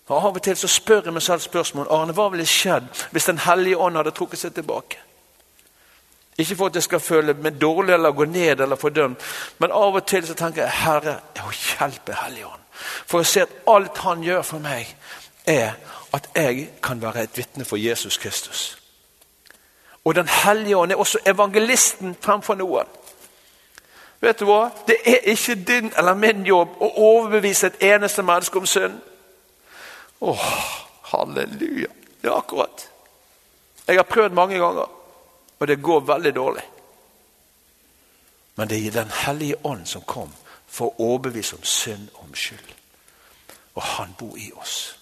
Og 0.08 0.16
Av 0.16 0.36
og 0.36 0.42
til 0.42 0.56
så 0.56 0.68
spør 0.68 1.02
jeg 1.04 1.12
meg 1.12 1.22
selv 1.22 1.44
spørsmål 1.44 1.90
Arne, 1.90 2.14
hva 2.16 2.28
ville 2.32 2.46
skjedd 2.46 2.88
hvis 3.12 3.28
Den 3.28 3.38
hellige 3.44 3.76
ånd 3.76 3.96
hadde 3.96 4.14
trukket 4.16 4.40
seg 4.40 4.54
tilbake? 4.56 4.98
Ikke 6.38 6.56
for 6.56 6.66
at 6.66 6.74
jeg 6.74 6.82
skal 6.82 7.00
føle 7.00 7.34
meg 7.34 7.60
dårlig 7.60 7.94
eller 7.94 8.14
gå 8.14 8.24
ned 8.24 8.60
eller 8.60 8.76
fordømt, 8.76 9.22
men 9.58 9.72
av 9.74 9.94
og 9.94 10.06
til 10.06 10.26
så 10.26 10.34
tenker 10.38 10.62
jeg 10.62 10.70
Herre, 10.84 11.18
hjelp 11.34 11.80
hjelpe 11.80 12.14
Hellige 12.14 12.46
Ånd. 12.46 12.62
For 13.10 13.20
å 13.20 13.26
se 13.26 13.42
at 13.42 13.56
alt 13.66 13.98
Han 13.98 14.22
gjør 14.22 14.42
for 14.42 14.62
meg, 14.62 14.86
er 15.46 15.72
at 16.14 16.28
jeg 16.36 16.68
kan 16.82 17.02
være 17.02 17.22
et 17.22 17.36
vitne 17.36 17.64
for 17.64 17.76
Jesus 17.76 18.18
Kristus. 18.18 18.78
Og 20.04 20.14
Den 20.14 20.28
hellige 20.28 20.76
ånd 20.76 20.92
er 20.92 20.96
også 20.96 21.18
evangelisten 21.26 22.16
fremfor 22.20 22.54
noen. 22.54 22.86
Vet 24.20 24.40
du 24.40 24.44
hva? 24.44 24.70
Det 24.86 24.96
er 25.06 25.26
ikke 25.30 25.54
din 25.54 25.92
eller 25.98 26.14
min 26.14 26.46
jobb 26.46 26.78
å 26.80 26.88
overbevise 26.96 27.66
et 27.66 27.82
eneste 27.94 28.22
menneske 28.22 28.58
om 28.58 28.66
synd. 28.66 28.94
Åh, 30.18 30.44
halleluja. 31.02 31.88
Ja, 32.20 32.38
akkurat. 32.38 32.90
Jeg 33.86 33.96
har 33.96 34.02
prøvd 34.02 34.32
mange 34.32 34.58
ganger, 34.58 34.90
og 35.58 35.68
det 35.68 35.82
går 35.82 36.00
veldig 36.00 36.34
dårlig. 36.34 36.62
Men 38.56 38.68
det 38.68 38.86
er 38.86 38.90
Den 38.90 39.10
hellige 39.10 39.66
ånd 39.66 39.86
som 39.86 40.02
kom 40.02 40.32
for 40.66 40.86
å 40.86 41.12
overbevise 41.12 41.56
om 41.56 41.64
synd 41.64 42.08
og 42.14 42.22
om 42.24 42.34
skyld. 42.34 42.74
Og 43.74 43.82
han 43.82 44.14
bor 44.18 44.36
i 44.36 44.50
oss. 44.52 44.94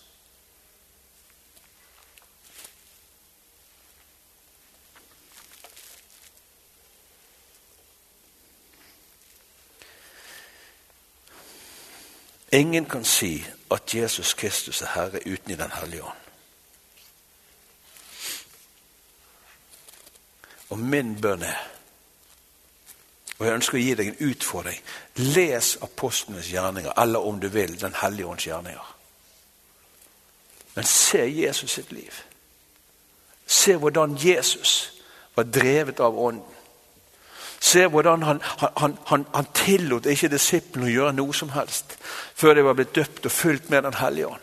Ingen 12.52 12.84
kan 12.84 13.04
si 13.04 13.44
at 13.70 13.94
Jesus 13.94 14.34
Kristus 14.34 14.82
er 14.82 14.92
Herre 14.94 15.20
uten 15.26 15.50
i 15.50 15.56
Den 15.56 15.70
hellige 15.80 16.04
ånd. 16.04 16.16
Og 20.68 20.78
min 20.78 21.20
bønn 21.20 21.42
er, 21.42 21.68
og 23.38 23.46
jeg 23.46 23.54
ønsker 23.54 23.76
å 23.78 23.80
gi 23.80 23.94
deg 23.94 24.08
en 24.08 24.30
utfordring 24.30 24.78
Les 25.16 25.76
apostlenes 25.82 26.48
gjerninger, 26.48 26.92
eller 27.00 27.26
om 27.26 27.40
du 27.40 27.48
vil, 27.48 27.80
Den 27.80 27.94
hellige 28.02 28.26
ånds 28.26 28.46
gjerninger. 28.46 28.96
Men 30.74 30.84
se 30.84 31.18
Jesus 31.18 31.70
sitt 31.70 31.92
liv. 31.92 32.12
Se 33.46 33.76
hvordan 33.76 34.16
Jesus 34.20 34.92
var 35.36 35.44
drevet 35.44 36.00
av 36.00 36.18
Ånden. 36.18 36.55
Se 37.60 37.86
hvordan 37.88 38.22
han, 38.22 38.42
han, 38.60 38.98
han, 39.10 39.26
han 39.32 39.52
tillot 39.56 40.06
ikke 40.06 40.32
disiplene 40.32 40.90
å 40.90 40.94
gjøre 40.94 41.16
noe 41.16 41.34
som 41.34 41.54
helst 41.56 41.96
før 42.36 42.54
de 42.54 42.66
var 42.66 42.76
blitt 42.76 42.94
døpt 42.94 43.26
og 43.26 43.32
fulgt 43.32 43.70
med 43.72 43.86
Den 43.86 43.96
hellige 44.00 44.26
ånd. 44.34 44.42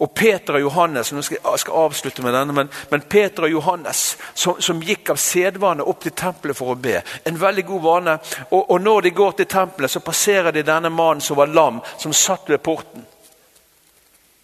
Og 0.00 0.14
Peter 0.14 0.56
og 0.56 0.60
Johannes 0.60 1.12
nå 1.12 1.20
skal 1.22 1.42
jeg 1.42 1.60
skal 1.60 1.82
avslutte 1.82 2.22
med 2.24 2.32
denne, 2.32 2.54
men, 2.56 2.70
men 2.88 3.02
Peter 3.04 3.44
og 3.44 3.52
Johannes 3.52 4.16
som, 4.32 4.56
som, 4.56 4.80
gikk 4.80 5.10
av 5.12 5.18
sedvane 5.20 5.84
opp 5.84 6.00
til 6.00 6.14
tempelet 6.16 6.56
for 6.56 6.72
å 6.72 6.78
be. 6.80 7.02
En 7.28 7.36
veldig 7.40 7.64
god 7.68 7.82
vane. 7.84 8.14
Og, 8.48 8.62
og 8.62 8.80
når 8.80 9.04
de 9.04 9.12
går 9.18 9.36
til 9.36 9.50
tempelet, 9.52 9.92
så 9.92 10.00
passerer 10.00 10.56
de 10.56 10.64
denne 10.64 10.88
mannen 10.88 11.20
som 11.20 11.36
var 11.36 11.52
lam, 11.52 11.82
som 12.00 12.16
satt 12.16 12.48
ved 12.48 12.62
porten. 12.64 13.04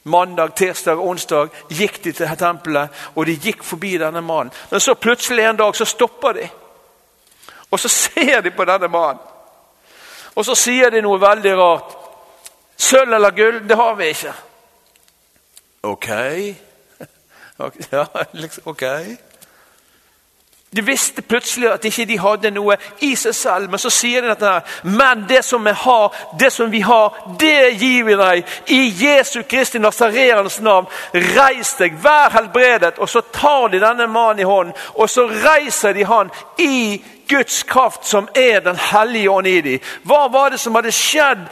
Mandag, 0.06 0.52
tirsdag, 0.60 1.00
onsdag 1.00 1.48
gikk 1.72 2.02
de 2.04 2.12
til 2.12 2.36
tempelet, 2.38 2.92
og 3.16 3.26
de 3.26 3.40
gikk 3.40 3.64
forbi 3.64 3.96
denne 3.98 4.20
mannen. 4.20 4.52
Men 4.70 4.84
så 4.84 4.94
plutselig 4.94 5.48
en 5.48 5.64
dag 5.64 5.76
så 5.76 5.88
stopper 5.88 6.36
de. 6.36 6.50
Og 7.70 7.80
så 7.80 7.88
ser 7.88 8.40
de 8.40 8.50
på 8.50 8.64
denne 8.64 8.88
mannen. 8.88 9.22
Og 10.36 10.44
så 10.44 10.54
sier 10.54 10.90
de 10.92 11.00
noe 11.02 11.20
veldig 11.20 11.54
rart. 11.56 11.94
Sølv 12.76 13.14
eller 13.16 13.32
gull, 13.36 13.62
det 13.68 13.76
har 13.76 13.94
vi 13.98 14.12
ikke. 14.12 14.34
Ok. 15.82 16.08
Ja, 17.92 18.02
liksom, 18.36 18.66
ok. 18.68 18.82
De 20.76 20.82
visste 20.84 21.22
plutselig 21.22 21.70
at 21.72 21.84
ikke 21.88 22.04
de 22.04 22.18
hadde 22.20 22.50
noe 22.52 22.76
i 23.00 23.14
seg 23.16 23.34
selv, 23.34 23.70
men 23.72 23.80
så 23.80 23.90
sier 23.90 24.22
de 24.22 24.28
dette. 24.28 24.46
her, 24.46 24.62
Men 24.82 25.24
det 25.28 25.44
som 25.44 25.64
vi 25.64 25.72
har, 25.72 26.12
det 26.38 26.52
som 26.52 26.70
vi 26.70 26.80
har, 26.80 27.14
det 27.40 27.80
gir 27.80 28.04
vi 28.04 28.16
deg. 28.16 28.44
I 28.66 28.92
Jesu 29.04 29.42
Kristi 29.42 29.78
Nazareans 29.78 30.60
navn. 30.60 30.86
Reis 31.14 31.74
deg, 31.78 31.96
vær 32.02 32.30
helbredet. 32.30 32.98
Og 32.98 33.08
så 33.08 33.20
tar 33.20 33.68
de 33.68 33.80
denne 33.80 34.06
mannen 34.06 34.38
i 34.40 34.48
hånden, 34.48 34.74
og 34.94 35.10
så 35.10 35.26
reiser 35.26 35.92
de 35.92 36.04
han 36.04 36.30
i 36.58 37.02
Guds 37.28 37.62
kraft 37.62 38.06
som 38.06 38.28
er 38.34 38.60
Den 38.60 38.76
hellige 38.76 39.30
ånd 39.30 39.46
i 39.46 39.60
dem. 39.60 39.78
Hva 40.02 40.28
var 40.28 40.50
det 40.50 40.60
som 40.60 40.74
hadde 40.74 40.92
skjedd 40.92 41.46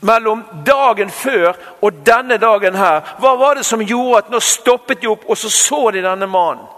mellom 0.00 0.44
dagen 0.66 1.10
før 1.10 1.54
og 1.80 2.02
denne 2.06 2.36
dagen 2.36 2.74
her? 2.74 3.16
Hva 3.20 3.36
var 3.36 3.54
det 3.54 3.64
som 3.64 3.80
gjorde 3.82 4.18
at 4.18 4.30
nå 4.30 4.40
stoppet 4.40 5.00
de 5.02 5.08
opp, 5.08 5.24
og 5.28 5.38
så 5.38 5.50
så 5.50 5.90
de 5.90 6.02
denne 6.02 6.26
mannen? 6.26 6.75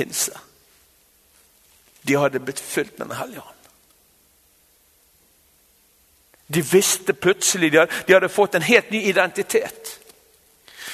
Pinse. 0.00 0.32
De 2.02 2.14
hadde 2.14 2.40
blitt 2.40 2.60
fylt 2.60 2.98
med 2.98 3.08
Den 3.08 3.16
hellige 3.16 3.40
ånd. 3.40 3.56
De 6.46 6.62
visste 6.62 7.12
plutselig 7.12 7.72
de 7.72 7.78
hadde, 7.78 7.92
de 8.06 8.12
hadde 8.12 8.28
fått 8.28 8.54
en 8.54 8.62
helt 8.62 8.90
ny 8.90 9.02
identitet. 9.02 10.00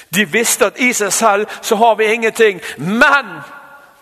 De 0.09 0.24
visste 0.24 0.66
at 0.66 0.80
i 0.80 0.92
seg 0.92 1.12
selv 1.12 1.46
så 1.62 1.76
har 1.76 1.94
vi 1.96 2.11
ingenting. 2.12 2.61
Men, 2.76 3.40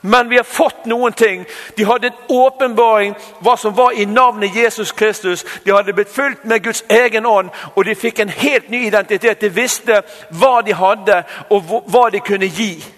men 0.00 0.28
vi 0.28 0.36
har 0.36 0.48
fått 0.48 0.86
noen 0.86 1.12
ting. 1.12 1.44
De 1.76 1.84
hadde 1.84 2.06
en 2.06 2.24
åpenbaring 2.28 3.14
hva 3.44 3.56
som 3.56 3.76
var 3.76 3.92
i 3.92 4.04
navnet 4.04 4.56
Jesus 4.56 4.92
Kristus. 4.92 5.44
De 5.64 5.72
hadde 5.76 5.92
blitt 5.92 6.16
fulgt 6.16 6.44
med 6.44 6.64
Guds 6.64 6.84
egen 6.88 7.26
ånd, 7.26 7.52
og 7.76 7.84
de 7.84 7.94
fikk 7.94 8.18
en 8.18 8.28
helt 8.28 8.70
ny 8.70 8.86
identitet. 8.86 9.40
De 9.40 9.48
visste 9.48 10.02
hva 10.30 10.60
de 10.64 10.74
hadde, 10.74 11.22
og 11.50 11.80
hva 11.92 12.08
de 12.10 12.24
kunne 12.24 12.48
gi. 12.48 12.93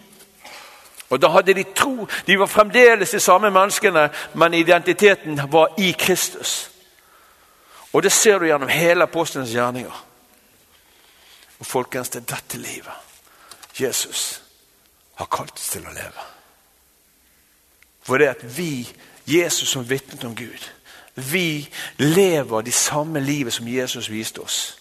Og 1.10 1.22
Da 1.22 1.28
hadde 1.28 1.54
de 1.54 1.64
tro. 1.74 2.08
De 2.26 2.38
var 2.38 2.46
fremdeles 2.46 3.10
de 3.10 3.20
samme 3.20 3.50
menneskene, 3.50 4.10
men 4.34 4.54
identiteten 4.54 5.40
var 5.52 5.74
i 5.78 5.92
Kristus. 5.98 6.70
Og 7.92 8.02
Det 8.02 8.12
ser 8.12 8.38
du 8.38 8.44
gjennom 8.44 8.68
hele 8.68 9.02
apostelens 9.02 9.50
gjerninger. 9.50 10.06
Og 11.58 11.66
folkens, 11.66 12.08
det 12.08 12.20
er 12.20 12.34
dette 12.34 12.58
livet 12.58 12.92
Jesus 13.80 14.42
har 15.14 15.26
kalt 15.26 15.52
oss 15.52 15.68
til 15.72 15.84
å 15.86 15.92
leve. 15.92 16.24
For 18.02 18.20
det 18.20 18.28
at 18.30 18.42
vi, 18.58 18.86
Jesus 19.26 19.68
som 19.68 19.88
vitnet 19.88 20.24
om 20.24 20.34
Gud, 20.36 20.68
vi 21.14 21.68
lever 21.98 22.62
de 22.62 22.72
samme 22.72 23.20
livet 23.20 23.52
som 23.52 23.68
Jesus 23.68 24.10
viste 24.10 24.40
oss. 24.40 24.78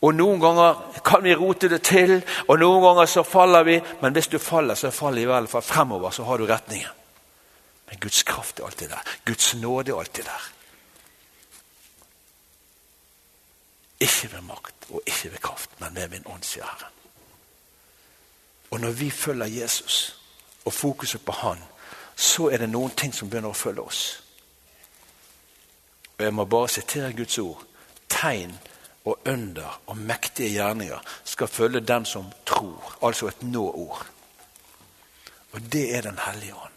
Og 0.00 0.14
Noen 0.14 0.40
ganger 0.40 1.00
kan 1.04 1.24
vi 1.24 1.34
rote 1.34 1.68
det 1.68 1.80
til, 1.82 2.20
og 2.46 2.58
noen 2.58 2.84
ganger 2.84 3.08
så 3.10 3.24
faller 3.26 3.64
vi. 3.66 3.80
Men 4.00 4.12
hvis 4.14 4.30
du 4.30 4.38
faller, 4.38 4.78
så 4.78 4.92
faller 4.94 5.22
i 5.22 5.26
hvert 5.26 5.50
fall 5.50 5.62
fremover, 5.62 6.10
så 6.14 6.22
har 6.24 6.38
du 6.38 6.46
retningen. 6.46 6.94
Men 7.88 7.98
Guds 8.00 8.22
kraft 8.22 8.60
er 8.60 8.64
alltid 8.64 8.88
der. 8.88 9.02
Guds 9.26 9.54
nåde 9.54 9.90
er 9.90 9.98
alltid 9.98 10.24
der. 10.24 10.46
Ikke 14.00 14.30
ved 14.32 14.40
makt 14.46 14.86
og 14.90 15.02
ikke 15.06 15.32
ved 15.32 15.38
kraft, 15.42 15.70
men 15.80 15.96
ved 15.96 16.08
min 16.08 16.26
ånd, 16.26 16.42
sier 16.46 16.64
Herren. 16.64 16.94
Og 18.70 18.80
når 18.80 18.90
vi 18.90 19.10
følger 19.10 19.46
Jesus 19.46 20.20
og 20.64 20.72
fokuset 20.72 21.24
på 21.24 21.32
Han, 21.32 21.58
så 22.16 22.48
er 22.48 22.56
det 22.56 22.68
noen 22.68 22.90
ting 22.90 23.14
som 23.14 23.30
begynner 23.30 23.50
å 23.50 23.56
følge 23.56 23.82
oss. 23.82 24.22
Og 26.18 26.24
Jeg 26.24 26.34
må 26.34 26.44
bare 26.44 26.68
sitere 26.68 27.12
Guds 27.12 27.38
ord. 27.38 27.64
Tegn 28.08 28.58
og 29.08 29.18
under 29.26 29.80
og 29.86 29.96
mektige 29.96 30.50
gjerninger 30.52 30.98
skal 31.24 31.48
følge 31.48 31.80
den 31.80 32.04
som 32.04 32.26
tror. 32.46 32.96
Altså 33.02 33.28
et 33.28 33.42
nå-ord. 33.42 34.06
Og 35.52 35.72
det 35.72 35.96
er 35.96 36.00
Den 36.00 36.18
hellige 36.26 36.54
ånd. 36.54 36.72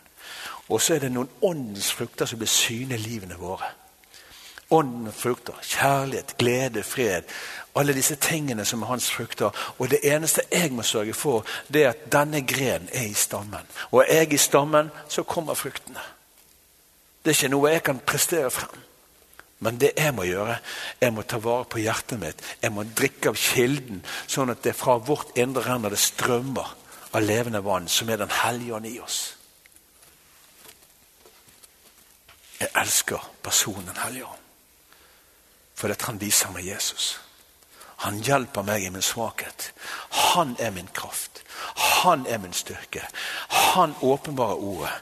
Og 0.69 0.81
så 0.81 0.95
er 0.95 0.99
det 0.99 1.11
noen 1.11 1.29
åndens 1.41 1.91
frukter 1.91 2.25
som 2.25 2.39
blir 2.39 2.47
synlige 2.47 2.99
i 2.99 3.03
livene 3.03 3.35
våre. 3.35 3.67
Åndens 4.71 5.15
frukter. 5.15 5.53
Kjærlighet, 5.61 6.37
glede, 6.37 6.83
fred. 6.83 7.23
Alle 7.75 7.93
disse 7.93 8.15
tingene 8.15 8.65
som 8.65 8.81
er 8.81 8.87
hans 8.87 9.11
frukter. 9.11 9.51
Og 9.79 9.89
det 9.89 9.99
eneste 10.03 10.41
jeg 10.51 10.71
må 10.71 10.81
sørge 10.81 11.13
for, 11.13 11.45
det 11.67 11.83
er 11.83 11.89
at 11.89 12.07
denne 12.11 12.41
grenen 12.47 12.89
er 12.93 13.09
i 13.11 13.13
stammen. 13.13 13.67
Og 13.91 14.05
er 14.07 14.23
jeg 14.23 14.33
i 14.33 14.37
stammen, 14.37 14.91
så 15.07 15.23
kommer 15.23 15.53
fruktene. 15.53 15.99
Det 17.25 17.31
er 17.31 17.35
ikke 17.35 17.51
noe 17.51 17.71
jeg 17.71 17.83
kan 17.83 17.99
prestere 17.99 18.51
frem. 18.51 18.90
Men 19.61 19.77
det 19.77 19.91
jeg 19.93 20.13
må 20.17 20.25
gjøre, 20.25 20.57
jeg 21.01 21.13
må 21.13 21.21
ta 21.21 21.37
vare 21.41 21.67
på 21.69 21.81
hjertet 21.83 22.17
mitt. 22.21 22.39
Jeg 22.63 22.73
må 22.73 22.85
drikke 22.97 23.29
av 23.29 23.37
kilden, 23.37 24.01
sånn 24.25 24.49
at 24.53 24.63
det 24.65 24.73
fra 24.77 24.97
vårt 24.97 25.37
indre 25.37 25.67
renner 25.67 25.93
det 25.93 26.01
strømmer 26.01 26.73
av 27.11 27.21
levende 27.21 27.61
vann, 27.61 27.87
som 27.87 28.09
er 28.09 28.17
Den 28.17 28.33
hellige 28.41 28.75
ånd 28.75 28.89
i 28.89 28.99
oss. 28.99 29.19
Jeg 32.59 32.69
elsker 32.75 33.21
personen 33.43 33.85
Den 33.85 34.03
hellige 34.03 34.25
ånd. 34.25 34.37
fordi 35.75 35.95
han 36.05 36.19
viser 36.21 36.51
meg 36.53 36.65
Jesus. 36.65 37.19
Han 38.01 38.19
hjelper 38.21 38.61
meg 38.61 38.83
i 38.83 38.89
min 38.89 39.01
svakhet. 39.01 39.71
Han 40.09 40.55
er 40.59 40.69
min 40.71 40.89
kraft. 40.93 41.41
Han 42.03 42.25
er 42.27 42.37
min 42.37 42.53
styrke. 42.53 43.01
Han 43.47 43.95
åpenbarer 44.01 44.61
ordet. 44.61 44.93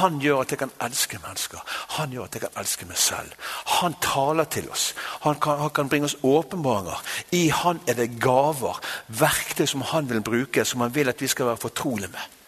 Han 0.00 0.18
gjør 0.22 0.42
at 0.42 0.54
jeg 0.54 0.60
kan 0.62 0.72
elske 0.84 1.20
mennesker. 1.22 1.62
Han 1.96 2.12
gjør 2.14 2.28
at 2.28 2.36
jeg 2.36 2.44
kan 2.46 2.60
elske 2.62 2.88
meg 2.88 2.98
selv. 3.00 3.34
Han 3.80 3.96
taler 4.04 4.48
til 4.50 4.70
oss. 4.72 4.90
Han 5.26 5.40
kan, 5.40 5.60
han 5.60 5.72
kan 5.76 5.88
bringe 5.92 6.10
oss 6.10 6.18
åpenbaringer. 6.22 7.00
I 7.36 7.48
han 7.54 7.80
er 7.86 7.98
det 8.00 8.16
gaver, 8.20 8.80
verktøy 9.08 9.66
som 9.66 9.86
han 9.92 10.08
vil 10.10 10.24
bruke, 10.24 10.64
som 10.64 10.84
han 10.84 10.94
vil 10.94 11.12
at 11.12 11.20
vi 11.20 11.28
skal 11.30 11.52
være 11.52 11.64
fortrolige 11.68 12.12
med. 12.14 12.38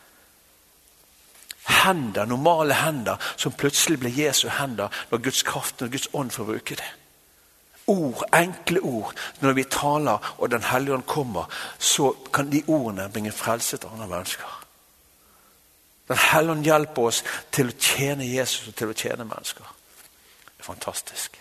Hender, 1.82 2.26
normale 2.26 2.74
hender 2.74 3.22
som 3.36 3.55
plutselig 3.55 4.00
blir 4.03 4.18
Jesu 4.24 4.48
hender 4.50 4.90
når 5.11 5.22
Guds 5.22 5.44
kraft 5.46 5.82
og 5.82 5.94
Guds 5.94 6.09
ånd 6.12 6.34
får 6.34 6.50
bruke 6.50 6.80
det 6.80 6.90
ord, 7.86 8.24
enkle 8.34 8.80
ord. 8.80 9.14
Når 9.40 9.53
vi 9.53 9.64
taler 9.64 10.34
og 10.38 10.50
Den 10.50 10.62
hellige 10.62 10.94
ånd 10.94 11.07
kommer, 11.07 11.44
så 11.78 12.14
kan 12.32 12.50
de 12.50 12.62
ordene 12.68 13.11
bringe 13.12 13.32
frelse 13.32 13.76
til 13.76 13.88
andre 13.92 14.07
mennesker. 14.07 14.62
Den 16.13 16.19
hellige 16.19 16.53
ånd 16.53 16.67
hjelper 16.67 17.07
oss 17.09 17.23
til 17.57 17.71
å 17.71 17.79
tjene 17.81 18.27
Jesus 18.29 18.67
og 18.69 18.75
til 18.77 18.91
å 18.93 18.97
tjene 19.01 19.25
mennesker. 19.25 19.69
Det 20.45 20.61
er 20.61 20.67
fantastisk. 20.67 21.39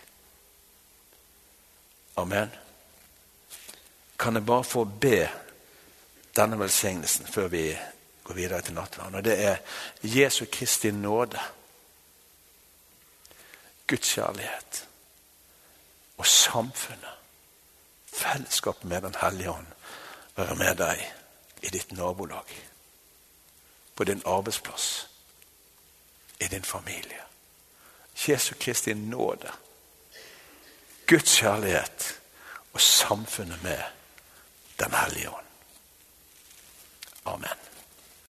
Amen. 2.22 2.54
Kan 4.16 4.40
jeg 4.40 4.48
bare 4.48 4.64
få 4.64 4.86
be 4.86 5.28
denne 6.38 6.62
velsignelsen 6.62 7.28
før 7.28 7.52
vi 7.52 7.66
går 8.24 8.40
videre 8.40 8.62
til 8.64 8.80
nattverden? 8.80 9.20
Og 9.20 9.28
det 9.28 9.38
er 9.44 9.60
Jesu 10.08 10.46
Kristi 10.48 10.96
nåde. 10.96 11.44
Guds 13.92 14.16
kjærlighet 14.16 14.84
og 16.16 16.26
samfunnet. 16.26 17.20
Fellesskap 18.08 18.88
med 18.88 19.02
Den 19.02 19.20
hellige 19.20 19.52
ånd 19.52 19.68
være 20.40 20.56
med 20.56 20.78
deg 20.80 21.08
i 21.60 21.76
ditt 21.76 21.92
nabolag. 21.92 22.71
På 24.02 24.06
din 24.06 24.22
arbeidsplass. 24.26 25.10
I 26.40 26.48
din 26.48 26.64
familie. 26.64 27.22
Jesu 28.28 28.56
Kristi 28.56 28.94
nåde. 28.94 29.52
Guds 31.08 31.38
kjærlighet 31.38 32.22
og 32.74 32.82
samfunnet 32.82 33.64
med 33.64 33.84
Den 34.80 34.94
hellige 34.94 35.30
ånd. 35.30 35.46
Amen. 37.26 37.71